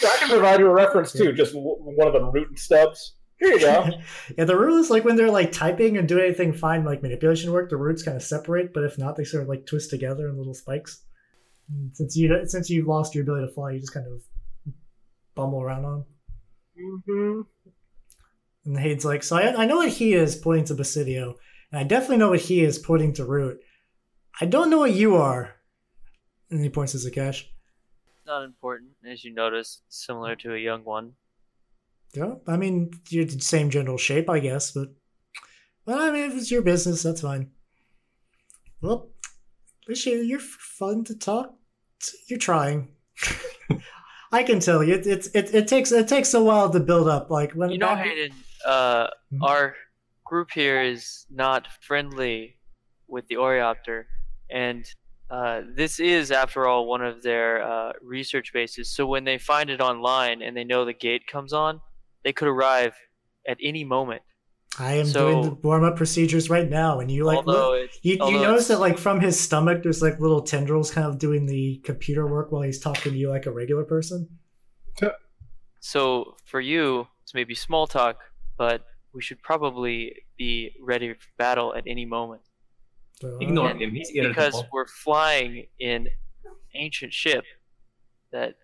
I 0.04 0.15
can 0.19 0.30
provide 0.30 0.60
you 0.60 0.67
a 0.67 0.74
reference 0.74 1.12
too, 1.13 1.34
just 1.34 1.54
w- 1.54 1.76
one 1.80 2.08
of 2.08 2.13
the 2.13 2.24
root 2.24 2.60
stubs. 2.60 3.16
Here 3.39 3.53
you 3.53 3.60
go. 3.60 3.89
yeah, 4.38 4.43
the 4.43 4.57
rule 4.57 4.78
is 4.78 4.89
like 4.89 5.03
when 5.05 5.16
they're 5.16 5.32
like 5.32 5.51
typing 5.51 5.97
and 5.97 6.07
doing 6.07 6.26
anything 6.26 6.53
fine, 6.53 6.84
like 6.84 7.01
manipulation 7.01 7.51
work, 7.51 7.70
the 7.70 7.78
roots 7.78 8.03
kind 8.03 8.18
of 8.18 8.24
separate, 8.24 8.74
but 8.74 8.84
if 8.84 8.97
not, 8.97 9.16
they 9.16 9.24
sort 9.24 9.43
of 9.43 9.49
like 9.49 9.66
twist 9.66 9.89
together 9.89 10.28
in 10.28 10.38
little 10.38 10.53
spikes. 10.53 11.03
And 11.70 11.95
since 11.95 12.16
you 12.16 12.41
since 12.45 12.70
you've 12.70 12.88
lost 12.88 13.16
your 13.16 13.24
ability 13.24 13.47
to 13.47 13.53
fly, 13.53 13.72
you 13.72 13.80
just 13.80 13.93
kind 13.93 14.05
of 14.07 14.74
bumble 15.36 15.62
around 15.62 15.86
on. 15.86 16.05
'em. 16.78 17.03
hmm 17.07 17.41
And 18.66 18.76
the 18.76 18.82
Hade's 18.82 19.05
like, 19.05 19.24
so 19.24 19.38
I, 19.38 19.64
I 19.64 19.66
know 19.66 19.78
what 19.78 19.89
he 19.89 20.14
is 20.14 20.36
pointing 20.36 20.66
to 20.66 20.76
Basidio, 20.76 21.36
and 21.72 21.80
I 21.80 21.84
definitely 21.84 22.18
know 22.18 22.30
what 22.32 22.41
he 22.41 22.62
is 22.62 22.78
pointing 22.78 23.14
to 23.14 23.26
Root. 23.26 23.60
I 24.41 24.45
don't 24.45 24.70
know 24.70 24.80
what 24.80 24.93
you 24.93 25.16
are. 25.16 25.55
And 26.52 26.62
he 26.62 26.70
points 26.70 26.91
to 26.93 26.97
Zakesh. 26.97 27.43
Not 28.26 28.43
important, 28.43 28.91
as 29.06 29.24
you 29.24 29.34
notice, 29.34 29.82
similar 29.89 30.36
to 30.38 30.54
a 30.54 30.58
young 30.58 30.84
one. 30.84 31.14
Yeah, 32.14 32.36
I 32.47 32.58
mean, 32.58 32.91
you're 33.10 33.26
the 33.26 33.39
same 33.39 33.70
general 33.70 33.97
shape, 33.97 34.30
I 34.30 34.39
guess, 34.39 34.72
but 34.72 34.89
well, 35.86 36.00
I 36.00 36.12
mean, 36.12 36.30
if 36.32 36.36
it's 36.38 36.52
your 36.52 36.62
business, 36.62 37.04
that's 37.04 37.22
fine. 37.22 37.52
Well, 38.82 39.10
least 39.88 40.06
you're, 40.06 40.39
fun 40.39 41.04
to 41.06 41.16
talk. 41.18 41.54
to. 42.02 42.12
You're 42.28 42.39
trying. 42.39 42.89
I 44.32 44.43
can 44.43 44.60
tell 44.60 44.84
you, 44.84 44.93
it, 44.93 45.08
it's 45.08 45.28
it, 45.34 45.54
it 45.56 45.68
takes 45.68 45.91
it 45.91 46.08
takes 46.08 46.34
a 46.36 46.43
while 46.43 46.70
to 46.70 46.80
build 46.80 47.08
up. 47.08 47.30
Like 47.32 47.54
when 47.54 47.72
You 47.72 47.80
know, 47.80 47.88
back- 47.88 48.06
Hayden, 48.06 48.32
uh, 48.66 49.08
Mhm. 49.34 49.39
our 49.41 49.76
group 50.24 50.50
here 50.54 50.82
is 50.84 51.26
not 51.32 51.68
friendly 51.82 52.58
with 53.08 53.28
the 53.28 53.36
Oreopter. 53.36 54.06
and 54.52 54.86
uh, 55.30 55.61
this 55.75 55.99
is, 55.99 56.32
after 56.32 56.67
all, 56.67 56.88
one 56.88 57.03
of 57.03 57.21
their 57.21 57.61
uh, 57.63 57.91
research 58.01 58.51
bases. 58.53 58.93
So 58.95 59.05
when 59.05 59.23
they 59.25 59.38
find 59.38 59.69
it 59.69 59.80
online 59.82 60.41
and 60.41 60.55
they 60.57 60.63
know 60.63 60.86
the 60.86 60.93
gate 60.93 61.27
comes 61.27 61.53
on, 61.53 61.82
they 62.23 62.34
could 62.34 62.47
arrive 62.47 62.95
at 63.47 63.57
any 63.61 63.84
moment. 63.84 64.21
I 64.77 64.93
am 64.93 65.05
So- 65.07 65.30
doing 65.32 65.41
the 65.43 65.51
warm 65.67 65.84
up 65.84 65.95
procedures 65.97 66.49
right 66.49 66.69
now, 66.69 66.99
and 66.99 67.09
you 67.11 67.25
like 67.25 67.45
look- 67.45 67.89
you, 68.01 68.13
you 68.13 68.39
notice 68.39 68.67
that 68.67 68.80
like 68.80 68.97
from 68.97 69.19
his 69.19 69.39
stomach, 69.39 69.84
there's 69.84 70.01
like 70.01 70.19
little 70.19 70.41
tendrils 70.41 70.91
kind 70.91 71.07
of 71.07 71.17
doing 71.17 71.45
the 71.47 71.82
computer 71.84 72.27
work 72.27 72.51
while 72.51 72.61
he's 72.61 72.80
talking 72.80 73.11
to 73.11 73.17
you 73.17 73.30
like 73.30 73.45
a 73.45 73.51
regular 73.51 73.84
person. 73.84 74.27
So 75.82 76.36
for 76.45 76.59
you, 76.59 77.07
it's 77.23 77.34
maybe 77.34 77.55
small 77.55 77.88
talk, 77.88 78.17
but 78.57 78.82
we 79.13 79.21
should 79.21 79.41
probably 79.41 80.13
be 80.38 80.71
ready 80.82 81.13
for 81.13 81.19
battle 81.38 81.73
at 81.73 81.84
any 81.88 82.05
moment. 82.05 82.41
So, 83.22 83.36
uh, 83.36 83.38
Ignore 83.39 83.76
him. 83.76 83.91
He's 83.91 84.11
because 84.11 84.63
we're 84.72 84.88
flying 84.88 85.67
in 85.80 86.07
ancient 86.74 87.13
ship 87.13 87.43
that 88.32 88.55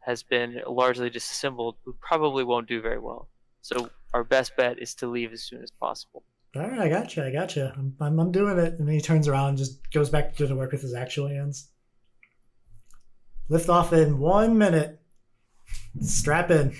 has 0.00 0.22
been 0.22 0.60
largely 0.66 1.10
disassembled, 1.10 1.76
we 1.86 1.92
probably 2.00 2.44
won't 2.44 2.68
do 2.68 2.80
very 2.80 2.98
well. 2.98 3.28
So 3.60 3.90
our 4.12 4.24
best 4.24 4.56
bet 4.56 4.80
is 4.80 4.94
to 4.96 5.06
leave 5.06 5.32
as 5.32 5.42
soon 5.42 5.62
as 5.62 5.70
possible. 5.70 6.24
All 6.54 6.68
right, 6.68 6.80
I 6.80 6.88
got 6.88 7.16
you. 7.16 7.24
I 7.24 7.30
got 7.30 7.56
you. 7.56 7.70
I'm, 7.76 7.94
I'm, 8.00 8.18
I'm 8.18 8.32
doing 8.32 8.58
it. 8.58 8.74
And 8.78 8.86
then 8.86 8.94
he 8.94 9.00
turns 9.00 9.26
around 9.26 9.50
and 9.50 9.58
just 9.58 9.90
goes 9.90 10.10
back 10.10 10.36
to 10.36 10.46
the 10.46 10.56
work 10.56 10.72
with 10.72 10.82
his 10.82 10.94
actual 10.94 11.28
hands. 11.28 11.70
Lift 13.48 13.68
off 13.68 13.92
in 13.92 14.18
one 14.18 14.58
minute. 14.58 15.00
Strap 16.00 16.50
in. 16.50 16.74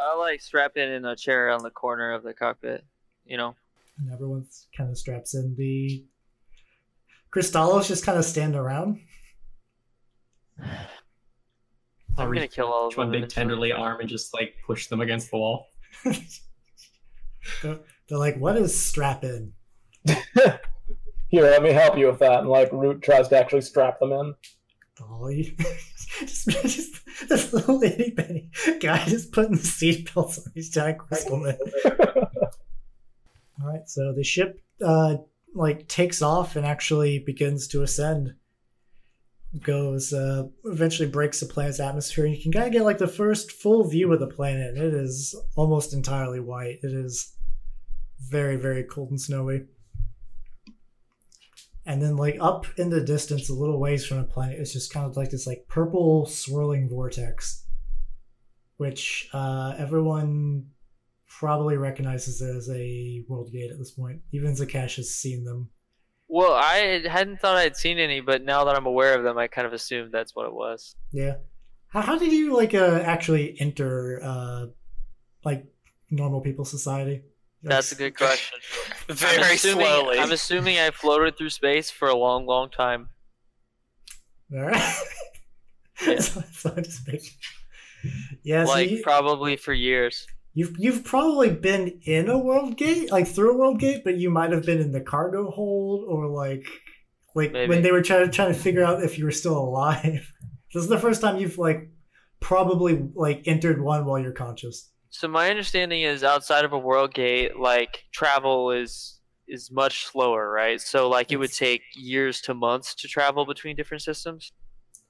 I 0.00 0.16
like 0.16 0.40
strap 0.40 0.76
in 0.76 0.90
in 0.90 1.04
a 1.04 1.14
chair 1.14 1.50
on 1.50 1.62
the 1.62 1.70
corner 1.70 2.12
of 2.12 2.22
the 2.22 2.32
cockpit. 2.32 2.84
You 3.24 3.36
know, 3.36 3.54
And 3.98 4.12
everyone's 4.12 4.66
kind 4.76 4.90
of 4.90 4.96
straps 4.96 5.34
in. 5.34 5.54
The 5.56 6.04
Crystallos 7.30 7.88
just 7.88 8.04
kind 8.04 8.18
of 8.18 8.24
stand 8.24 8.56
around. 8.56 9.00
I'll 12.18 12.26
I'm 12.26 12.34
gonna 12.34 12.48
kill 12.48 12.66
all 12.66 12.88
of 12.88 12.94
them. 12.94 13.04
one 13.04 13.10
big 13.10 13.18
eventually. 13.18 13.42
tenderly 13.42 13.72
arm 13.72 14.00
and 14.00 14.08
just 14.08 14.34
like 14.34 14.54
push 14.66 14.88
them 14.88 15.00
against 15.00 15.30
the 15.30 15.36
wall. 15.36 15.68
They're, 17.62 17.78
they're 18.08 18.18
like, 18.18 18.36
what 18.36 18.56
is 18.56 18.78
strap 18.78 19.24
in? 19.24 19.52
Here, 21.28 21.42
let 21.42 21.62
me 21.62 21.72
help 21.72 21.96
you 21.96 22.06
with 22.08 22.18
that. 22.18 22.40
And 22.40 22.48
like 22.48 22.70
Root 22.72 23.02
tries 23.02 23.28
to 23.28 23.38
actually 23.38 23.62
strap 23.62 24.00
them 24.00 24.12
in. 24.12 24.34
Oh, 25.00 25.28
you, 25.28 25.52
just, 26.20 26.48
just 26.48 27.28
this 27.28 27.52
little 27.52 27.82
itty 27.82 28.10
bitty 28.10 28.50
guy 28.80 29.04
just 29.04 29.32
putting 29.32 29.52
the 29.52 29.62
seatbelts 29.62 30.38
on 30.38 30.52
these 30.54 30.70
giant 30.70 30.98
crystal 30.98 31.36
men. 31.38 31.56
All 33.60 33.68
right, 33.68 33.88
so 33.88 34.12
the 34.12 34.24
ship 34.24 34.60
uh, 34.84 35.16
like 35.54 35.88
takes 35.88 36.22
off 36.22 36.56
and 36.56 36.66
actually 36.66 37.18
begins 37.18 37.68
to 37.68 37.82
ascend. 37.82 38.34
Goes 39.62 40.12
uh, 40.12 40.48
eventually 40.64 41.08
breaks 41.08 41.40
the 41.40 41.46
planet's 41.46 41.80
atmosphere. 41.80 42.26
You 42.26 42.40
can 42.40 42.52
kind 42.52 42.66
of 42.66 42.72
get 42.72 42.84
like 42.84 42.98
the 42.98 43.08
first 43.08 43.50
full 43.50 43.88
view 43.88 44.12
of 44.12 44.20
the 44.20 44.26
planet. 44.26 44.76
It 44.76 44.92
is 44.94 45.34
almost 45.56 45.94
entirely 45.94 46.40
white. 46.40 46.80
It 46.82 46.92
is 46.92 47.34
very 48.20 48.56
very 48.56 48.84
cold 48.84 49.10
and 49.10 49.20
snowy. 49.20 49.64
And 51.86 52.02
then 52.02 52.16
like 52.16 52.36
up 52.38 52.66
in 52.76 52.90
the 52.90 53.00
distance, 53.00 53.48
a 53.48 53.54
little 53.54 53.80
ways 53.80 54.04
from 54.04 54.18
the 54.18 54.24
planet, 54.24 54.58
it's 54.60 54.74
just 54.74 54.92
kind 54.92 55.06
of 55.06 55.16
like 55.16 55.30
this 55.30 55.46
like 55.46 55.64
purple 55.68 56.26
swirling 56.26 56.86
vortex, 56.86 57.64
which 58.76 59.30
uh, 59.32 59.74
everyone 59.78 60.66
probably 61.38 61.76
recognizes 61.76 62.42
it 62.42 62.56
as 62.56 62.68
a 62.70 63.22
world 63.28 63.52
gate 63.52 63.70
at 63.70 63.78
this 63.78 63.92
point. 63.92 64.20
Even 64.32 64.52
Zakash 64.54 64.96
has 64.96 65.14
seen 65.14 65.44
them. 65.44 65.68
Well, 66.26 66.52
I 66.52 67.06
hadn't 67.08 67.40
thought 67.40 67.56
I'd 67.56 67.76
seen 67.76 67.98
any, 67.98 68.20
but 68.20 68.42
now 68.42 68.64
that 68.64 68.74
I'm 68.74 68.86
aware 68.86 69.14
of 69.14 69.22
them, 69.22 69.38
I 69.38 69.46
kind 69.46 69.66
of 69.66 69.72
assumed 69.72 70.12
that's 70.12 70.34
what 70.34 70.46
it 70.46 70.52
was. 70.52 70.96
Yeah. 71.12 71.36
How, 71.86 72.00
how 72.00 72.18
did 72.18 72.32
you 72.32 72.56
like 72.56 72.74
uh, 72.74 73.00
actually 73.04 73.58
enter 73.60 74.20
uh, 74.22 74.66
like 75.44 75.64
normal 76.10 76.40
people 76.40 76.64
society? 76.64 77.22
Like, 77.62 77.70
That's 77.70 77.92
a 77.92 77.94
good 77.94 78.16
question. 78.16 78.58
I'm 79.08 79.14
Very 79.14 79.54
assuming, 79.54 79.86
slowly. 79.86 80.18
I'm 80.18 80.32
assuming 80.32 80.78
I 80.78 80.90
floated 80.90 81.38
through 81.38 81.50
space 81.50 81.88
for 81.88 82.08
a 82.08 82.16
long, 82.16 82.46
long 82.46 82.68
time. 82.70 83.10
All 84.52 84.62
right. 84.62 84.94
Yeah. 86.06 86.20
so, 86.20 86.44
so 86.52 86.72
I 86.76 86.80
just 86.80 87.08
make. 87.08 87.22
Yeah, 88.44 88.66
so 88.66 88.70
like 88.70 88.88
you, 88.88 89.02
probably 89.02 89.56
for 89.56 89.72
years. 89.72 90.28
You've 90.58 90.74
you've 90.76 91.04
probably 91.04 91.50
been 91.50 92.00
in 92.02 92.28
a 92.28 92.36
world 92.36 92.76
gate, 92.76 93.12
like 93.12 93.28
through 93.28 93.52
a 93.52 93.56
world 93.56 93.78
gate, 93.78 94.02
but 94.02 94.16
you 94.16 94.28
might 94.28 94.50
have 94.50 94.66
been 94.66 94.80
in 94.80 94.90
the 94.90 95.00
cargo 95.00 95.52
hold 95.52 96.04
or 96.08 96.26
like 96.26 96.66
like 97.36 97.52
Maybe. 97.52 97.68
when 97.68 97.82
they 97.82 97.92
were 97.92 98.02
trying 98.02 98.26
to 98.26 98.32
trying 98.32 98.52
to 98.52 98.58
figure 98.58 98.82
out 98.82 99.04
if 99.04 99.18
you 99.18 99.24
were 99.24 99.30
still 99.30 99.56
alive. 99.56 100.32
this 100.74 100.82
is 100.82 100.88
the 100.88 100.98
first 100.98 101.20
time 101.20 101.38
you've 101.38 101.58
like 101.58 101.88
probably 102.40 103.08
like 103.14 103.46
entered 103.46 103.80
one 103.80 104.04
while 104.04 104.18
you're 104.18 104.32
conscious. 104.32 104.90
So 105.10 105.28
my 105.28 105.48
understanding 105.48 106.02
is 106.02 106.24
outside 106.24 106.64
of 106.64 106.72
a 106.72 106.78
world 106.78 107.14
gate, 107.14 107.56
like 107.56 108.06
travel 108.12 108.72
is 108.72 109.20
is 109.46 109.70
much 109.70 110.06
slower, 110.06 110.50
right? 110.50 110.80
So 110.80 111.08
like 111.08 111.30
it 111.30 111.36
would 111.36 111.52
take 111.52 111.82
years 111.94 112.40
to 112.40 112.54
months 112.54 112.96
to 112.96 113.06
travel 113.06 113.46
between 113.46 113.76
different 113.76 114.02
systems. 114.02 114.50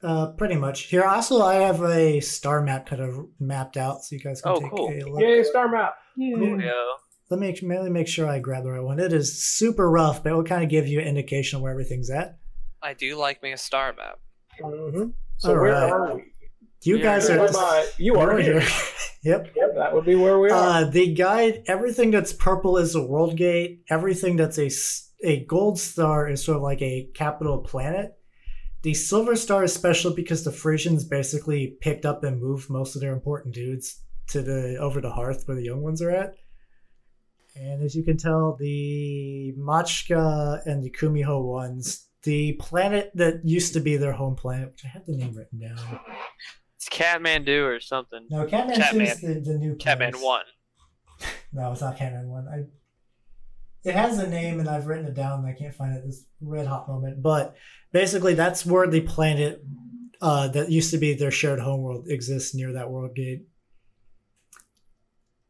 Uh, 0.03 0.29
pretty 0.33 0.55
much. 0.55 0.83
Here, 0.83 1.03
also, 1.03 1.43
I 1.43 1.55
have 1.57 1.83
a 1.83 2.21
star 2.21 2.63
map 2.63 2.87
kind 2.87 3.03
of 3.03 3.27
mapped 3.41 3.77
out, 3.77 4.05
so 4.05 4.15
you 4.15 4.21
guys 4.21 4.41
can 4.41 4.53
Oh, 4.53 4.61
take 4.61 4.71
cool. 4.71 4.89
a 4.91 5.03
look. 5.11 5.21
Yay, 5.21 5.43
star 5.43 5.69
map! 5.69 5.95
Cool. 6.17 6.61
Yeah. 6.61 6.73
Let 7.31 7.41
me 7.41 7.57
mainly 7.63 7.91
make 7.91 8.07
sure 8.09 8.27
I 8.29 8.39
grab 8.39 8.63
the 8.65 8.71
right 8.71 8.83
one. 8.83 9.01
It 9.01 9.13
is 9.13 9.43
super 9.45 9.91
rough, 9.91 10.23
but 10.23 10.33
it 10.33 10.35
will 10.37 10.45
kind 10.45 10.63
of 10.63 10.71
give 10.71 10.87
you 10.87 11.01
an 11.01 11.07
indication 11.07 11.57
of 11.57 11.63
where 11.63 11.73
everything's 11.73 12.11
at. 12.11 12.39
I 12.81 12.95
do 12.95 13.17
like 13.17 13.43
me 13.43 13.53
a 13.53 13.57
star 13.59 13.93
map. 13.93 14.19
Mm-hmm. 14.63 15.11
So 15.39 15.49
All 15.51 15.61
where 15.61 15.73
right. 15.73 15.91
are 15.93 16.15
we? 16.17 16.23
You 16.85 16.97
Yeah, 16.99 17.03
guys 17.03 17.29
are. 17.29 17.39
Where? 17.39 17.87
You 17.99 18.17
are 18.19 18.41
you're 18.41 18.61
here. 18.61 18.69
yep. 19.25 19.53
Yep, 19.55 19.75
that 19.77 19.93
would 19.93 20.05
be 20.07 20.15
where 20.15 20.39
we 20.39 20.49
are. 20.51 20.85
Uh, 20.85 20.85
the 20.85 21.13
guide, 21.13 21.65
everything 21.67 22.11
that's 22.13 22.33
purple 22.33 22.77
is 22.79 22.95
a 22.95 23.03
world 23.05 23.37
gate. 23.37 23.83
Everything 23.91 24.37
that's 24.37 24.59
a 24.59 24.71
a 25.25 25.45
gold 25.45 25.79
star 25.81 26.29
is 26.29 26.45
sort 26.45 26.57
of 26.57 26.63
like 26.63 26.81
a 26.81 27.09
capital 27.15 27.59
planet. 27.59 28.13
The 28.83 28.95
silver 28.95 29.35
star 29.35 29.65
is 29.65 29.73
special 29.73 30.13
because 30.13 30.45
the 30.45 30.53
Frisians 30.53 31.05
basically 31.05 31.77
picked 31.81 32.07
up 32.07 32.23
and 32.23 32.41
moved 32.41 32.71
most 32.71 32.95
of 32.95 33.01
their 33.01 33.13
important 33.13 33.55
dudes 33.55 34.03
to 34.29 34.43
the 34.43 34.77
over 34.77 35.01
to 35.01 35.11
Hearth 35.11 35.47
where 35.47 35.57
the 35.57 35.65
young 35.65 35.83
ones 35.83 36.01
are 36.01 36.11
at. 36.11 36.35
And 37.57 37.83
as 37.83 37.97
you 37.97 38.05
can 38.05 38.17
tell, 38.17 38.57
the 38.59 39.53
Machka 39.59 40.65
and 40.65 40.83
the 40.85 40.91
Kumiho 40.91 41.43
ones, 41.43 42.07
the 42.23 42.53
planet 42.55 43.11
that 43.15 43.41
used 43.45 43.73
to 43.73 43.81
be 43.81 43.97
their 43.97 44.13
home 44.13 44.37
planet, 44.37 44.71
which 44.71 44.85
I 44.85 44.89
have 44.89 45.07
the 45.07 45.17
name 45.17 45.35
written 45.35 45.59
down. 45.59 46.01
It's 46.77 46.89
Kathmandu 46.89 47.65
or 47.65 47.81
something. 47.81 48.27
No, 48.31 48.47
Catman 48.47 48.77
Catman. 48.77 49.07
is 49.07 49.21
the, 49.21 49.41
the 49.41 49.59
new 49.59 49.75
Catman 49.75 50.13
place. 50.13 50.23
1. 50.23 50.43
No, 51.53 51.73
it's 51.73 51.81
not 51.81 51.97
Canon 51.97 52.29
one. 52.29 52.47
I. 52.47 52.65
It 53.85 53.95
has 53.95 54.19
a 54.19 54.29
name, 54.29 54.61
and 54.61 54.69
I've 54.69 54.87
written 54.87 55.07
it 55.07 55.15
down, 55.15 55.41
and 55.41 55.49
I 55.49 55.53
can't 55.53 55.75
find 55.75 55.97
it 55.97 56.05
this 56.05 56.25
red 56.41 56.67
hot 56.67 56.89
moment. 56.89 57.23
But 57.23 57.57
basically, 57.93 58.35
that's 58.35 58.67
where 58.67 58.87
the 58.87 59.01
planet 59.01 59.63
uh, 60.21 60.49
that 60.49 60.71
used 60.71 60.91
to 60.91 60.99
be 60.99 61.15
their 61.15 61.31
shared 61.31 61.61
homeworld 61.61 62.07
exists 62.09 62.55
near 62.55 62.73
that 62.73 62.91
world 62.91 63.15
gate. 63.15 63.43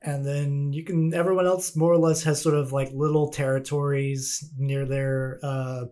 And 0.03 0.25
then 0.25 0.73
you 0.73 0.85
can. 0.85 1.13
Everyone 1.15 1.47
else 1.47 1.75
more 1.75 1.93
or 1.93 1.99
less 1.99 2.23
has 2.23 2.41
sort 2.41 2.55
of 2.55 2.73
like 2.73 2.91
little 2.93 3.31
territories 3.31 4.49
near 4.57 4.87
their. 4.87 5.41
Uh, 5.43 5.87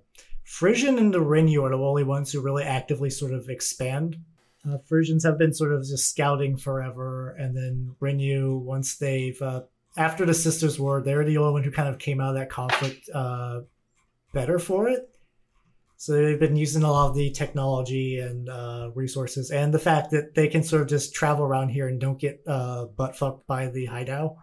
Frisian 0.44 0.98
and 0.98 1.12
the 1.12 1.18
Rinyu 1.18 1.64
are 1.64 1.70
the 1.70 1.76
only 1.76 2.04
ones 2.04 2.30
who 2.30 2.40
really 2.40 2.62
actively 2.62 3.10
sort 3.10 3.32
of 3.32 3.48
expand. 3.48 4.16
Uh, 4.64 4.78
Frisians 4.78 5.24
have 5.24 5.38
been 5.38 5.52
sort 5.52 5.72
of 5.72 5.84
just 5.84 6.08
scouting 6.08 6.56
forever, 6.56 7.30
and 7.30 7.56
then 7.56 7.96
Rinyu, 8.00 8.60
once 8.60 8.96
they've 8.96 9.40
uh, 9.42 9.62
after 9.96 10.26
the 10.26 10.34
Sisters' 10.34 10.78
War, 10.78 11.02
they're 11.02 11.24
the 11.24 11.38
only 11.38 11.52
one 11.52 11.62
who 11.64 11.70
kind 11.70 11.88
of 11.88 11.98
came 11.98 12.20
out 12.20 12.30
of 12.30 12.34
that 12.36 12.50
conflict 12.50 13.08
uh, 13.14 13.60
better 14.32 14.58
for 14.58 14.88
it. 14.88 15.08
So 15.98 16.12
they've 16.12 16.38
been 16.38 16.56
using 16.56 16.82
a 16.82 16.90
lot 16.90 17.08
of 17.08 17.16
the 17.16 17.30
technology 17.30 18.18
and 18.18 18.48
uh, 18.48 18.90
resources, 18.94 19.50
and 19.50 19.72
the 19.72 19.78
fact 19.78 20.10
that 20.10 20.34
they 20.34 20.46
can 20.48 20.62
sort 20.62 20.82
of 20.82 20.88
just 20.88 21.14
travel 21.14 21.44
around 21.44 21.70
here 21.70 21.88
and 21.88 21.98
don't 21.98 22.20
get 22.20 22.42
uh, 22.46 22.84
butt 22.84 23.16
fucked 23.16 23.46
by 23.46 23.68
the 23.68 23.86
Haidao. 23.86 24.36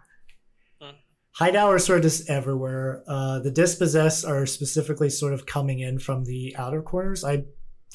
Hmm. 0.82 0.96
Haidao 1.40 1.68
are 1.68 1.80
sort 1.80 2.00
of 2.00 2.04
just 2.04 2.28
everywhere. 2.28 3.04
Uh, 3.08 3.40
the 3.40 3.52
dispossessed 3.52 4.26
are 4.26 4.48
specifically 4.48 5.12
sort 5.12 5.34
of 5.34 5.46
coming 5.46 5.80
in 5.80 6.00
from 6.00 6.26
the 6.26 6.56
outer 6.58 6.82
corners. 6.82 7.24
I 7.24 7.44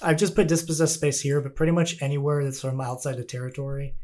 I've 0.01 0.19
just 0.19 0.37
put 0.37 0.47
dispossessed 0.47 0.95
space 0.95 1.21
here, 1.21 1.41
but 1.41 1.57
pretty 1.57 1.73
much 1.73 2.01
anywhere 2.01 2.45
that's 2.45 2.61
from 2.61 2.81
outside 2.81 3.17
the 3.17 3.25
territory, 3.25 3.97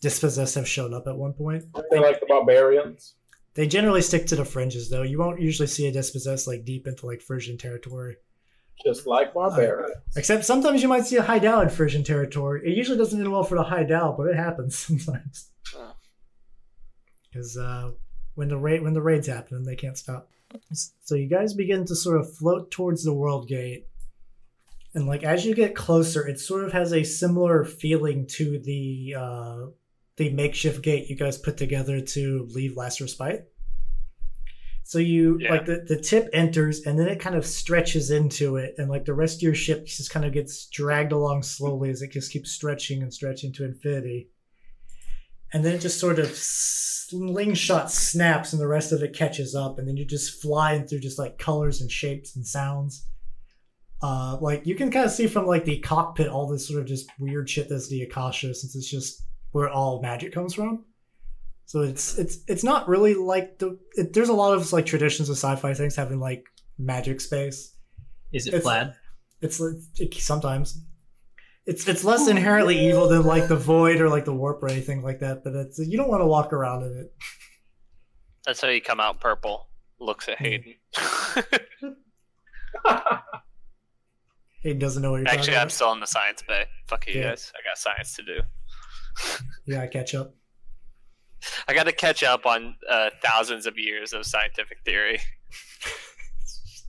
dispossessed 0.00 0.54
have 0.54 0.68
shown 0.68 0.94
up 0.94 1.06
at 1.06 1.16
one 1.16 1.32
point. 1.32 1.64
They're 1.90 2.00
like 2.00 2.20
the 2.20 2.26
barbarians. 2.26 3.14
They 3.54 3.66
generally 3.66 4.02
stick 4.02 4.26
to 4.26 4.36
the 4.36 4.44
fringes, 4.44 4.90
though. 4.90 5.02
You 5.02 5.18
won't 5.18 5.40
usually 5.40 5.66
see 5.66 5.86
a 5.86 5.92
dispossessed 5.92 6.46
like 6.46 6.64
deep 6.64 6.86
into 6.86 7.06
like 7.06 7.22
Frisian 7.22 7.56
territory. 7.56 8.16
Just 8.84 9.06
like 9.06 9.32
barbarians. 9.32 9.96
Except 10.14 10.44
sometimes 10.44 10.82
you 10.82 10.88
might 10.88 11.06
see 11.06 11.16
a 11.16 11.22
Haidao 11.22 11.62
in 11.62 11.70
Frisian 11.70 12.04
territory. 12.04 12.60
It 12.70 12.76
usually 12.76 12.98
doesn't 12.98 13.18
end 13.18 13.32
well 13.32 13.44
for 13.44 13.56
the 13.56 13.64
Haidao, 13.64 14.16
but 14.18 14.24
it 14.28 14.36
happens 14.36 14.76
sometimes. 14.86 15.48
Because 17.32 17.56
uh, 17.56 17.92
when 18.34 18.48
the 18.48 18.58
raid 18.58 18.82
when 18.82 18.92
the 18.92 19.00
raids 19.02 19.26
happen, 19.26 19.64
they 19.64 19.76
can't 19.76 19.96
stop. 19.96 20.28
So 21.02 21.14
you 21.14 21.26
guys 21.26 21.54
begin 21.54 21.86
to 21.86 21.96
sort 21.96 22.20
of 22.20 22.32
float 22.36 22.70
towards 22.70 23.02
the 23.04 23.12
world 23.12 23.48
gate, 23.48 23.86
And 24.94 25.06
like 25.06 25.24
as 25.24 25.44
you 25.46 25.54
get 25.54 25.74
closer, 25.74 26.26
it 26.26 26.38
sort 26.38 26.64
of 26.64 26.72
has 26.72 26.92
a 26.92 27.02
similar 27.04 27.64
feeling 27.64 28.26
to 28.32 28.58
the 28.58 29.14
uh, 29.18 29.66
the 30.16 30.30
makeshift 30.30 30.82
gate 30.82 31.08
you 31.10 31.16
guys 31.16 31.36
put 31.38 31.56
together 31.56 32.00
to 32.00 32.46
leave 32.50 32.76
Last 32.76 33.00
Respite. 33.00 33.50
So 34.82 34.98
you 34.98 35.38
Yeah. 35.40 35.50
like 35.50 35.66
the, 35.66 35.84
the 35.86 36.00
tip 36.00 36.28
enters 36.32 36.82
and 36.86 36.98
then 36.98 37.08
it 37.08 37.18
kind 37.20 37.34
of 37.34 37.44
stretches 37.44 38.10
into 38.10 38.56
it, 38.56 38.74
and 38.78 38.88
like 38.88 39.04
the 39.04 39.14
rest 39.14 39.38
of 39.38 39.42
your 39.42 39.54
ship 39.54 39.86
just 39.86 40.10
kind 40.10 40.24
of 40.24 40.32
gets 40.32 40.66
dragged 40.68 41.12
along 41.12 41.42
slowly 41.42 41.90
as 41.90 42.02
it 42.02 42.12
just 42.12 42.32
keeps 42.32 42.52
stretching 42.52 43.02
and 43.02 43.12
stretching 43.12 43.52
to 43.54 43.64
infinity. 43.64 44.30
And 45.52 45.64
then 45.64 45.74
it 45.74 45.80
just 45.80 46.00
sort 46.00 46.18
of 46.18 46.28
slingshot 46.34 47.90
snaps 47.90 48.52
and 48.52 48.60
the 48.60 48.66
rest 48.66 48.92
of 48.92 49.02
it 49.02 49.12
catches 49.14 49.54
up, 49.54 49.78
and 49.78 49.86
then 49.86 49.96
you're 49.96 50.06
just 50.06 50.40
flying 50.40 50.86
through 50.86 51.00
just 51.00 51.18
like 51.18 51.38
colors 51.38 51.80
and 51.80 51.90
shapes 51.90 52.36
and 52.36 52.46
sounds. 52.46 53.06
Uh, 54.02 54.36
like 54.40 54.66
you 54.66 54.74
can 54.74 54.90
kind 54.90 55.06
of 55.06 55.10
see 55.10 55.26
from 55.26 55.46
like 55.46 55.64
the 55.64 55.78
cockpit 55.80 56.28
all 56.28 56.46
this 56.46 56.68
sort 56.68 56.80
of 56.80 56.86
just 56.86 57.10
weird 57.18 57.48
shit 57.48 57.68
that's 57.68 57.88
the 57.88 58.02
Akasha, 58.02 58.54
since 58.54 58.76
it's 58.76 58.90
just 58.90 59.22
where 59.56 59.70
all 59.70 60.02
magic 60.02 60.34
comes 60.34 60.52
from. 60.52 60.84
So 61.64 61.80
it's 61.80 62.18
it's 62.18 62.38
it's 62.46 62.62
not 62.62 62.88
really 62.88 63.14
like 63.14 63.58
the 63.58 63.78
it, 63.94 64.12
there's 64.12 64.28
a 64.28 64.34
lot 64.34 64.54
of 64.54 64.70
like 64.70 64.84
traditions 64.84 65.30
of 65.30 65.36
sci-fi 65.36 65.72
things 65.72 65.96
having 65.96 66.20
like 66.20 66.44
magic 66.78 67.22
space. 67.22 67.74
Is 68.32 68.46
it 68.46 68.50
It's- 68.50 68.62
plaid? 68.62 68.92
It's 69.40 69.58
like- 69.58 69.76
it, 69.98 70.12
sometimes 70.14 70.78
it's 71.64 71.88
it's 71.88 72.04
less 72.04 72.28
inherently 72.28 72.86
evil 72.86 73.08
than 73.08 73.22
like 73.24 73.48
the 73.48 73.56
void 73.56 74.00
or 74.02 74.10
like 74.10 74.26
the 74.26 74.34
warp 74.34 74.62
or 74.62 74.68
anything 74.68 75.02
like 75.02 75.20
that. 75.20 75.42
But 75.42 75.54
it's 75.54 75.78
you 75.78 75.96
don't 75.96 76.10
want 76.10 76.20
to 76.20 76.26
walk 76.26 76.52
around 76.52 76.84
in 76.84 76.98
it. 76.98 77.14
That's 78.44 78.60
how 78.60 78.68
you 78.68 78.82
come 78.82 79.00
out 79.00 79.20
purple. 79.20 79.68
Looks 79.98 80.28
at 80.28 80.36
hmm. 80.38 80.44
Hayden. 80.44 80.74
He 84.62 84.74
doesn't 84.74 85.00
know 85.00 85.12
what 85.12 85.18
you're 85.18 85.28
Actually, 85.28 85.38
talking 85.42 85.54
I'm 85.54 85.60
about. 85.62 85.72
still 85.72 85.92
in 85.92 86.00
the 86.00 86.06
science 86.08 86.42
bay. 86.46 86.64
Fuck 86.88 87.06
you 87.06 87.20
Yeah. 87.20 87.28
guys. 87.30 87.52
I 87.54 87.62
got 87.68 87.78
science 87.78 88.16
to 88.16 88.22
do. 88.24 88.40
Yeah, 89.66 89.82
I 89.82 89.86
catch 89.88 90.14
up. 90.14 90.34
I 91.68 91.74
got 91.74 91.84
to 91.84 91.92
catch 91.92 92.22
up 92.22 92.46
on 92.46 92.76
uh, 92.90 93.10
thousands 93.22 93.66
of 93.66 93.78
years 93.78 94.12
of 94.12 94.24
scientific 94.26 94.78
theory. 94.84 95.18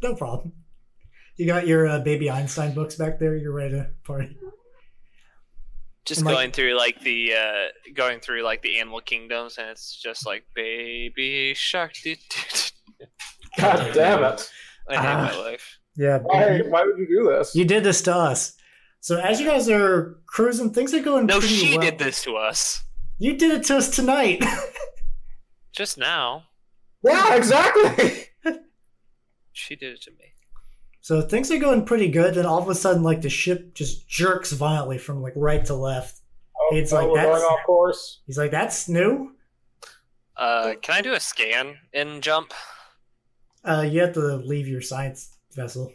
No 0.03 0.13
problem. 0.13 0.53
You 1.37 1.47
got 1.47 1.65
your 1.65 1.87
uh, 1.87 1.97
baby 1.99 2.29
Einstein 2.29 2.75
books 2.75 2.93
back 2.95 3.17
there. 3.17 3.35
You're 3.35 3.51
ready 3.51 3.71
to 3.73 3.89
party. 4.03 4.37
Just 6.05 6.19
And, 6.19 6.27
like- 6.27 6.35
going 6.35 6.51
through 6.51 6.77
like 6.77 7.01
the 7.01 7.33
uh, 7.33 7.65
going 7.95 8.19
through 8.19 8.43
like 8.43 8.61
the 8.61 8.77
animal 8.79 9.01
kingdoms, 9.01 9.57
and 9.57 9.69
it's 9.69 9.99
just 9.99 10.27
like 10.27 10.43
baby 10.53 11.53
shark. 11.55 11.93
God 13.57 13.91
damn 13.95 14.23
it! 14.23 14.51
I 14.87 14.95
hate 14.95 14.99
Ah. 15.01 15.31
my 15.33 15.39
life. 15.39 15.79
Yeah. 15.95 16.19
Why, 16.19 16.59
why 16.67 16.83
would 16.83 16.99
you 16.99 17.07
do 17.07 17.29
this? 17.35 17.55
You 17.55 17.65
did 17.65 17.83
this 17.83 18.03
to 18.03 18.15
us. 18.15 18.55
So 19.01 19.19
as 19.19 19.39
you 19.39 19.45
guys 19.47 19.69
are 19.69 20.19
cruising, 20.25 20.73
things 20.73 20.93
are 20.93 21.01
going 21.01 21.25
No, 21.27 21.39
pretty 21.39 21.55
she 21.55 21.77
well. 21.77 21.85
did 21.85 21.97
this 21.99 22.23
to 22.23 22.35
us 22.35 22.83
You 23.19 23.37
did 23.37 23.51
it 23.51 23.63
to 23.65 23.77
us 23.77 23.89
tonight. 23.95 24.43
just 25.71 25.97
now. 25.97 26.43
Yeah, 27.03 27.35
exactly. 27.35 28.23
She 29.53 29.75
did 29.75 29.93
it 29.93 30.01
to 30.03 30.11
me. 30.11 30.33
so 31.01 31.19
things 31.21 31.49
are 31.51 31.57
going 31.57 31.83
pretty 31.83 32.09
good. 32.09 32.35
Then 32.35 32.45
all 32.45 32.59
of 32.61 32.69
a 32.69 32.75
sudden, 32.75 33.01
like 33.01 33.21
the 33.23 33.29
ship 33.29 33.73
just 33.73 34.07
jerks 34.07 34.51
violently 34.51 34.99
from 34.99 35.21
like 35.23 35.33
right 35.35 35.65
to 35.65 35.73
left. 35.73 36.21
Oh, 36.55 36.75
It's 36.75 36.91
no, 36.91 36.99
like 36.99 37.07
we're 37.07 37.15
that's- 37.15 37.41
going 37.41 37.53
off 37.53 37.65
course. 37.65 38.21
He's 38.27 38.37
like, 38.37 38.51
"That's 38.51 38.87
new." 38.87 39.31
Uh, 40.35 40.75
can 40.81 40.93
I 40.95 41.01
do 41.01 41.13
a 41.13 41.19
scan 41.19 41.77
in 41.91 42.21
jump? 42.21 42.53
Uh, 43.65 43.81
you 43.89 43.99
have 44.01 44.13
to 44.13 44.35
leave 44.37 44.67
your 44.67 44.81
science 44.81 45.35
vessel. 45.55 45.91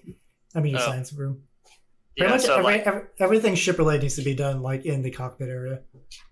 I 0.57 0.61
mean, 0.61 0.73
your 0.73 0.83
Oh. 0.83 0.87
science 0.87 1.13
room. 1.13 1.45
Pretty 2.17 2.29
Yeah. 2.31 2.37
much 2.37 2.43
So 2.43 2.53
every, 2.55 2.65
like, 2.65 2.87
every, 2.87 3.03
everything 3.21 3.55
ship 3.55 3.79
related 3.79 4.03
needs 4.03 4.17
to 4.17 4.23
be 4.23 4.35
done 4.35 4.63
like 4.63 4.85
in 4.85 5.03
the 5.03 5.11
cockpit 5.11 5.49
area. 5.49 5.81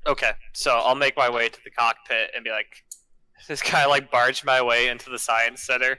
okay. 0.06 0.32
So 0.52 0.72
I'll 0.72 0.94
make 0.94 1.16
my 1.16 1.30
way 1.30 1.48
to 1.48 1.58
the 1.64 1.70
cockpit 1.70 2.30
and 2.34 2.44
be 2.44 2.50
like, 2.50 2.84
this 3.48 3.62
guy 3.62 3.86
like 3.86 4.10
barged 4.10 4.44
my 4.44 4.60
way 4.62 4.88
into 4.88 5.08
the 5.10 5.18
science 5.18 5.62
center. 5.62 5.98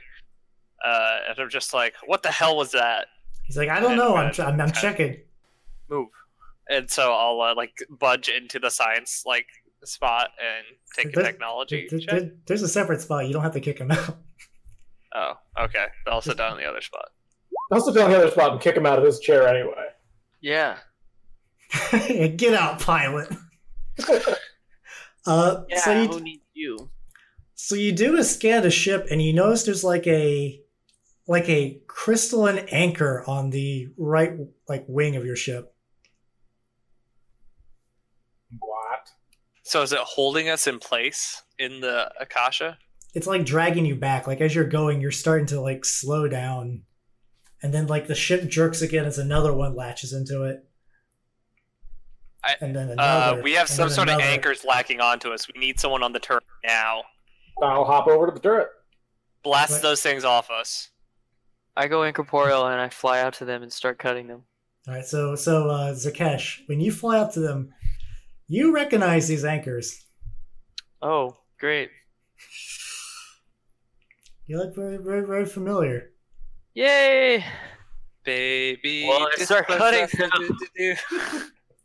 Uh, 0.84 1.18
and 1.28 1.38
I'm 1.38 1.48
just 1.50 1.72
like, 1.74 1.94
what 2.06 2.22
the 2.22 2.30
hell 2.30 2.56
was 2.56 2.72
that? 2.72 3.06
He's 3.44 3.56
like, 3.56 3.68
"I 3.68 3.78
don't 3.80 3.96
know. 3.96 4.16
I'm 4.16 4.32
I'm, 4.40 4.60
I'm 4.60 4.72
checking." 4.72 5.16
Move. 5.88 6.08
And 6.68 6.88
so 6.90 7.12
I'll 7.12 7.40
uh, 7.40 7.54
like 7.56 7.72
budge 7.90 8.28
into 8.28 8.58
the 8.58 8.70
science 8.70 9.22
like 9.26 9.46
spot 9.84 10.30
and 10.40 10.64
take 10.96 11.16
a 11.16 11.22
technology 11.22 11.88
there- 11.90 11.98
check. 12.00 12.22
there's 12.46 12.62
a 12.62 12.68
separate 12.68 13.00
spot. 13.00 13.26
You 13.26 13.32
don't 13.32 13.42
have 13.42 13.52
to 13.54 13.60
kick 13.60 13.78
him 13.78 13.90
out. 13.90 14.16
Oh, 15.14 15.34
okay. 15.60 15.86
But 16.06 16.14
I'll 16.14 16.22
sit 16.22 16.38
down 16.38 16.52
in 16.52 16.58
the 16.58 16.64
other 16.68 16.80
spot. 16.80 17.10
I'll 17.72 17.80
sit 17.80 17.94
down 17.94 18.10
the 18.10 18.18
other 18.18 18.30
spot 18.30 18.52
and 18.52 18.60
kick 18.60 18.76
him 18.76 18.84
out 18.86 18.98
of 18.98 19.04
his 19.04 19.18
chair 19.18 19.48
anyway. 19.48 19.88
Yeah. 20.40 20.76
Get 22.36 22.52
out, 22.54 22.80
pilot. 22.80 23.30
uh, 25.26 25.62
Yeah, 25.68 25.80
so 25.80 26.02
you 26.02 26.08
who 26.08 26.20
needs 26.20 26.42
you? 26.52 26.90
so 27.54 27.74
you 27.74 27.92
do 27.92 28.18
a 28.18 28.24
scan 28.24 28.58
of 28.58 28.64
the 28.64 28.70
ship, 28.70 29.06
and 29.10 29.22
you 29.22 29.32
notice 29.32 29.62
there's 29.64 29.84
like 29.84 30.06
a 30.06 30.60
like 31.26 31.48
a 31.48 31.80
crystalline 31.86 32.66
anchor 32.70 33.24
on 33.26 33.50
the 33.50 33.88
right 33.96 34.32
like 34.68 34.84
wing 34.86 35.16
of 35.16 35.24
your 35.24 35.36
ship. 35.36 35.74
What? 38.58 39.12
So 39.62 39.80
is 39.82 39.92
it 39.92 40.00
holding 40.00 40.48
us 40.50 40.66
in 40.66 40.78
place 40.78 41.42
in 41.58 41.80
the 41.80 42.12
Akasha? 42.20 42.76
It's 43.14 43.26
like 43.26 43.46
dragging 43.46 43.86
you 43.86 43.94
back. 43.94 44.26
Like 44.26 44.40
as 44.40 44.54
you're 44.54 44.64
going, 44.64 45.00
you're 45.00 45.10
starting 45.10 45.46
to 45.46 45.60
like 45.60 45.84
slow 45.84 46.28
down, 46.28 46.82
and 47.62 47.72
then 47.72 47.86
like 47.86 48.06
the 48.06 48.14
ship 48.14 48.48
jerks 48.48 48.82
again 48.82 49.04
as 49.04 49.18
another 49.18 49.52
one 49.52 49.74
latches 49.76 50.12
into 50.12 50.42
it. 50.44 50.64
I- 52.44 52.56
and 52.60 52.74
then 52.74 52.90
Uh, 52.90 52.92
another. 52.94 53.42
we 53.42 53.52
have 53.52 53.68
and 53.68 53.76
some 53.76 53.88
then 53.88 53.94
sort 53.94 54.08
of 54.08 54.18
anchors 54.20 54.64
lacking 54.64 55.00
onto 55.00 55.32
us. 55.32 55.46
We 55.52 55.60
need 55.60 55.78
someone 55.78 56.02
on 56.02 56.12
the 56.12 56.18
turret 56.18 56.42
now. 56.64 57.04
I'll 57.62 57.84
hop 57.84 58.08
over 58.08 58.26
to 58.26 58.32
the 58.32 58.40
turret. 58.40 58.68
Blast 59.44 59.72
What? 59.74 59.82
those 59.82 60.02
things 60.02 60.24
off 60.24 60.50
us. 60.50 60.90
I 61.76 61.86
go 61.88 62.02
incorporeal 62.02 62.66
and 62.66 62.80
I 62.80 62.88
fly 62.88 63.20
out 63.20 63.34
to 63.34 63.44
them 63.44 63.62
and 63.62 63.72
start 63.72 63.98
cutting 63.98 64.26
them. 64.26 64.44
All 64.88 64.94
right, 64.94 65.04
so 65.06 65.36
so 65.36 65.70
uh, 65.70 65.92
Zakesh, 65.94 66.66
when 66.66 66.80
you 66.80 66.90
fly 66.90 67.18
up 67.18 67.32
to 67.34 67.40
them, 67.40 67.72
you 68.48 68.74
recognize 68.74 69.28
these 69.28 69.44
anchors. 69.44 70.04
Oh, 71.00 71.36
great. 71.58 71.90
You 74.46 74.58
look 74.58 74.74
very 74.74 74.96
very 74.96 75.24
very 75.24 75.46
familiar. 75.46 76.10
Yay! 76.74 77.44
Baby. 78.24 79.06
Well, 79.08 79.28
I 79.38 79.42
start 79.44 79.66
cutting 79.66 80.06
cutting. 80.08 80.96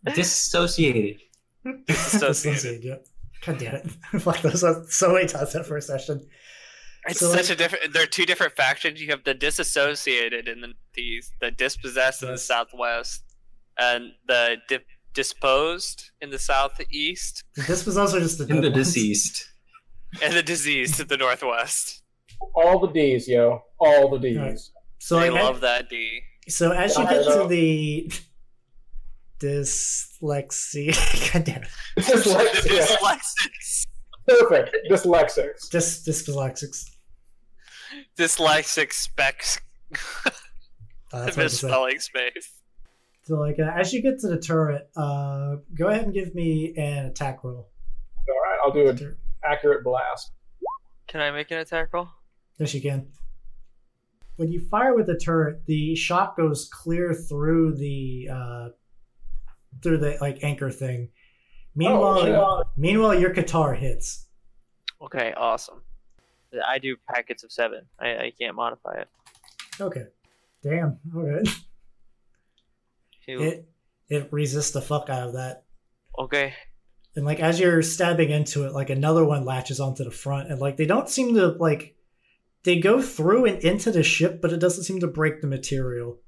Disassociated. 0.14 1.20
Disassociated. 1.88 2.84
yeah. 2.84 2.96
God 3.46 3.58
damn 3.60 3.76
it! 3.76 3.92
Fuck 4.22 4.42
those 4.42 4.64
are 4.64 4.84
so 4.90 5.14
many 5.14 5.28
times 5.28 5.54
that 5.54 5.66
first 5.66 5.88
session. 5.88 6.26
It's 7.08 7.20
So, 7.20 7.30
such 7.32 7.50
like- 7.50 7.50
a 7.52 7.56
different. 7.56 7.94
There 7.94 8.04
are 8.04 8.08
two 8.08 8.26
different 8.26 8.54
factions. 8.56 9.02
You 9.02 9.10
have 9.10 9.24
the 9.24 9.34
disassociated 9.34 10.48
in 10.48 10.62
the 10.62 10.68
northeast, 10.68 11.34
the 11.42 11.52
dispossessed 11.52 12.24
in 12.24 12.30
the 12.30 12.38
southwest, 12.38 13.24
and 13.78 14.12
the 14.28 14.58
di- 14.70 14.80
disposed 15.14 16.12
in 16.22 16.30
the 16.30 16.40
southeast, 16.40 17.44
This 17.68 17.86
was 17.86 17.98
also 17.98 18.20
just 18.20 18.38
the 18.38 18.46
And 18.46 18.60
the 18.64 18.70
dead 18.70 18.74
ones. 18.76 18.94
deceased. 18.94 19.50
and 20.22 20.34
the 20.34 20.44
diseased 20.44 21.00
in 21.00 21.08
the 21.08 21.18
northwest. 21.18 22.04
All 22.56 22.80
the 22.80 22.88
D's, 22.88 23.28
yo. 23.28 23.64
All 23.80 24.10
the 24.10 24.20
D's. 24.20 24.72
Alright. 24.98 25.04
So 25.04 25.20
they 25.20 25.30
like, 25.30 25.44
love 25.44 25.62
that 25.62 25.90
D. 25.90 26.22
so 26.48 26.72
as 26.72 26.98
you 26.98 27.04
get 27.06 27.24
to 27.24 27.48
the 27.48 28.12
dyslexia, 29.40 31.32
God 31.34 31.44
damn 31.44 31.64
it, 31.64 31.70
Dyslexia. 31.98 32.98
Dyslexics. 32.98 33.86
Perfect. 34.28 34.76
Dyslexics. 34.90 35.70
Dys 35.70 36.08
dyslexics. 36.08 36.90
Dyslexic 38.18 38.92
specs. 38.94 39.60
Uh, 39.94 39.96
that's 41.12 41.38
what 41.38 41.40
I 41.40 41.44
just 41.44 41.60
said. 41.62 41.68
misspelling 41.68 42.00
space. 42.00 42.62
So 43.24 43.36
like 43.36 43.60
uh, 43.60 43.72
as 43.76 43.94
you 43.94 44.02
get 44.02 44.20
to 44.20 44.28
the 44.28 44.40
turret, 44.40 44.90
uh, 44.96 45.58
go 45.78 45.88
ahead 45.88 46.04
and 46.04 46.14
give 46.14 46.34
me 46.34 46.74
an 46.78 47.06
attack 47.06 47.44
roll. 47.44 47.70
All 48.30 48.36
right, 48.44 48.60
I'll 48.64 48.72
do 48.72 48.90
an 48.90 49.18
accurate 49.44 49.84
blast. 49.84 50.32
Can 51.08 51.22
I 51.22 51.32
make 51.32 51.52
an 51.52 51.60
attack 51.60 51.94
roll? 51.94 52.10
Yes, 52.58 52.74
you 52.74 52.82
can. 52.82 53.08
When 54.38 54.52
you 54.52 54.60
fire 54.70 54.96
with 54.96 55.08
the 55.08 55.18
turret, 55.18 55.66
the 55.66 55.96
shot 55.96 56.38
goes 56.38 56.70
clear 56.72 57.14
through 57.14 57.76
the 57.76 58.30
uh, 58.32 58.70
through 59.84 59.98
the 59.98 60.18
like 60.22 60.40
anchor 60.44 60.72
thing. 60.72 61.10
Meanwhile, 61.76 62.20
Oh, 62.36 62.64
meanwhile, 62.78 63.20
your 63.20 63.32
guitar 63.32 63.74
hits. 63.74 64.26
Okay, 65.02 65.34
awesome. 65.36 65.82
I 66.66 66.80
do 66.80 66.96
packets 67.08 67.44
of 67.44 67.52
seven. 67.52 67.86
I, 68.00 68.08
I 68.16 68.34
can't 68.40 68.56
modify 68.56 69.02
it. 69.02 69.08
Okay. 69.80 70.06
Damn. 70.64 70.98
All 71.16 71.22
right. 71.24 71.48
Phew. 73.26 73.42
It 73.42 73.70
it 74.10 74.30
resists 74.32 74.72
the 74.72 74.82
fuck 74.82 75.10
out 75.10 75.28
of 75.30 75.34
that. 75.34 75.64
Okay. 76.18 76.54
And 77.16 77.26
like 77.26 77.40
as 77.40 77.60
you're 77.60 77.82
stabbing 77.82 78.30
into 78.30 78.66
it, 78.66 78.72
like 78.74 78.90
another 78.90 79.26
one 79.26 79.46
latches 79.46 79.80
onto 79.80 80.04
the 80.04 80.12
front, 80.12 80.50
and 80.52 80.62
like 80.62 80.78
they 80.78 80.86
don't 80.86 81.10
seem 81.10 81.34
to 81.36 81.48
like 81.48 81.96
they 82.64 82.80
go 82.80 83.02
through 83.02 83.46
and 83.46 83.64
into 83.64 83.92
the 83.92 84.04
ship, 84.04 84.42
but 84.42 84.52
it 84.52 84.60
doesn't 84.60 84.84
seem 84.84 85.00
to 85.00 85.08
break 85.08 85.42
the 85.42 85.48
material. 85.48 86.20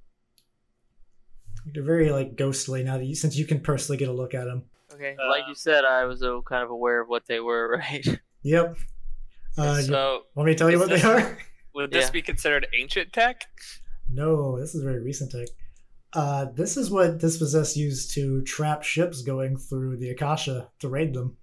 They're 1.65 1.83
very 1.83 2.11
like 2.11 2.35
ghostly 2.35 2.83
now 2.83 2.97
that 2.97 3.05
you, 3.05 3.15
since 3.15 3.35
you 3.37 3.45
can 3.45 3.59
personally 3.59 3.97
get 3.97 4.09
a 4.09 4.13
look 4.13 4.33
at 4.33 4.45
them. 4.45 4.63
Okay, 4.93 5.15
like 5.29 5.43
you 5.47 5.55
said, 5.55 5.85
I 5.85 6.05
was 6.05 6.23
uh, 6.23 6.39
kind 6.45 6.63
of 6.63 6.71
aware 6.71 7.01
of 7.01 7.09
what 7.09 7.25
they 7.27 7.39
were, 7.39 7.69
right? 7.79 8.05
Yep. 8.43 8.77
Uh, 9.57 9.81
so, 9.81 10.21
want 10.35 10.47
me 10.47 10.53
to 10.53 10.57
tell 10.57 10.69
you 10.69 10.81
is 10.81 10.89
what 10.89 11.01
they 11.01 11.07
are? 11.07 11.37
would 11.73 11.91
this 11.91 12.05
Yeah. 12.05 12.11
be 12.11 12.21
considered 12.21 12.67
ancient 12.77 13.13
tech? 13.13 13.43
No, 14.09 14.59
this 14.59 14.73
is 14.73 14.83
very 14.83 14.99
recent 15.01 15.31
tech. 15.31 15.47
Uh, 16.13 16.45
this 16.55 16.75
is 16.75 16.89
what 16.89 17.19
Dispossess 17.19 17.77
used 17.77 18.15
to 18.15 18.41
trap 18.41 18.81
ships 18.83 19.21
going 19.21 19.57
through 19.57 19.97
the 19.97 20.09
Akasha 20.09 20.69
to 20.79 20.89
raid 20.89 21.13
them. 21.13 21.37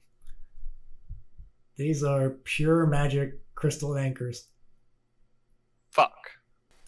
These 1.76 2.02
are 2.02 2.30
pure 2.30 2.86
magic 2.86 3.34
crystal 3.54 3.96
anchors. 3.96 4.48
Fuck. 5.96 6.30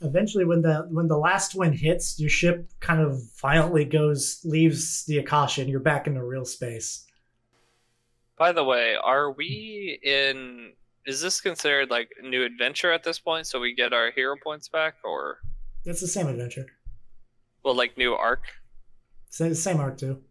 Eventually, 0.03 0.45
when 0.45 0.61
the 0.63 0.87
when 0.91 1.09
the 1.09 1.17
last 1.17 1.55
one 1.57 1.73
hits, 1.73 2.21
your 2.21 2.29
ship 2.31 2.71
kind 2.81 3.01
of 3.01 3.21
violently 3.41 3.85
goes 3.85 4.41
leaves 4.45 5.05
the 5.07 5.19
Akasha, 5.19 5.63
and 5.63 5.71
you're 5.71 5.81
back 5.81 6.07
into 6.07 6.23
real 6.23 6.45
space. 6.45 7.05
By 8.37 8.53
the 8.53 8.63
way, 8.63 8.95
are 9.03 9.33
we 9.33 9.99
in? 10.05 10.73
Is 11.07 11.23
this 11.23 11.41
considered 11.41 11.91
like 11.91 12.11
new 12.23 12.45
adventure 12.45 12.93
at 12.93 13.03
this 13.03 13.19
point? 13.19 13.47
So 13.47 13.59
we 13.59 13.75
get 13.75 13.93
our 13.95 14.11
hero 14.13 14.37
points 14.45 14.69
back, 14.69 14.95
or 15.03 15.39
It's 15.85 16.03
the 16.03 16.07
same 16.07 16.29
adventure, 16.29 16.67
well, 17.65 17.75
like 17.75 17.97
new 17.97 18.13
arc? 18.13 18.43
same, 19.31 19.55
same 19.55 19.79
arc 19.81 19.97
too. 19.99 20.23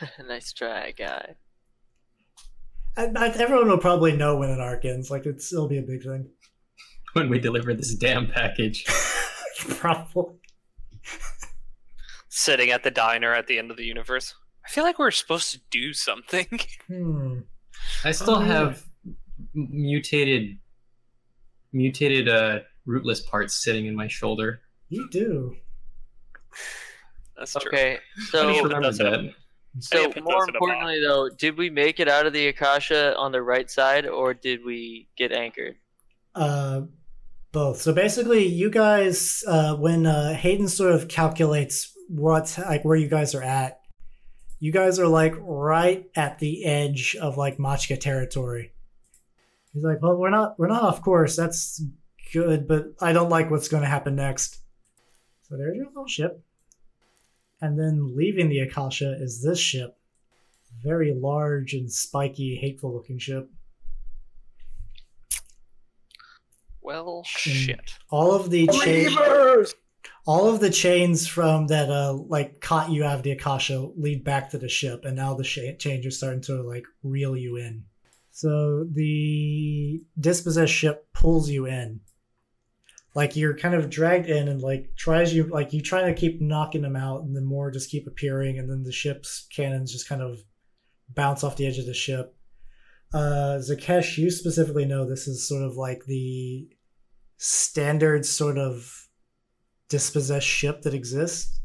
nice 0.28 0.52
try, 0.52 0.90
guy. 0.90 1.36
And, 2.96 3.16
and 3.16 3.36
everyone 3.36 3.68
will 3.68 3.78
probably 3.78 4.14
know 4.16 4.36
when 4.36 4.50
an 4.50 4.60
arc 4.60 4.84
ends. 4.84 5.10
Like 5.10 5.24
it's 5.24 5.52
it'll 5.52 5.68
be 5.68 5.78
a 5.78 5.82
big 5.82 6.02
thing. 6.02 6.28
when 7.14 7.28
we 7.28 7.38
deliver 7.38 7.74
this 7.74 7.94
damn 7.94 8.26
package. 8.28 8.84
Probably. 9.68 10.34
Sitting 12.28 12.70
at 12.70 12.82
the 12.84 12.90
diner 12.90 13.34
at 13.34 13.46
the 13.46 13.58
end 13.58 13.70
of 13.70 13.76
the 13.76 13.84
universe. 13.84 14.34
I 14.64 14.68
feel 14.70 14.84
like 14.84 14.98
we're 14.98 15.10
supposed 15.10 15.50
to 15.52 15.60
do 15.70 15.92
something. 15.92 16.46
Hmm. 16.86 17.40
I 18.04 18.10
still 18.12 18.36
Oh, 18.36 18.40
have 18.40 18.84
m- 19.56 19.68
mutated, 19.70 20.58
mutated 21.72 22.28
uh, 22.28 22.58
rootless 22.84 23.20
parts 23.22 23.62
sitting 23.64 23.86
in 23.86 23.94
my 23.96 24.06
shoulder. 24.06 24.60
You 24.90 25.08
do. 25.10 25.56
That's 27.38 27.52
true. 27.54 27.70
Okay, 27.72 27.98
so 28.30 28.48
need 28.50 28.54
to 28.54 28.58
I 28.58 28.62
put 28.62 28.64
remember 28.74 28.88
those 28.88 29.00
in 29.00 29.06
a- 29.06 29.10
that. 29.10 29.34
So 29.78 29.96
more 29.98 30.04
those 30.08 30.14
in 30.14 30.18
a 30.18 30.22
box. 30.24 30.48
importantly 30.52 31.00
though, 31.00 31.28
did 31.38 31.56
we 31.56 31.70
make 31.70 32.00
it 32.00 32.08
out 32.08 32.26
of 32.26 32.32
the 32.32 32.48
Akasha 32.48 33.16
on 33.16 33.32
the 33.32 33.40
right 33.42 33.70
side, 33.70 34.06
or 34.06 34.34
did 34.34 34.64
we 34.64 35.08
get 35.16 35.32
anchored? 35.32 35.76
Uh, 36.34 36.82
both. 37.52 37.80
So 37.80 37.92
basically, 37.92 38.46
you 38.46 38.70
guys, 38.70 39.44
uh, 39.46 39.76
when 39.76 40.06
uh, 40.06 40.34
Hayden 40.34 40.68
sort 40.68 40.92
of 40.92 41.08
calculates 41.08 41.92
what 42.08 42.58
like 42.58 42.84
where 42.84 42.96
you 42.96 43.08
guys 43.08 43.34
are 43.34 43.42
at, 43.42 43.80
you 44.58 44.72
guys 44.72 44.98
are 44.98 45.08
like 45.08 45.34
right 45.38 46.08
at 46.14 46.38
the 46.38 46.64
edge 46.64 47.16
of 47.20 47.36
like 47.36 47.58
Machka 47.58 47.98
territory. 47.98 48.72
He's 49.72 49.84
like, 49.84 50.02
"Well, 50.02 50.16
we're 50.16 50.30
not, 50.30 50.58
we're 50.58 50.68
not 50.68 50.82
off 50.82 51.02
course. 51.02 51.36
That's 51.36 51.82
good, 52.32 52.66
but 52.66 52.86
I 53.00 53.12
don't 53.12 53.30
like 53.30 53.50
what's 53.50 53.68
going 53.68 53.82
to 53.82 53.88
happen 53.88 54.16
next." 54.16 54.58
So 55.48 55.56
there's 55.56 55.76
your 55.76 55.86
little 55.86 56.06
ship, 56.06 56.44
and 57.60 57.78
then 57.78 58.16
leaving 58.16 58.48
the 58.48 58.60
Akasha 58.60 59.16
is 59.20 59.42
this 59.42 59.58
ship, 59.58 59.96
very 60.82 61.14
large 61.14 61.72
and 61.72 61.90
spiky, 61.90 62.56
hateful-looking 62.56 63.18
ship. 63.18 63.50
Well, 66.90 67.22
shit. 67.24 67.94
All 68.10 68.34
of 68.34 68.50
the 68.50 68.66
chains, 68.66 69.16
all 70.26 70.48
of 70.48 70.58
the 70.58 70.70
chains 70.70 71.24
from 71.24 71.68
that 71.68 71.88
uh 71.88 72.14
like 72.14 72.60
caught 72.60 72.90
you 72.90 73.04
out 73.04 73.14
of 73.14 73.22
the 73.22 73.30
akasha 73.30 73.78
lead 73.96 74.24
back 74.24 74.50
to 74.50 74.58
the 74.58 74.68
ship 74.68 75.04
and 75.04 75.14
now 75.14 75.34
the 75.34 75.44
sh- 75.44 75.78
chains 75.78 76.04
are 76.04 76.10
starting 76.10 76.40
to 76.40 76.62
like 76.62 76.82
reel 77.04 77.36
you 77.36 77.58
in. 77.58 77.84
So 78.32 78.88
the 78.90 80.02
dispossessed 80.18 80.72
ship 80.72 81.06
pulls 81.12 81.48
you 81.48 81.66
in. 81.66 82.00
Like 83.14 83.36
you're 83.36 83.56
kind 83.56 83.76
of 83.76 83.88
dragged 83.88 84.28
in 84.28 84.48
and 84.48 84.60
like 84.60 84.96
tries 84.96 85.32
you 85.32 85.44
like 85.44 85.72
you 85.72 85.82
try 85.82 86.02
to 86.02 86.12
keep 86.12 86.40
knocking 86.40 86.82
them 86.82 86.96
out 86.96 87.22
and 87.22 87.36
then 87.36 87.44
more 87.44 87.70
just 87.70 87.88
keep 87.90 88.08
appearing 88.08 88.58
and 88.58 88.68
then 88.68 88.82
the 88.82 88.90
ship's 88.90 89.46
cannons 89.54 89.92
just 89.92 90.08
kind 90.08 90.22
of 90.22 90.40
bounce 91.08 91.44
off 91.44 91.56
the 91.56 91.68
edge 91.68 91.78
of 91.78 91.86
the 91.86 91.94
ship. 91.94 92.34
Uh 93.14 93.60
zakesh 93.60 94.18
you 94.18 94.28
specifically 94.28 94.86
know 94.86 95.08
this 95.08 95.28
is 95.28 95.46
sort 95.46 95.62
of 95.62 95.76
like 95.76 96.04
the 96.06 96.68
standard 97.42 98.26
sort 98.26 98.58
of 98.58 99.08
dispossessed 99.88 100.46
ship 100.46 100.82
that 100.82 100.92
exists. 100.92 101.58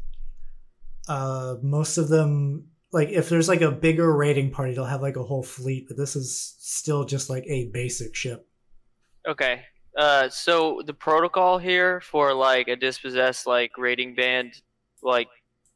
Uh, 1.06 1.56
most 1.62 1.98
of 1.98 2.08
them, 2.08 2.68
like 2.92 3.10
if 3.10 3.28
there's 3.28 3.48
like 3.48 3.60
a 3.60 3.70
bigger 3.70 4.16
raiding 4.16 4.50
party, 4.50 4.72
they'll 4.72 4.86
have 4.86 5.02
like 5.02 5.16
a 5.16 5.22
whole 5.22 5.42
fleet, 5.42 5.86
but 5.86 5.98
this 5.98 6.16
is 6.16 6.56
still 6.58 7.04
just 7.04 7.28
like 7.28 7.44
a 7.46 7.68
basic 7.72 8.14
ship. 8.14 8.48
Okay. 9.28 9.64
Uh, 9.96 10.28
so 10.28 10.82
the 10.86 10.94
protocol 10.94 11.58
here 11.58 12.00
for 12.00 12.32
like 12.32 12.68
a 12.68 12.76
dispossessed 12.76 13.46
like 13.46 13.76
raiding 13.76 14.14
band, 14.14 14.62
like, 15.02 15.28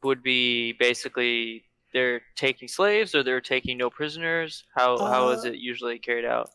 would 0.03 0.23
be 0.23 0.73
basically 0.73 1.63
they're 1.93 2.21
taking 2.35 2.67
slaves 2.67 3.13
or 3.13 3.21
they're 3.21 3.39
taking 3.39 3.77
no 3.77 3.89
prisoners. 3.89 4.65
How 4.75 5.05
how 5.05 5.29
is 5.29 5.45
Uh, 5.45 5.49
it 5.49 5.55
usually 5.57 5.99
carried 5.99 6.25
out? 6.25 6.49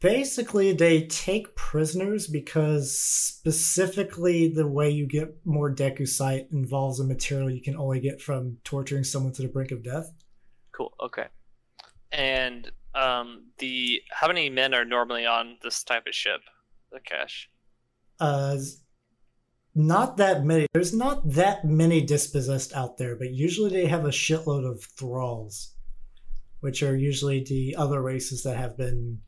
Basically, 0.00 0.72
they 0.72 1.06
take 1.06 1.54
prisoners 1.54 2.26
because 2.26 2.98
specifically 2.98 4.48
the 4.48 4.66
way 4.66 4.88
you 4.88 5.06
get 5.06 5.36
more 5.44 5.74
Deku 5.74 6.08
sight 6.08 6.48
involves 6.50 7.00
a 7.00 7.04
material 7.04 7.50
you 7.50 7.60
can 7.60 7.76
only 7.76 8.00
get 8.00 8.22
from 8.22 8.56
torturing 8.64 9.04
someone 9.04 9.32
to 9.34 9.42
the 9.42 9.48
brink 9.48 9.70
of 9.72 9.84
death. 9.84 10.10
Cool. 10.72 10.94
Okay. 11.02 11.26
And 12.12 12.72
um, 12.94 13.48
the 13.58 14.00
how 14.10 14.26
many 14.26 14.48
men 14.48 14.72
are 14.72 14.86
normally 14.86 15.26
on 15.26 15.58
this 15.62 15.84
type 15.84 16.06
of 16.06 16.14
ship? 16.14 16.40
The 16.90 17.00
cash. 17.00 17.50
Uh, 18.18 18.56
not 19.74 20.16
that 20.16 20.44
many. 20.44 20.66
There's 20.72 20.94
not 20.94 21.28
that 21.30 21.64
many 21.64 22.00
dispossessed 22.00 22.74
out 22.74 22.96
there, 22.96 23.16
but 23.16 23.30
usually 23.30 23.70
they 23.70 23.86
have 23.86 24.06
a 24.06 24.10
shitload 24.10 24.68
of 24.68 24.82
thralls, 24.82 25.74
which 26.60 26.82
are 26.82 26.96
usually 26.96 27.44
the 27.44 27.76
other 27.76 28.02
races 28.02 28.42
that 28.42 28.56
have 28.56 28.76
been 28.76 29.20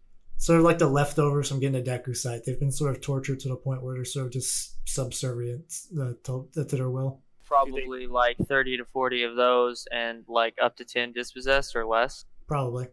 sort 0.43 0.59
of 0.59 0.64
like 0.64 0.78
the 0.78 0.88
leftovers 0.88 1.49
from 1.49 1.61
getting 1.61 1.80
a 1.80 1.84
Deku 1.84 2.16
site. 2.16 2.45
They've 2.45 2.59
been 2.59 2.72
sort 2.72 2.97
of 2.97 3.01
tortured 3.01 3.38
to 3.40 3.49
the 3.49 3.55
point 3.55 3.80
where 3.80 3.95
they're 3.95 4.05
sort 4.05 4.26
of 4.26 4.32
just 4.32 4.76
subservient 4.88 5.72
uh, 5.97 6.14
to, 6.24 6.49
to 6.55 6.64
their 6.64 6.90
will. 6.90 7.20
Probably 7.45 8.09
like 8.09 8.38
thirty 8.49 8.76
to 8.76 8.84
forty 8.84 9.22
of 9.22 9.36
those, 9.36 9.86
and 9.93 10.24
like 10.26 10.57
up 10.61 10.76
to 10.78 10.84
ten 10.84 11.12
dispossessed 11.12 11.76
or 11.76 11.86
less. 11.86 12.24
Probably. 12.49 12.88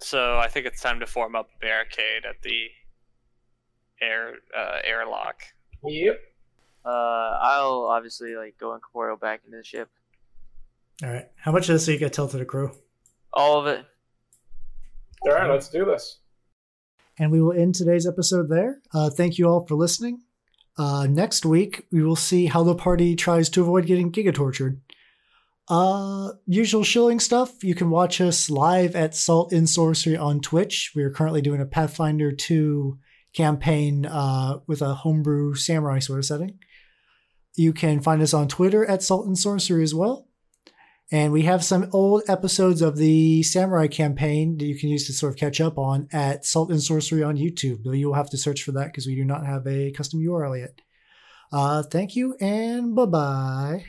So 0.00 0.38
I 0.38 0.48
think 0.48 0.66
it's 0.66 0.80
time 0.80 0.98
to 0.98 1.06
form 1.06 1.36
up 1.36 1.48
a 1.56 1.58
barricade 1.60 2.24
at 2.28 2.42
the 2.42 2.66
air 4.02 4.34
uh, 4.58 4.78
airlock. 4.82 5.42
Yep. 5.84 6.18
Uh, 6.84 6.88
I'll 6.88 7.86
obviously 7.90 8.34
like 8.34 8.58
go 8.58 8.74
incorporeal 8.74 9.18
back 9.18 9.42
into 9.44 9.58
the 9.58 9.64
ship. 9.64 9.88
All 11.04 11.10
right. 11.10 11.28
How 11.36 11.52
much 11.52 11.68
of 11.68 11.74
this 11.74 11.84
so 11.84 11.92
you 11.92 11.98
get 11.98 12.12
tell 12.12 12.26
to 12.26 12.38
the 12.38 12.44
crew? 12.44 12.72
All 13.32 13.60
of 13.60 13.66
it. 13.68 13.84
All 15.26 15.32
right, 15.32 15.50
let's 15.50 15.68
do 15.68 15.84
this. 15.84 16.20
And 17.18 17.30
we 17.30 17.40
will 17.40 17.52
end 17.52 17.74
today's 17.74 18.06
episode 18.06 18.48
there. 18.50 18.80
Uh, 18.92 19.08
thank 19.08 19.38
you 19.38 19.46
all 19.48 19.64
for 19.66 19.74
listening. 19.74 20.20
Uh, 20.76 21.06
next 21.08 21.46
week, 21.46 21.86
we 21.90 22.02
will 22.02 22.16
see 22.16 22.46
how 22.46 22.62
the 22.62 22.74
party 22.74 23.16
tries 23.16 23.48
to 23.50 23.62
avoid 23.62 23.86
getting 23.86 24.12
giga 24.12 24.34
tortured. 24.34 24.80
Uh, 25.68 26.32
usual 26.46 26.84
shilling 26.84 27.20
stuff. 27.20 27.64
You 27.64 27.74
can 27.74 27.88
watch 27.88 28.20
us 28.20 28.50
live 28.50 28.94
at 28.94 29.14
Salt 29.14 29.52
and 29.52 29.68
Sorcery 29.68 30.16
on 30.16 30.40
Twitch. 30.40 30.92
We 30.94 31.02
are 31.02 31.10
currently 31.10 31.40
doing 31.40 31.60
a 31.60 31.66
Pathfinder 31.66 32.32
2 32.32 32.98
campaign 33.32 34.04
uh, 34.04 34.58
with 34.66 34.82
a 34.82 34.94
homebrew 34.94 35.54
samurai 35.54 36.00
sort 36.00 36.18
of 36.18 36.26
setting. 36.26 36.58
You 37.56 37.72
can 37.72 38.00
find 38.00 38.20
us 38.20 38.34
on 38.34 38.48
Twitter 38.48 38.84
at 38.84 39.02
Salt 39.02 39.26
and 39.26 39.38
Sorcery 39.38 39.82
as 39.82 39.94
well. 39.94 40.23
And 41.12 41.32
we 41.32 41.42
have 41.42 41.62
some 41.62 41.90
old 41.92 42.22
episodes 42.28 42.80
of 42.80 42.96
the 42.96 43.42
Samurai 43.42 43.86
campaign 43.88 44.56
that 44.58 44.64
you 44.64 44.78
can 44.78 44.88
use 44.88 45.06
to 45.06 45.12
sort 45.12 45.32
of 45.32 45.38
catch 45.38 45.60
up 45.60 45.78
on 45.78 46.08
at 46.12 46.44
Salt 46.44 46.70
and 46.70 46.82
Sorcery 46.82 47.22
on 47.22 47.36
YouTube. 47.36 47.84
Though 47.84 47.92
you 47.92 48.08
will 48.08 48.14
have 48.14 48.30
to 48.30 48.38
search 48.38 48.62
for 48.62 48.72
that 48.72 48.86
because 48.86 49.06
we 49.06 49.14
do 49.14 49.24
not 49.24 49.46
have 49.46 49.66
a 49.66 49.92
custom 49.92 50.20
URL 50.20 50.58
yet. 50.58 50.80
Uh, 51.52 51.82
thank 51.82 52.16
you 52.16 52.34
and 52.40 52.96
bye 52.96 53.06
bye. 53.06 53.84